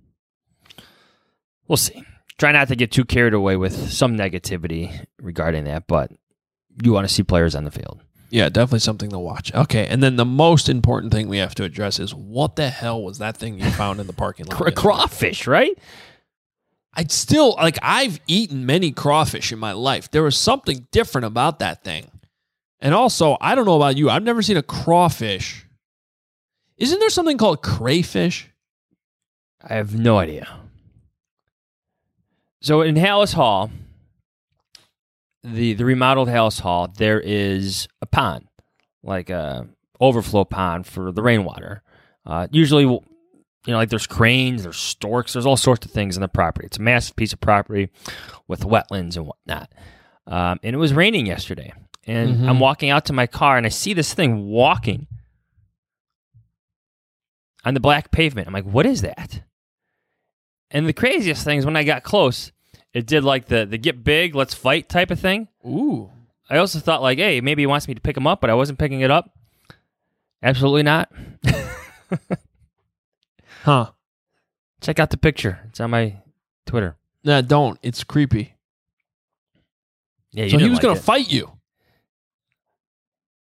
We'll 1.68 1.76
see. 1.76 2.02
Try 2.38 2.52
not 2.52 2.68
to 2.68 2.76
get 2.76 2.90
too 2.92 3.04
carried 3.04 3.34
away 3.34 3.56
with 3.56 3.90
some 3.90 4.16
negativity 4.16 5.06
regarding 5.20 5.64
that, 5.64 5.86
but 5.86 6.10
you 6.82 6.92
want 6.92 7.06
to 7.06 7.12
see 7.12 7.22
players 7.22 7.54
on 7.54 7.64
the 7.64 7.70
field. 7.70 8.00
Yeah, 8.30 8.48
definitely 8.48 8.80
something 8.80 9.10
to 9.10 9.18
watch. 9.18 9.54
Okay, 9.54 9.86
and 9.86 10.02
then 10.02 10.16
the 10.16 10.24
most 10.24 10.68
important 10.68 11.12
thing 11.12 11.28
we 11.28 11.38
have 11.38 11.54
to 11.56 11.64
address 11.64 11.98
is 11.98 12.14
what 12.14 12.56
the 12.56 12.68
hell 12.68 13.02
was 13.02 13.18
that 13.18 13.36
thing 13.36 13.58
you 13.58 13.70
found 13.70 14.00
in 14.00 14.06
the 14.06 14.12
parking 14.12 14.46
lot? 14.46 14.56
Cra- 14.56 14.72
crawfish, 14.76 15.46
right? 15.46 15.76
I'd 16.98 17.12
still 17.12 17.54
like 17.54 17.78
I've 17.80 18.18
eaten 18.26 18.66
many 18.66 18.90
crawfish 18.90 19.52
in 19.52 19.60
my 19.60 19.70
life. 19.70 20.10
There 20.10 20.24
was 20.24 20.36
something 20.36 20.88
different 20.90 21.26
about 21.26 21.60
that 21.60 21.84
thing. 21.84 22.10
And 22.80 22.92
also, 22.92 23.36
I 23.40 23.54
don't 23.54 23.66
know 23.66 23.76
about 23.76 23.96
you. 23.96 24.10
I've 24.10 24.24
never 24.24 24.42
seen 24.42 24.56
a 24.56 24.64
crawfish. 24.64 25.64
Isn't 26.76 26.98
there 26.98 27.08
something 27.08 27.38
called 27.38 27.62
crayfish? 27.62 28.50
I 29.62 29.74
have 29.74 29.96
no 29.96 30.18
idea. 30.18 30.48
So 32.62 32.82
in 32.82 32.96
Halas 32.96 33.32
Hall, 33.32 33.70
the 35.44 35.74
the 35.74 35.84
remodeled 35.84 36.28
Halas 36.28 36.60
Hall, 36.60 36.88
there 36.96 37.20
is 37.20 37.86
a 38.02 38.06
pond, 38.06 38.48
like 39.04 39.30
a 39.30 39.68
overflow 40.00 40.44
pond 40.44 40.84
for 40.84 41.12
the 41.12 41.22
rainwater. 41.22 41.82
Uh, 42.26 42.48
usually, 42.50 43.00
you 43.66 43.72
know, 43.72 43.76
like 43.78 43.90
there's 43.90 44.06
cranes, 44.06 44.62
there's 44.62 44.76
storks, 44.78 45.32
there's 45.32 45.46
all 45.46 45.56
sorts 45.56 45.84
of 45.86 45.92
things 45.92 46.16
in 46.16 46.20
the 46.22 46.28
property. 46.28 46.66
It's 46.66 46.78
a 46.78 46.82
massive 46.82 47.16
piece 47.16 47.32
of 47.32 47.40
property 47.40 47.90
with 48.46 48.60
wetlands 48.60 49.16
and 49.16 49.26
whatnot. 49.26 49.70
Um, 50.26 50.58
and 50.62 50.74
it 50.74 50.78
was 50.78 50.92
raining 50.94 51.26
yesterday, 51.26 51.72
and 52.06 52.36
Mhm. 52.36 52.48
I'm 52.48 52.60
walking 52.60 52.90
out 52.90 53.04
to 53.06 53.12
my 53.12 53.26
car, 53.26 53.56
and 53.56 53.66
I 53.66 53.70
see 53.70 53.92
this 53.94 54.14
thing 54.14 54.46
walking 54.46 55.06
on 57.64 57.74
the 57.74 57.80
black 57.80 58.10
pavement. 58.10 58.46
I'm 58.46 58.54
like, 58.54 58.64
what 58.64 58.86
is 58.86 59.02
that? 59.02 59.42
And 60.70 60.86
the 60.86 60.92
craziest 60.92 61.44
thing 61.44 61.58
is 61.58 61.64
when 61.66 61.76
I 61.76 61.84
got 61.84 62.02
close, 62.02 62.52
it 62.92 63.06
did 63.06 63.24
like 63.24 63.46
the 63.46 63.64
the 63.66 63.78
get 63.78 64.04
big, 64.04 64.34
let's 64.34 64.54
fight 64.54 64.88
type 64.88 65.10
of 65.10 65.18
thing. 65.18 65.48
Ooh. 65.66 66.10
I 66.50 66.58
also 66.58 66.78
thought 66.78 67.02
like, 67.02 67.18
hey, 67.18 67.40
maybe 67.40 67.62
he 67.62 67.66
wants 67.66 67.88
me 67.88 67.94
to 67.94 68.00
pick 68.00 68.16
him 68.16 68.26
up, 68.26 68.40
but 68.40 68.50
I 68.50 68.54
wasn't 68.54 68.78
picking 68.78 69.00
it 69.00 69.10
up. 69.10 69.30
Absolutely 70.42 70.82
not. 70.82 71.10
Huh. 73.68 73.90
Check 74.80 74.98
out 74.98 75.10
the 75.10 75.18
picture. 75.18 75.60
It's 75.68 75.78
on 75.78 75.90
my 75.90 76.16
Twitter. 76.64 76.96
Nah, 77.22 77.42
don't. 77.42 77.78
It's 77.82 78.02
creepy. 78.02 78.54
Yeah, 80.30 80.44
you 80.44 80.50
so 80.50 80.58
he 80.58 80.70
was 80.70 80.76
like 80.76 80.82
gonna 80.82 80.94
it. 80.94 81.02
fight 81.02 81.30
you. 81.30 81.52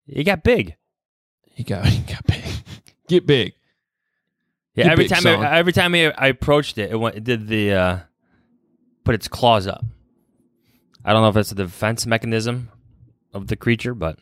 He 0.07 0.23
got 0.23 0.45
big. 0.45 0.77
He 1.57 1.65
got 1.65 1.85
he 1.89 2.01
got 2.03 2.25
big. 2.29 2.45
Get 3.09 3.27
big. 3.27 3.55
Yeah, 4.77 4.85
Get 4.85 4.93
every 4.93 5.05
big, 5.09 5.11
time. 5.11 5.27
I, 5.27 5.59
every 5.59 5.73
time 5.73 5.97
I, 5.97 6.13
I 6.13 6.29
approached 6.29 6.79
it, 6.79 6.93
it 6.93 6.97
went 6.97 7.17
it 7.17 7.25
did 7.25 7.49
the 7.49 7.73
uh, 7.73 7.99
put 9.03 9.17
its 9.17 9.27
claws 9.27 9.67
up. 9.67 9.85
I 11.05 11.13
don't 11.13 11.23
know 11.23 11.29
if 11.29 11.37
it's 11.37 11.51
a 11.51 11.57
defense 11.57 12.07
mechanism 12.07 12.71
of 13.33 13.49
the 13.49 13.57
creature, 13.57 13.95
but 13.95 14.21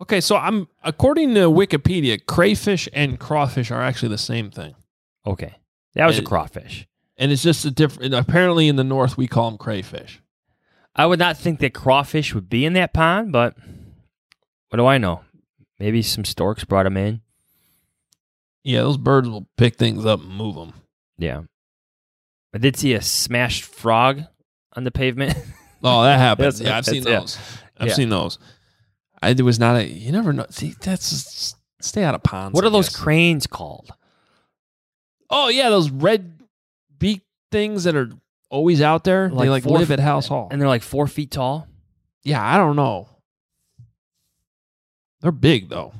Okay, 0.00 0.20
so 0.20 0.36
I'm 0.36 0.68
according 0.84 1.34
to 1.34 1.40
Wikipedia, 1.50 2.24
crayfish 2.24 2.88
and 2.92 3.18
crawfish 3.18 3.70
are 3.70 3.82
actually 3.82 4.10
the 4.10 4.18
same 4.18 4.50
thing. 4.50 4.74
okay, 5.26 5.54
that 5.94 6.06
was 6.06 6.18
a 6.18 6.22
crawfish. 6.22 6.86
And 7.16 7.32
it's 7.32 7.42
just 7.42 7.64
a 7.64 7.70
different 7.72 8.14
apparently 8.14 8.68
in 8.68 8.76
the 8.76 8.84
north 8.84 9.16
we 9.16 9.26
call 9.26 9.50
them 9.50 9.58
crayfish. 9.58 10.20
I 10.94 11.06
would 11.06 11.18
not 11.18 11.36
think 11.36 11.58
that 11.60 11.74
crawfish 11.74 12.32
would 12.34 12.48
be 12.48 12.64
in 12.64 12.74
that 12.74 12.92
pond, 12.92 13.32
but 13.32 13.56
what 14.68 14.76
do 14.76 14.86
I 14.86 14.98
know? 14.98 15.22
Maybe 15.80 16.02
some 16.02 16.24
storks 16.24 16.64
brought 16.64 16.84
them 16.84 16.96
in. 16.96 17.20
Yeah, 18.64 18.80
those 18.82 18.96
birds 18.98 19.28
will 19.28 19.48
pick 19.56 19.76
things 19.76 20.04
up 20.06 20.20
and 20.20 20.28
move 20.30 20.54
them. 20.56 20.74
Yeah. 21.18 21.42
I 22.54 22.58
did 22.58 22.76
see 22.76 22.94
a 22.94 23.02
smashed 23.02 23.64
frog 23.64 24.22
on 24.74 24.84
the 24.84 24.90
pavement. 24.90 25.36
Oh, 25.82 26.02
that 26.02 26.18
happens. 26.18 26.60
Yeah, 26.60 26.76
I've 26.78 26.84
seen 26.86 27.02
those. 27.04 27.38
I've 27.76 27.88
Yeah. 27.88 27.94
seen 27.94 28.08
those. 28.08 28.38
I 29.22 29.32
there 29.32 29.44
was 29.44 29.58
not 29.58 29.76
a. 29.76 29.86
You 29.88 30.12
never 30.12 30.32
know. 30.32 30.46
See, 30.50 30.74
that's 30.80 31.10
just, 31.10 31.56
stay 31.80 32.04
out 32.04 32.14
of 32.14 32.22
ponds. 32.22 32.54
What 32.54 32.64
I 32.64 32.68
are 32.68 32.70
those 32.70 32.88
guess. 32.88 32.96
cranes 32.96 33.46
called? 33.46 33.90
Oh 35.30 35.48
yeah, 35.48 35.70
those 35.70 35.90
red 35.90 36.40
beak 36.98 37.22
things 37.50 37.84
that 37.84 37.96
are 37.96 38.10
always 38.50 38.80
out 38.80 39.04
there. 39.04 39.28
they 39.28 39.48
like 39.48 39.64
live 39.64 39.90
at 39.90 39.98
Halas 39.98 40.28
Hall. 40.28 40.48
And 40.50 40.60
they're 40.60 40.68
like 40.68 40.82
four 40.82 41.06
feet 41.06 41.30
tall. 41.30 41.66
Yeah, 42.22 42.42
I 42.42 42.56
don't 42.56 42.76
know. 42.76 43.08
They're 45.20 45.32
big 45.32 45.68
though. 45.68 45.92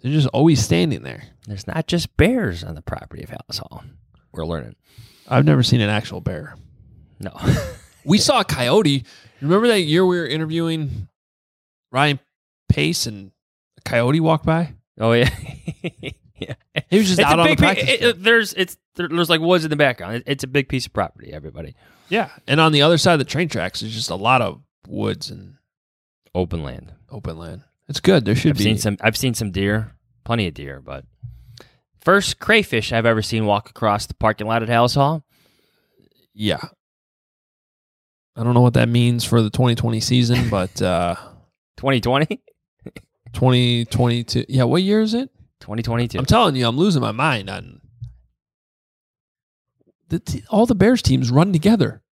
They're 0.00 0.12
just 0.12 0.28
always 0.28 0.62
standing 0.62 1.02
there. 1.02 1.24
There's 1.46 1.66
not 1.66 1.86
just 1.86 2.16
bears 2.16 2.64
on 2.64 2.74
the 2.74 2.82
property 2.82 3.22
of 3.22 3.30
Halas 3.30 3.58
Hall. 3.58 3.84
We're 4.32 4.46
learning. 4.46 4.76
I've 5.28 5.44
never 5.44 5.62
seen 5.62 5.80
an 5.80 5.90
actual 5.90 6.20
bear. 6.20 6.56
No. 7.18 7.32
We 8.04 8.18
saw 8.18 8.40
a 8.40 8.44
coyote. 8.44 9.04
Remember 9.40 9.68
that 9.68 9.80
year 9.80 10.04
we 10.06 10.18
were 10.18 10.26
interviewing 10.26 11.08
Ryan 11.92 12.18
Pace 12.68 13.06
and 13.06 13.30
a 13.78 13.80
coyote 13.82 14.20
walked 14.20 14.44
by? 14.46 14.74
Oh 14.98 15.12
yeah. 15.12 15.30
yeah. 16.38 16.54
He 16.90 16.98
was 16.98 17.06
just 17.08 17.18
It's 17.20 17.28
out 17.28 17.38
on 17.38 17.48
the 17.48 17.56
practice 17.56 17.88
it- 17.88 18.02
it- 18.02 18.22
there's 18.22 18.52
it's 18.54 18.76
there- 18.96 19.08
there's 19.08 19.30
like 19.30 19.40
woods 19.40 19.64
in 19.64 19.70
the 19.70 19.76
background. 19.76 20.16
It- 20.16 20.22
It's 20.26 20.44
a 20.44 20.48
big 20.48 20.68
piece 20.68 20.86
of 20.86 20.92
property, 20.92 21.32
everybody. 21.32 21.74
Yeah. 22.08 22.30
And 22.46 22.60
on 22.60 22.72
the 22.72 22.82
other 22.82 22.98
side 22.98 23.14
of 23.14 23.18
the 23.18 23.24
train 23.24 23.48
tracks, 23.48 23.80
there's 23.80 23.94
just 23.94 24.10
a 24.10 24.14
lot 24.16 24.40
of 24.42 24.60
woods 24.86 25.30
and 25.30 25.54
Open 26.34 26.62
land. 26.62 26.92
open 27.10 27.38
land. 27.38 27.62
It's 27.88 28.00
good. 28.00 28.24
There 28.24 28.34
should 28.34 28.50
I've 28.52 28.58
be. 28.58 28.64
seen 28.64 28.78
some 28.78 28.96
I've 29.00 29.16
seen 29.16 29.34
some 29.34 29.50
deer, 29.50 29.92
plenty 30.24 30.46
of 30.48 30.54
deer, 30.54 30.80
but 30.80 31.04
first 32.00 32.38
crayfish 32.38 32.92
I've 32.92 33.06
ever 33.06 33.22
seen 33.22 33.46
walk 33.46 33.70
across 33.70 34.06
the 34.06 34.14
parking 34.14 34.46
lot 34.46 34.62
at 34.62 34.68
Halas 34.68 34.94
Hall. 34.96 35.24
Yeah. 36.34 36.60
I 38.36 38.42
don't 38.44 38.52
know 38.54 38.60
what 38.60 38.74
that 38.74 38.88
means 38.88 39.24
for 39.24 39.40
the 39.40 39.48
2020 39.50 39.98
season, 40.00 40.48
but 40.50 40.80
uh 40.82 41.16
2020? 41.76 42.40
2022. 43.32 44.46
Yeah, 44.48 44.64
what 44.64 44.82
year 44.82 45.00
is 45.00 45.14
it? 45.14 45.30
2022. 45.60 46.18
I'm 46.18 46.24
telling 46.24 46.56
you, 46.56 46.66
I'm 46.66 46.76
losing 46.76 47.02
my 47.02 47.12
mind 47.12 47.50
on 47.50 47.80
the 50.08 50.18
t- 50.20 50.44
all 50.50 50.66
the 50.66 50.74
Bears 50.74 51.02
teams 51.02 51.30
run 51.30 51.52
together. 51.52 52.02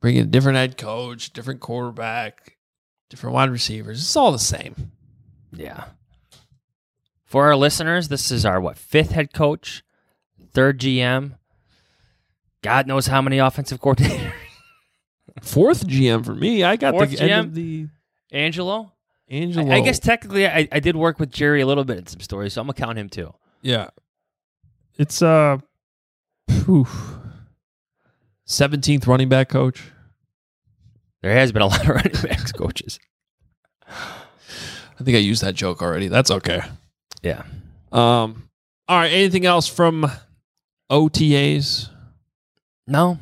Bring 0.00 0.16
in 0.16 0.24
a 0.24 0.30
different 0.30 0.58
head 0.58 0.76
coach, 0.76 1.32
different 1.32 1.60
quarterback, 1.60 2.56
different 3.08 3.34
wide 3.34 3.50
receivers. 3.50 4.00
It's 4.00 4.16
all 4.16 4.32
the 4.32 4.38
same. 4.38 4.92
Yeah. 5.52 5.84
For 7.24 7.46
our 7.46 7.56
listeners, 7.56 8.08
this 8.08 8.30
is 8.30 8.44
our 8.44 8.60
what 8.60 8.76
fifth 8.76 9.12
head 9.12 9.32
coach, 9.32 9.82
third 10.52 10.80
GM. 10.80 11.36
God 12.62 12.86
knows 12.86 13.06
how 13.06 13.22
many 13.22 13.38
offensive 13.38 13.80
coordinators. 13.80 14.32
Fourth 15.40 15.86
GM 15.86 16.24
for 16.24 16.34
me. 16.34 16.62
I 16.64 16.76
got 16.76 16.92
Fourth 16.94 17.10
the 17.10 17.20
end 17.20 17.32
of 17.46 17.54
the 17.54 17.88
Angelo. 18.30 18.92
Angelo. 19.28 19.70
I, 19.70 19.76
I 19.76 19.80
guess 19.80 19.98
technically 19.98 20.46
I, 20.46 20.68
I 20.70 20.80
did 20.80 20.94
work 20.96 21.18
with 21.18 21.30
Jerry 21.30 21.60
a 21.62 21.66
little 21.66 21.84
bit 21.84 21.98
in 21.98 22.06
some 22.06 22.20
stories, 22.20 22.52
so 22.52 22.60
I'm 22.60 22.66
gonna 22.66 22.74
count 22.74 22.98
him 22.98 23.08
too. 23.08 23.32
Yeah. 23.62 23.88
It's 24.98 25.22
uh 25.22 25.58
17th 28.46 29.06
running 29.06 29.28
back 29.28 29.48
coach. 29.48 29.82
There 31.22 31.32
has 31.32 31.52
been 31.52 31.62
a 31.62 31.66
lot 31.68 31.80
of 31.82 31.88
running 31.88 32.12
backs 32.22 32.52
coaches. 32.52 32.98
I 33.88 35.04
think 35.04 35.16
I 35.16 35.20
used 35.20 35.42
that 35.42 35.54
joke 35.54 35.80
already. 35.82 36.08
That's 36.08 36.30
okay. 36.30 36.60
Yeah. 37.22 37.44
Um 37.90 38.48
all 38.88 38.98
right, 38.98 39.12
anything 39.12 39.46
else 39.46 39.66
from 39.68 40.10
OTAs? 40.90 41.88
No. 42.86 43.18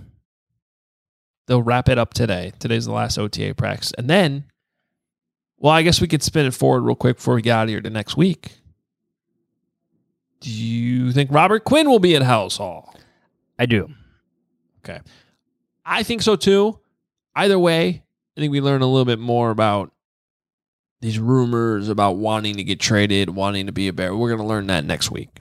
They'll 1.51 1.65
wrap 1.65 1.89
it 1.89 1.99
up 1.99 2.15
today. 2.15 2.53
Today's 2.61 2.87
the 2.87 2.93
last 2.93 3.19
OTA 3.19 3.57
practice. 3.57 3.93
And 3.99 4.09
then 4.09 4.45
well, 5.59 5.73
I 5.73 5.83
guess 5.83 6.01
we 6.01 6.07
could 6.07 6.23
spin 6.23 6.47
it 6.47 6.55
forward 6.55 6.83
real 6.83 6.95
quick 6.95 7.17
before 7.17 7.35
we 7.35 7.43
get 7.43 7.51
out 7.51 7.65
of 7.65 7.71
here 7.71 7.81
to 7.81 7.91
next 7.91 8.17
week. 8.17 8.53
Do 10.39 10.49
you 10.49 11.11
think 11.11 11.33
Robert 11.33 11.65
Quinn 11.65 11.91
will 11.91 11.99
be 11.99 12.15
at 12.15 12.23
Halas 12.23 12.57
Hall? 12.57 12.95
I 13.59 13.67
do. 13.67 13.93
Okay. 14.79 15.01
I 15.85 16.05
think 16.05 16.23
so 16.23 16.37
too. 16.37 16.79
Either 17.35 17.59
way, 17.59 18.05
I 18.37 18.41
think 18.41 18.53
we 18.53 18.61
learn 18.61 18.83
a 18.83 18.87
little 18.87 19.05
bit 19.05 19.19
more 19.19 19.51
about 19.51 19.91
these 21.01 21.19
rumors 21.19 21.89
about 21.89 22.13
wanting 22.13 22.59
to 22.59 22.65
get 22.65 22.79
traded, 22.79 23.31
wanting 23.31 23.67
to 23.67 23.73
be 23.73 23.89
a 23.89 23.93
bear. 23.93 24.15
We're 24.15 24.29
going 24.29 24.41
to 24.41 24.47
learn 24.47 24.69
that 24.69 24.85
next 24.85 25.11
week. 25.11 25.41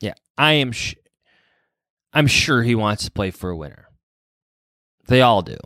Yeah, 0.00 0.14
I 0.38 0.54
am. 0.54 0.72
Sh- 0.72 0.94
I'm 2.14 2.26
sure 2.26 2.62
he 2.62 2.74
wants 2.74 3.04
to 3.04 3.10
play 3.10 3.30
for 3.30 3.50
a 3.50 3.56
winner. 3.56 3.85
They 5.08 5.22
all 5.22 5.42
do. 5.42 5.56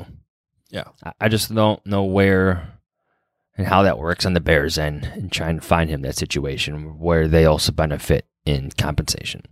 Yeah. 0.71 0.85
I, 1.19 1.29
just 1.29 1.53
don't 1.53 1.85
know 1.85 2.05
where 2.05 2.79
and 3.57 3.67
how 3.67 3.83
that 3.83 3.99
works 3.99 4.25
on 4.25 4.35
the 4.35 4.41
Bears 4.41 4.79
end 4.79 5.05
and 5.15 5.33
trying 5.33 5.59
to 5.59 5.67
find 5.67 5.91
him 5.91 6.03
that 6.03 6.17
situation 6.17 6.99
where 6.99 7.27
they 7.27 7.45
also 7.45 7.73
benefit 7.73 8.27
in 8.45 8.71
compensation. 8.71 9.43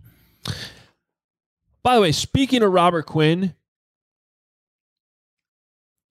By 1.83 1.95
the 1.95 2.01
way, 2.01 2.11
speaking 2.11 2.63
of 2.63 2.71
Robert 2.71 3.05
Quinn, 3.05 3.53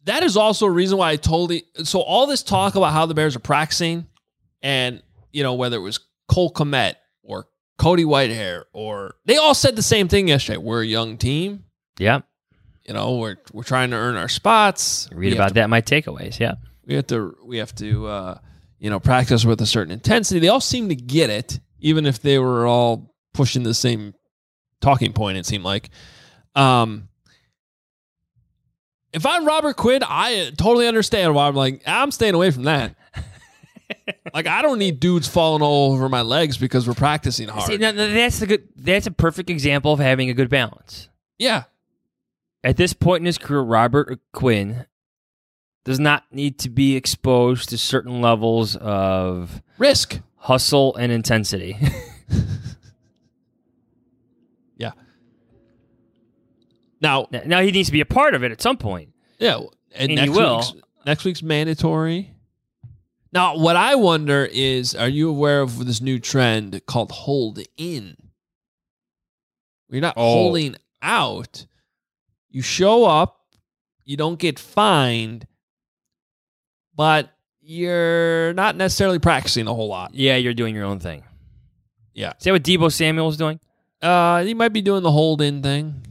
that 0.05 0.23
is 0.23 0.37
also 0.37 0.67
a 0.67 0.71
reason 0.71 0.99
why 0.99 1.11
I 1.11 1.17
told 1.17 1.53
you. 1.53 1.61
So 1.85 2.01
all 2.01 2.27
this 2.27 2.43
talk 2.43 2.75
about 2.75 2.93
how 2.93 3.07
the 3.07 3.15
Bears 3.15 3.37
are 3.37 3.41
practicing, 3.41 4.07
and 4.63 5.03
you 5.33 5.43
know 5.43 5.55
whether 5.55 5.77
it 5.77 5.81
was 5.81 6.01
Cole 6.29 6.53
Kmet 6.53 6.95
or 7.23 7.47
Cody 7.77 8.05
Whitehair, 8.05 8.65
or 8.73 9.17
they 9.27 9.37
all 9.37 9.55
said 9.55 9.77
the 9.77 9.83
same 9.83 10.09
thing 10.09 10.29
yesterday. 10.29 10.57
We're 10.57 10.83
a 10.83 10.87
young 10.87 11.19
team. 11.19 11.65
Yeah. 11.99 12.21
You 12.89 12.95
know, 12.95 13.17
we're 13.19 13.37
we're 13.53 13.63
trying 13.63 13.91
to 13.91 13.97
earn 13.97 14.17
our 14.17 14.29
spots. 14.29 15.09
Read 15.13 15.33
We 15.33 15.37
about 15.37 15.49
to- 15.49 15.55
that 15.55 15.65
in 15.65 15.71
my 15.71 15.83
takeaways. 15.83 16.39
Yeah. 16.41 16.55
We 16.87 16.95
have 16.95 17.07
to 17.09 17.37
we 17.45 17.59
have 17.59 17.75
to 17.77 18.07
uh, 18.07 18.39
you 18.79 18.89
know 18.89 18.99
practice 18.99 19.45
with 19.45 19.61
a 19.61 19.67
certain 19.67 19.93
intensity. 19.93 20.41
They 20.41 20.49
all 20.49 20.61
seem 20.63 20.89
to 20.89 20.97
get 20.97 21.29
it, 21.29 21.61
even 21.81 22.07
if 22.07 22.21
they 22.23 22.39
were 22.39 22.67
all 22.67 23.15
pushing 23.35 23.63
the 23.63 23.75
same 23.75 24.15
talking 24.81 25.13
point. 25.13 25.37
It 25.39 25.45
seemed 25.47 25.65
like. 25.65 25.91
Um, 26.55 27.09
if 29.13 29.25
I'm 29.27 29.47
Robert 29.47 29.77
Quinn, 29.77 30.03
I 30.07 30.51
totally 30.57 30.87
understand 30.89 31.35
why 31.35 31.47
I'm 31.49 31.55
like 31.55 31.83
I'm 31.87 32.11
staying 32.11 32.35
away 32.35 32.51
from 32.51 32.65
that. 32.65 32.95
like 34.35 34.47
I 34.47 34.63
don't 34.63 34.79
need 34.79 35.01
dudes 35.01 35.29
falling 35.29 35.63
all 35.63 35.93
over 35.93 36.09
my 36.09 36.23
legs 36.23 36.59
because 36.59 36.87
we're 36.89 36.95
practicing 36.95 37.49
hard. 37.49 37.67
See, 37.67 37.77
that's 37.77 38.39
the 38.39 38.47
good. 38.47 38.69
That's 38.77 39.07
a 39.07 39.11
perfect 39.11 39.51
example 39.51 39.93
of 39.93 39.99
having 39.99 40.31
a 40.31 40.35
good 40.35 40.49
balance. 40.51 41.09
yeah, 41.39 41.65
At 42.65 42.77
this 42.77 42.93
point 42.93 43.21
in 43.23 43.27
his 43.27 43.39
career, 43.39 43.61
Robert 43.61 44.19
Quinn 44.33 44.87
does 45.85 46.01
not 46.01 46.25
need 46.33 46.59
to 46.61 46.71
be 46.71 46.97
exposed 46.97 47.69
to 47.71 47.79
certain 47.79 48.21
levels 48.21 48.77
of 48.77 49.63
risk, 49.79 50.21
hustle, 50.37 50.95
and 50.97 51.13
intensity. 51.13 51.77
yeah. 54.77 54.93
Now, 57.01 57.29
now 57.47 57.61
he 57.63 57.71
needs 57.71 57.89
to 57.89 57.93
be 57.93 58.01
a 58.01 58.07
part 58.07 58.35
of 58.35 58.43
it 58.43 58.53
at 58.53 58.61
some 58.61 58.77
point. 58.77 59.11
Yeah, 59.39 59.57
and, 59.59 59.69
And 59.93 60.11
he 60.11 60.17
next 60.17 60.31
will. 60.33 60.57
Week's, 60.57 60.73
next 61.07 61.25
week's 61.25 61.43
mandatory. 61.43 62.35
Now, 63.33 63.57
what 63.57 63.77
I 63.77 63.95
wonder 63.95 64.49
is, 64.51 64.95
are 64.95 65.09
you 65.09 65.29
aware 65.31 65.61
of 65.61 65.87
this 65.87 66.01
new 66.01 66.19
trend 66.19 66.81
called 66.87 67.13
hold 67.13 67.61
in? 67.77 68.17
You're 69.91 70.01
not 70.01 70.15
Oh. 70.17 70.33
holding 70.33 70.77
out. 71.03 71.67
You 72.59 72.63
show 72.63 73.05
up, 73.05 73.39
you 74.05 74.17
don't 74.17 74.37
get 74.37 74.59
fined, 74.59 75.47
but 76.93 77.31
you're 77.61 78.53
not 78.55 78.75
necessarily 78.75 79.21
practicing 79.21 79.69
a 79.69 79.73
whole 79.75 79.87
lot. 79.87 80.13
Yeah, 80.13 80.35
you're 80.35 80.55
doing 80.55 80.75
your 80.75 80.85
own 80.85 80.99
thing. 80.99 81.23
Yeah. 82.15 82.33
Is 82.37 82.43
that 82.43 82.51
what 82.51 82.65
Deebo 82.65 82.91
Samuel's 82.93 83.37
doing? 83.37 83.61
Uh, 84.03 84.43
you 84.45 84.57
might 84.57 84.73
be 84.73 84.83
doing 84.83 85.05
the 85.05 85.13
hold 85.13 85.41
in 85.41 85.63
thing. 85.63 86.03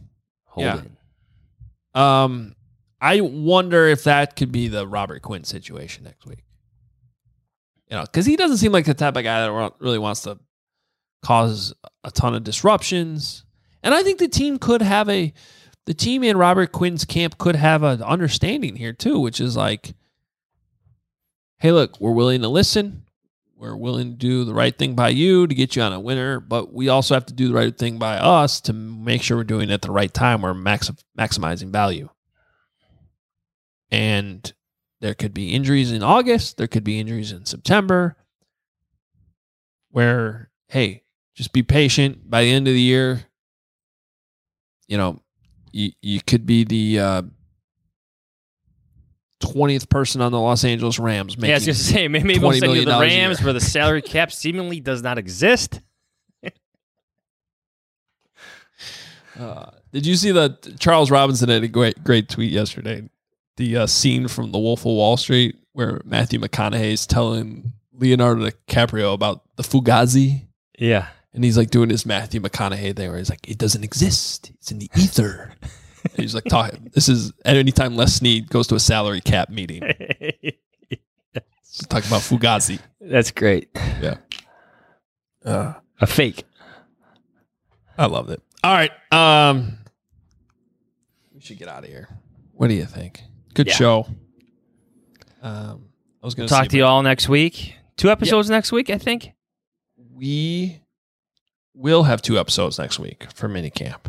Hold 0.46 0.68
Yeah. 0.68 0.84
in. 0.84 2.02
Um, 2.02 2.56
I 3.02 3.20
wonder 3.20 3.86
if 3.86 4.06
that 4.06 4.38
could 4.38 4.54
be 4.54 4.70
the 4.70 4.88
Robert 4.88 5.22
Quinn 5.24 5.44
situation 5.44 6.06
next 6.06 6.26
week. 6.26 6.46
You 7.92 7.98
know, 7.98 8.04
because 8.04 8.26
he 8.26 8.38
doesn't 8.38 8.60
seem 8.60 8.72
like 8.72 8.86
the 8.86 8.94
type 8.94 9.18
of 9.18 9.24
guy 9.26 9.42
that 9.42 9.74
really 9.80 10.00
wants 10.00 10.22
to 10.22 10.40
cause 11.26 11.74
a 12.06 12.12
ton 12.12 12.36
of 12.36 12.46
disruptions. 12.46 13.44
And 13.84 13.94
I 13.94 14.02
think 14.02 14.20
the 14.20 14.30
team 14.30 14.58
could 14.60 14.82
have 14.82 15.10
a, 15.10 15.34
the 15.88 15.94
team 15.94 16.22
in 16.22 16.38
Robert 16.38 16.74
Quinn's 16.74 17.06
camp 17.06 17.38
could 17.38 17.56
have 17.56 17.82
an 17.82 18.04
understanding 18.04 18.76
here 18.76 18.92
too, 18.92 19.20
which 19.20 19.40
is 19.40 19.56
like, 19.56 19.94
hey, 21.60 21.72
look, 21.72 22.00
we're 22.02 22.12
willing 22.12 22.42
to 22.42 22.50
listen. 22.50 23.04
We're 23.56 23.78
willing 23.78 24.12
to 24.12 24.18
do 24.18 24.44
the 24.44 24.54
right 24.54 24.78
thing 24.78 24.96
by 24.96 25.10
you 25.10 25.48
to 25.48 25.56
get 25.56 25.78
you 25.78 25.82
on 25.82 25.94
a 25.94 26.00
winner, 26.00 26.42
but 26.42 26.74
we 26.74 26.90
also 26.90 27.14
have 27.14 27.26
to 27.28 27.34
do 27.34 27.48
the 27.48 27.54
right 27.54 27.76
thing 27.76 27.98
by 27.98 28.18
us 28.18 28.60
to 28.62 28.74
make 28.74 29.24
sure 29.24 29.38
we're 29.38 29.46
doing 29.46 29.70
it 29.70 29.74
at 29.74 29.82
the 29.82 29.92
right 29.92 30.14
time. 30.14 30.42
We're 30.42 30.54
max- 30.54 30.92
maximizing 31.18 31.72
value. 31.72 32.10
And 33.90 34.54
there 35.00 35.16
could 35.16 35.34
be 35.34 35.54
injuries 35.54 35.94
in 35.94 36.04
August, 36.04 36.58
there 36.58 36.68
could 36.68 36.84
be 36.84 37.00
injuries 37.00 37.32
in 37.32 37.46
September 37.46 38.18
where 39.92 40.52
hey, 40.68 41.04
just 41.34 41.54
be 41.54 41.64
patient. 41.64 42.30
By 42.30 42.44
the 42.44 42.52
end 42.52 42.68
of 42.68 42.74
the 42.74 42.82
year, 42.82 43.24
you 44.90 44.98
know, 44.98 45.22
you 45.72 45.92
you 46.02 46.22
could 46.26 46.46
be 46.46 46.64
the 46.64 47.00
uh, 47.00 47.22
twentieth 49.40 49.90
person 49.90 50.22
on 50.22 50.32
the 50.32 50.40
Los 50.40 50.64
Angeles 50.64 51.00
Rams. 51.00 51.38
Making 51.38 51.50
Yeah, 51.50 51.56
I 51.56 51.58
was 51.58 51.66
going 51.66 51.76
to 51.76 51.84
say, 51.84 52.08
maybe 52.08 52.40
we'll 52.40 52.54
send 52.54 52.74
you 52.74 52.86
the. 52.86 53.00
Rams 53.00 53.42
where 53.42 53.54
the 53.54 53.62
salary 53.62 54.02
cap 54.04 54.32
seemingly 54.32 54.80
does 54.80 55.02
not 55.02 55.18
exist. 55.18 55.82
Uh, 59.40 59.70
did 59.94 60.04
you 60.04 60.16
see 60.16 60.32
that 60.32 60.80
Charles 60.80 61.12
Robinson 61.12 61.48
had 61.48 61.64
a 61.64 61.68
great 61.68 62.04
great 62.04 62.28
tweet 62.28 62.52
yesterday? 62.52 63.08
The 63.58 63.78
uh, 63.78 63.86
scene 63.86 64.28
from 64.28 64.52
The 64.52 64.58
Wolf 64.58 64.80
of 64.80 64.86
Wall 64.86 65.16
Street 65.16 65.56
where 65.78 66.02
Matthew 66.06 66.40
McConaughey 66.40 66.94
is 66.94 67.06
telling 67.06 67.72
Leonardo 67.94 68.50
DiCaprio 68.50 69.14
about 69.14 69.44
the 69.58 69.64
Fugazi. 69.64 70.48
Yeah. 70.80 71.10
And 71.34 71.44
he's 71.44 71.58
like 71.58 71.70
doing 71.70 71.90
his 71.90 72.06
Matthew 72.06 72.40
McConaughey 72.42 72.96
thing 72.96 73.10
where 73.10 73.18
he's 73.20 73.30
like, 73.30 73.48
it 73.48 73.58
doesn't 73.58 73.84
exist. 73.84 74.52
It's 74.56 74.72
in 74.72 74.80
the 74.80 74.90
ether. 74.96 75.54
And 76.04 76.14
he's 76.16 76.34
like 76.34 76.46
talking. 76.46 76.90
This 76.94 77.10
is 77.10 77.32
at 77.46 77.58
any 77.58 77.72
time 77.72 77.96
Les 77.96 78.16
Snead 78.16 78.50
goes 78.50 78.66
to 78.68 78.76
a 78.76 78.80
salary 78.80 79.22
cap 79.22 79.50
meeting. 79.50 79.82
Talking 81.90 82.08
about 82.10 82.22
Fugazi. 82.22 82.80
That's 83.00 83.30
great. 83.30 83.70
Yeah. 84.02 84.16
Uh, 85.46 85.74
A 86.02 86.08
fake. 86.08 86.44
I 87.98 88.08
loved 88.08 88.32
it. 88.32 88.42
All 88.64 88.74
right. 88.74 88.92
Um, 89.12 89.78
we 91.36 91.42
should 91.42 91.60
get 91.60 91.68
out 91.68 91.84
of 91.84 91.90
here. 91.90 92.08
What 92.54 92.70
do 92.70 92.74
you 92.74 92.86
think? 92.86 93.22
Good 93.54 93.68
Yeah. 93.68 93.74
show. 93.74 94.08
Um, 95.44 95.90
I 96.24 96.26
was 96.26 96.34
going 96.34 96.48
to 96.50 96.54
Talk 96.56 96.68
to 96.70 96.78
you 96.78 96.86
all 96.86 97.04
next 97.04 97.30
week. 97.30 97.76
Two 97.96 98.10
episodes 98.10 98.50
next 98.50 98.72
week, 98.72 98.90
I 98.90 98.98
think. 98.98 99.34
We 100.14 100.82
will 101.78 102.04
have 102.04 102.22
two 102.22 102.38
episodes 102.40 102.80
next 102.80 103.00
week 103.00 103.28
for 103.34 103.48
minicamp. 103.48 104.06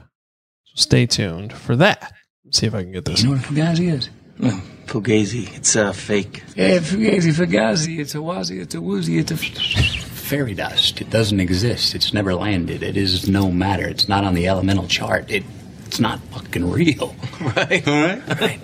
So 0.65 0.73
stay 0.75 1.07
tuned 1.07 1.53
for 1.53 1.77
that. 1.77 2.13
see 2.51 2.67
if 2.67 2.75
I 2.75 2.83
can 2.83 2.93
get 2.93 3.05
this. 3.05 3.23
You 3.23 3.31
know 3.31 3.37
what 3.37 3.45
Fugazi 3.45 3.93
is? 3.93 4.11
Hmm. 4.39 4.59
Fugazi. 4.87 5.55
It's 5.57 5.77
a 5.77 5.93
fake. 5.93 6.43
Yeah, 6.57 6.79
Fugazi, 6.79 7.33
Fugazi. 7.35 7.99
It's 7.99 8.15
a 8.15 8.19
wazi, 8.19 8.61
it's 8.63 8.75
a 8.75 8.81
woozy, 8.81 9.19
it's 9.19 9.31
a 9.33 9.37
fairy 9.37 10.55
dust. 10.55 11.01
It 11.01 11.11
doesn't 11.11 11.41
exist. 11.41 11.95
It's 11.95 12.15
never 12.15 12.35
landed. 12.35 12.83
It 12.83 12.97
is 12.97 13.29
no 13.29 13.51
matter. 13.51 13.87
It's 13.87 14.09
not 14.09 14.25
on 14.25 14.35
the 14.35 14.47
elemental 14.49 14.87
chart. 14.87 15.31
It, 15.31 15.45
it's 15.87 16.01
not 16.01 16.21
fucking 16.31 16.71
real. 16.71 17.15
Right. 17.41 17.87
All 17.87 17.95
right. 18.41 18.61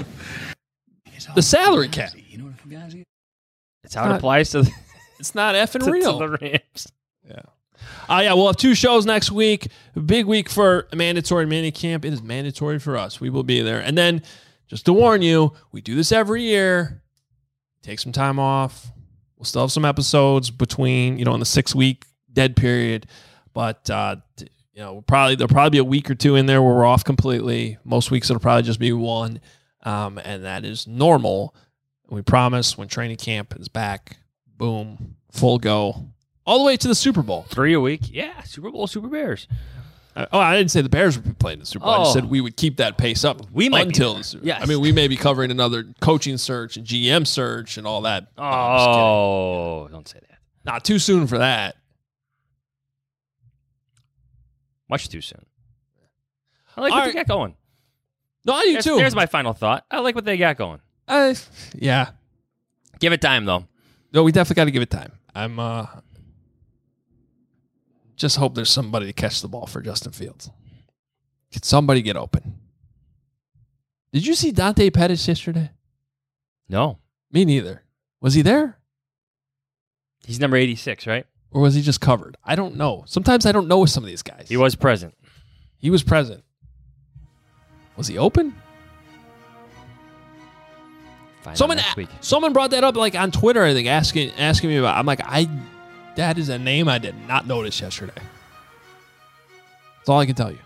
The 1.35 1.43
salary 1.43 1.89
cap. 1.89 2.11
You 2.29 2.39
know 2.39 2.45
what 2.47 2.57
Fugazi? 2.57 3.03
It's 3.83 3.95
how 3.95 4.11
it 4.11 4.17
applies 4.17 4.51
to 4.51 4.63
the, 4.63 4.71
It's 5.21 5.35
not 5.35 5.55
effing 5.55 5.85
to, 5.85 5.91
real. 5.93 6.19
to 6.19 6.27
the 6.27 6.39
Rams. 6.41 6.93
Yeah. 7.29 7.43
Uh, 8.09 8.21
yeah, 8.25 8.35
we'll 8.35 8.47
have 8.47 8.57
two 8.57 8.75
shows 8.75 9.07
next 9.07 9.31
week. 9.33 9.69
Big 10.07 10.27
week 10.27 10.49
for 10.49 10.89
mandatory 10.95 11.47
mini 11.47 11.71
camp. 11.71 12.05
It 12.05 12.13
is 12.13 12.23
mandatory 12.23 12.79
for 12.79 12.97
us. 12.97 13.21
We 13.21 13.31
will 13.31 13.43
be 13.43 13.61
there. 13.61 13.81
And 13.81 13.97
then, 13.97 14.23
just 14.67 14.87
to 14.87 14.93
warn 14.93 15.23
you, 15.23 15.53
we 15.73 15.81
do 15.81 15.95
this 15.95 16.13
every 16.13 16.43
year. 16.43 17.03
Take 17.83 17.99
some 17.99 18.13
time 18.13 18.39
off. 18.39 18.91
We'll 19.37 19.45
still 19.45 19.63
have 19.63 19.73
some 19.73 19.85
episodes 19.85 20.51
between, 20.51 21.19
you 21.19 21.25
know, 21.25 21.35
in 21.35 21.41
the 21.41 21.47
six 21.47 21.75
week 21.75 22.07
dead 22.33 22.57
period. 22.57 23.07
But, 23.53 23.89
uh, 23.91 24.17
you 24.39 24.81
know, 24.81 24.95
we'll 24.95 25.03
probably 25.03 25.37
there'll 25.37 25.49
probably 25.49 25.71
be 25.71 25.79
a 25.79 25.85
week 25.85 26.11
or 26.11 26.15
two 26.15 26.35
in 26.37 26.47
there 26.47 26.63
where 26.63 26.75
we're 26.75 26.85
off 26.85 27.05
completely. 27.05 27.79
Most 27.85 28.11
weeks 28.11 28.31
it'll 28.31 28.41
probably 28.41 28.63
just 28.63 28.81
be 28.81 28.93
one. 28.93 29.41
Um, 29.83 30.19
and 30.19 30.45
that 30.45 30.65
is 30.65 30.87
normal. 30.87 31.55
We 32.09 32.23
promise 32.23 32.77
when 32.77 32.89
training 32.89 33.17
camp 33.17 33.55
is 33.59 33.69
back, 33.69 34.17
boom, 34.57 35.17
full 35.31 35.59
go, 35.59 36.09
all 36.47 36.59
the 36.59 36.65
way 36.65 36.77
to 36.77 36.89
the 36.89 36.95
Super 36.95 37.23
Bowl. 37.23 37.47
Three 37.49 37.73
a 37.75 37.81
week. 37.81 38.03
Yeah. 38.13 38.43
Super 38.43 38.71
Bowl, 38.71 38.87
Super 38.87 39.09
Bears. 39.09 39.47
Uh, 40.17 40.27
oh, 40.33 40.39
I 40.39 40.57
didn't 40.57 40.71
say 40.71 40.81
the 40.81 40.89
Bears 40.89 41.17
would 41.17 41.25
be 41.27 41.33
playing 41.35 41.59
the 41.59 41.67
Super 41.67 41.85
Bowl. 41.85 41.95
I 41.95 41.99
just 42.05 42.11
Oh. 42.11 42.15
said 42.21 42.31
we 42.31 42.41
would 42.41 42.57
keep 42.57 42.77
that 42.77 42.97
pace 42.97 43.25
up. 43.25 43.51
We 43.53 43.69
might 43.69 43.85
be 43.85 43.89
until 43.89 44.13
there. 44.15 44.19
the 44.21 44.25
Super. 44.25 44.47
Yes. 44.47 44.63
I 44.63 44.67
mean, 44.67 44.81
we 44.81 44.93
may 44.93 45.09
be 45.09 45.17
covering 45.17 45.51
another 45.51 45.93
coaching 46.01 46.39
search 46.39 46.77
and 46.77 46.87
GM 46.87 47.27
search 47.27 47.79
and 47.79 47.87
all 47.87 48.03
that. 48.03 48.29
No, 48.39 48.43
I'm 48.45 48.77
just 48.77 48.87
kidding. 48.87 49.01
Oh, 49.01 49.89
don't 49.91 50.09
say 50.09 50.21
that. 50.29 50.39
not 50.65 50.85
too 50.85 50.99
soon 51.01 51.27
for 51.27 51.39
that. 51.39 51.77
Much 54.89 55.09
too 55.09 55.21
soon. 55.21 55.45
I 56.77 56.81
like 56.83 56.93
All 56.93 56.99
what 56.99 57.05
right. 57.07 57.15
they 57.15 57.19
got 57.21 57.27
going. 57.29 57.55
No, 58.45 58.53
I 58.55 58.65
do 58.65 58.73
There's, 58.73 58.85
too. 58.85 58.97
there's 58.97 59.15
my 59.15 59.27
final 59.27 59.53
thought. 59.55 59.85
I 59.91 60.01
like 60.01 60.15
what 60.15 60.25
they 60.25 60.37
got 60.37 60.57
going. 60.59 60.81
Uh, 61.09 61.35
yeah. 61.75 62.11
Give 63.01 63.13
it 63.13 63.21
time, 63.21 63.45
though. 63.47 63.67
No, 64.13 64.23
we 64.23 64.33
definitely 64.33 64.57
got 64.61 64.65
to 64.67 64.71
give 64.71 64.83
it 64.83 64.91
time. 64.91 65.13
I'm 65.35 65.59
uh, 65.59 65.87
just 68.17 68.37
hope 68.37 68.55
there's 68.55 68.71
somebody 68.71 69.07
to 69.07 69.13
catch 69.13 69.41
the 69.41 69.49
ball 69.49 69.67
for 69.67 69.81
Justin 69.81 70.13
Fields. 70.13 70.51
Could 71.53 71.65
somebody 71.65 72.03
get 72.03 72.17
open? 72.17 72.59
Did 74.13 74.27
you 74.27 74.35
see 74.35 74.53
Dante 74.53 74.91
Pettis 74.91 75.27
yesterday? 75.27 75.71
No. 76.69 76.99
Me 77.31 77.45
neither. 77.45 77.83
Was 78.21 78.35
he 78.35 78.43
there? 78.43 78.79
He's 80.25 80.41
number 80.41 80.57
86, 80.57 81.07
right? 81.07 81.27
Or 81.51 81.61
was 81.61 81.75
he 81.75 81.83
just 81.83 82.01
covered? 82.01 82.37
I 82.45 82.55
don't 82.55 82.77
know. 82.77 83.05
Sometimes 83.07 83.47
I 83.47 83.53
don't 83.53 83.69
know 83.69 83.81
with 83.81 83.91
some 83.91 84.03
of 84.03 84.09
these 84.09 84.23
guys. 84.23 84.47
He 84.49 84.57
was 84.57 84.75
present. 84.75 85.15
He 85.79 85.91
was 85.91 86.03
present. 86.03 86.43
Was 87.97 88.09
he 88.09 88.19
open? 88.19 88.55
Find 91.43 91.59
someone, 91.59 91.79
someone 92.21 92.53
brought 92.53 92.71
that 92.71 92.85
up 92.85 92.97
like 92.97 93.15
on 93.15 93.31
Twitter. 93.31 93.63
I 93.63 93.75
think 93.75 93.87
asking 93.87 94.33
asking 94.39 94.71
me 94.71 94.79
about. 94.79 94.97
I'm 94.97 95.05
like, 95.05 95.21
I 95.23 95.49
that 96.17 96.39
is 96.39 96.49
a 96.49 96.59
name 96.59 96.89
I 96.89 96.99
did 96.99 97.15
not 97.27 97.47
notice 97.47 97.81
yesterday. 97.81 98.13
That's 99.99 100.09
all 100.09 100.19
I 100.21 100.27
can 100.27 100.35
tell 100.35 100.51
you. 100.51 100.59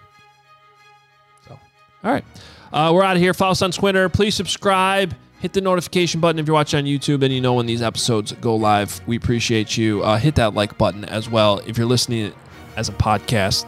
So, 1.47 1.59
all 2.05 2.11
right, 2.13 2.25
uh, 2.73 2.91
we're 2.95 3.05
out 3.05 3.17
of 3.17 3.23
here. 3.23 3.35
Follow 3.35 3.53
us 3.53 3.63
on 3.63 3.71
Twitter. 3.71 4.09
Please 4.09 4.35
subscribe. 4.35 5.15
Hit 5.41 5.53
the 5.53 5.61
notification 5.61 6.21
button 6.21 6.41
if 6.41 6.47
you're 6.47 6.55
watching 6.55 6.79
on 6.79 6.85
YouTube 6.85 7.23
and 7.23 7.33
you 7.33 7.41
know 7.41 7.55
when 7.55 7.67
these 7.67 7.81
episodes 7.81 8.33
go 8.33 8.57
live. 8.57 9.01
We 9.07 9.17
appreciate 9.17 9.77
you. 9.77 10.03
Uh, 10.03 10.19
hit 10.19 10.35
that 10.35 10.55
like 10.55 10.77
button 10.77 11.05
as 11.05 11.31
well 11.31 11.59
if 11.67 11.79
you're 11.79 11.87
listening 11.87 12.33
as 12.77 12.89
a 12.89 12.93
podcast, 12.93 13.65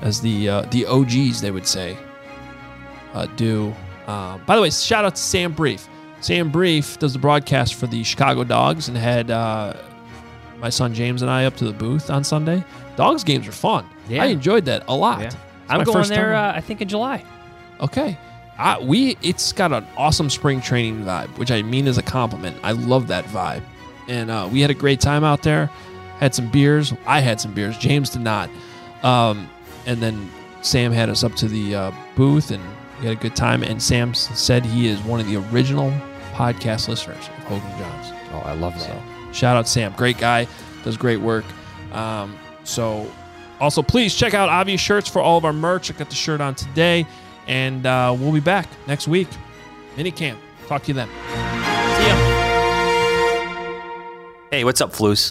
as 0.00 0.22
the 0.22 0.48
uh, 0.48 0.62
the 0.70 0.86
OGs 0.86 1.42
they 1.42 1.50
would 1.50 1.66
say 1.66 1.98
uh, 3.12 3.26
do. 3.36 3.74
Uh, 4.06 4.38
by 4.38 4.56
the 4.56 4.62
way, 4.62 4.70
shout 4.70 5.04
out 5.04 5.16
to 5.16 5.20
Sam 5.22 5.52
Brief. 5.52 5.86
Sam 6.22 6.50
Brief 6.50 6.98
does 6.98 7.12
the 7.12 7.18
broadcast 7.18 7.74
for 7.74 7.86
the 7.86 8.02
Chicago 8.02 8.44
Dogs 8.44 8.88
and 8.88 8.96
had 8.96 9.30
uh, 9.30 9.74
my 10.60 10.68
son 10.68 10.94
James 10.94 11.22
and 11.22 11.30
I 11.30 11.44
up 11.44 11.56
to 11.56 11.64
the 11.64 11.72
booth 11.72 12.10
on 12.10 12.24
Sunday. 12.24 12.64
Dogs 12.96 13.24
games 13.24 13.48
are 13.48 13.52
fun. 13.52 13.86
Yeah. 14.08 14.22
I 14.22 14.26
enjoyed 14.26 14.64
that 14.66 14.84
a 14.88 14.94
lot. 14.94 15.20
Yeah. 15.20 15.30
I'm 15.68 15.84
going 15.84 16.08
there, 16.08 16.34
uh, 16.34 16.52
I 16.54 16.60
think, 16.60 16.80
in 16.82 16.88
July. 16.88 17.24
Okay. 17.80 18.18
I, 18.58 18.78
we 18.78 19.16
it's 19.22 19.52
got 19.52 19.72
an 19.72 19.86
awesome 19.96 20.28
spring 20.28 20.60
training 20.60 21.04
vibe, 21.04 21.28
which 21.38 21.50
I 21.50 21.62
mean 21.62 21.86
as 21.88 21.96
a 21.96 22.02
compliment. 22.02 22.56
I 22.62 22.72
love 22.72 23.06
that 23.08 23.24
vibe, 23.26 23.62
and 24.06 24.30
uh, 24.30 24.48
we 24.52 24.60
had 24.60 24.70
a 24.70 24.74
great 24.74 25.00
time 25.00 25.24
out 25.24 25.42
there. 25.42 25.70
Had 26.18 26.34
some 26.34 26.50
beers. 26.50 26.92
I 27.06 27.20
had 27.20 27.40
some 27.40 27.54
beers. 27.54 27.78
James 27.78 28.10
did 28.10 28.20
not. 28.20 28.50
Um, 29.02 29.48
and 29.86 30.02
then 30.02 30.30
Sam 30.60 30.92
had 30.92 31.08
us 31.08 31.24
up 31.24 31.34
to 31.36 31.48
the 31.48 31.74
uh, 31.74 31.92
booth, 32.16 32.50
and 32.50 32.62
we 32.98 33.06
had 33.06 33.16
a 33.16 33.20
good 33.20 33.34
time. 33.34 33.62
And 33.62 33.82
Sam 33.82 34.12
said 34.12 34.66
he 34.66 34.88
is 34.88 35.00
one 35.02 35.20
of 35.20 35.26
the 35.26 35.36
original 35.36 35.90
podcast 36.34 36.88
listeners 36.88 37.16
of 37.16 37.44
Hoge 37.44 37.62
and 37.62 37.82
Jahns. 37.82 38.18
Oh, 38.32 38.42
I 38.44 38.52
love 38.52 38.74
that. 38.74 38.82
So 38.82 39.02
shout 39.32 39.56
out 39.56 39.68
Sam, 39.68 39.92
great 39.96 40.18
guy, 40.18 40.46
does 40.84 40.96
great 40.96 41.20
work. 41.20 41.44
Um, 41.92 42.36
so 42.64 43.10
also 43.60 43.82
please 43.82 44.14
check 44.14 44.34
out 44.34 44.48
Obvious 44.48 44.80
Shirts 44.80 45.08
for 45.08 45.20
all 45.20 45.38
of 45.38 45.44
our 45.44 45.52
merch. 45.52 45.90
I 45.90 45.94
got 45.94 46.08
the 46.08 46.14
shirt 46.14 46.40
on 46.40 46.54
today, 46.54 47.06
and 47.46 47.86
uh, 47.86 48.14
we'll 48.18 48.32
be 48.32 48.40
back 48.40 48.68
next 48.86 49.08
week. 49.08 49.28
Mini 49.96 50.10
camp. 50.10 50.38
Talk 50.66 50.82
to 50.84 50.88
you 50.88 50.94
then. 50.94 51.08
See 51.08 52.06
ya. 52.06 52.14
Hey, 54.50 54.64
what's 54.64 54.80
up, 54.80 54.92
Floos? 54.92 55.30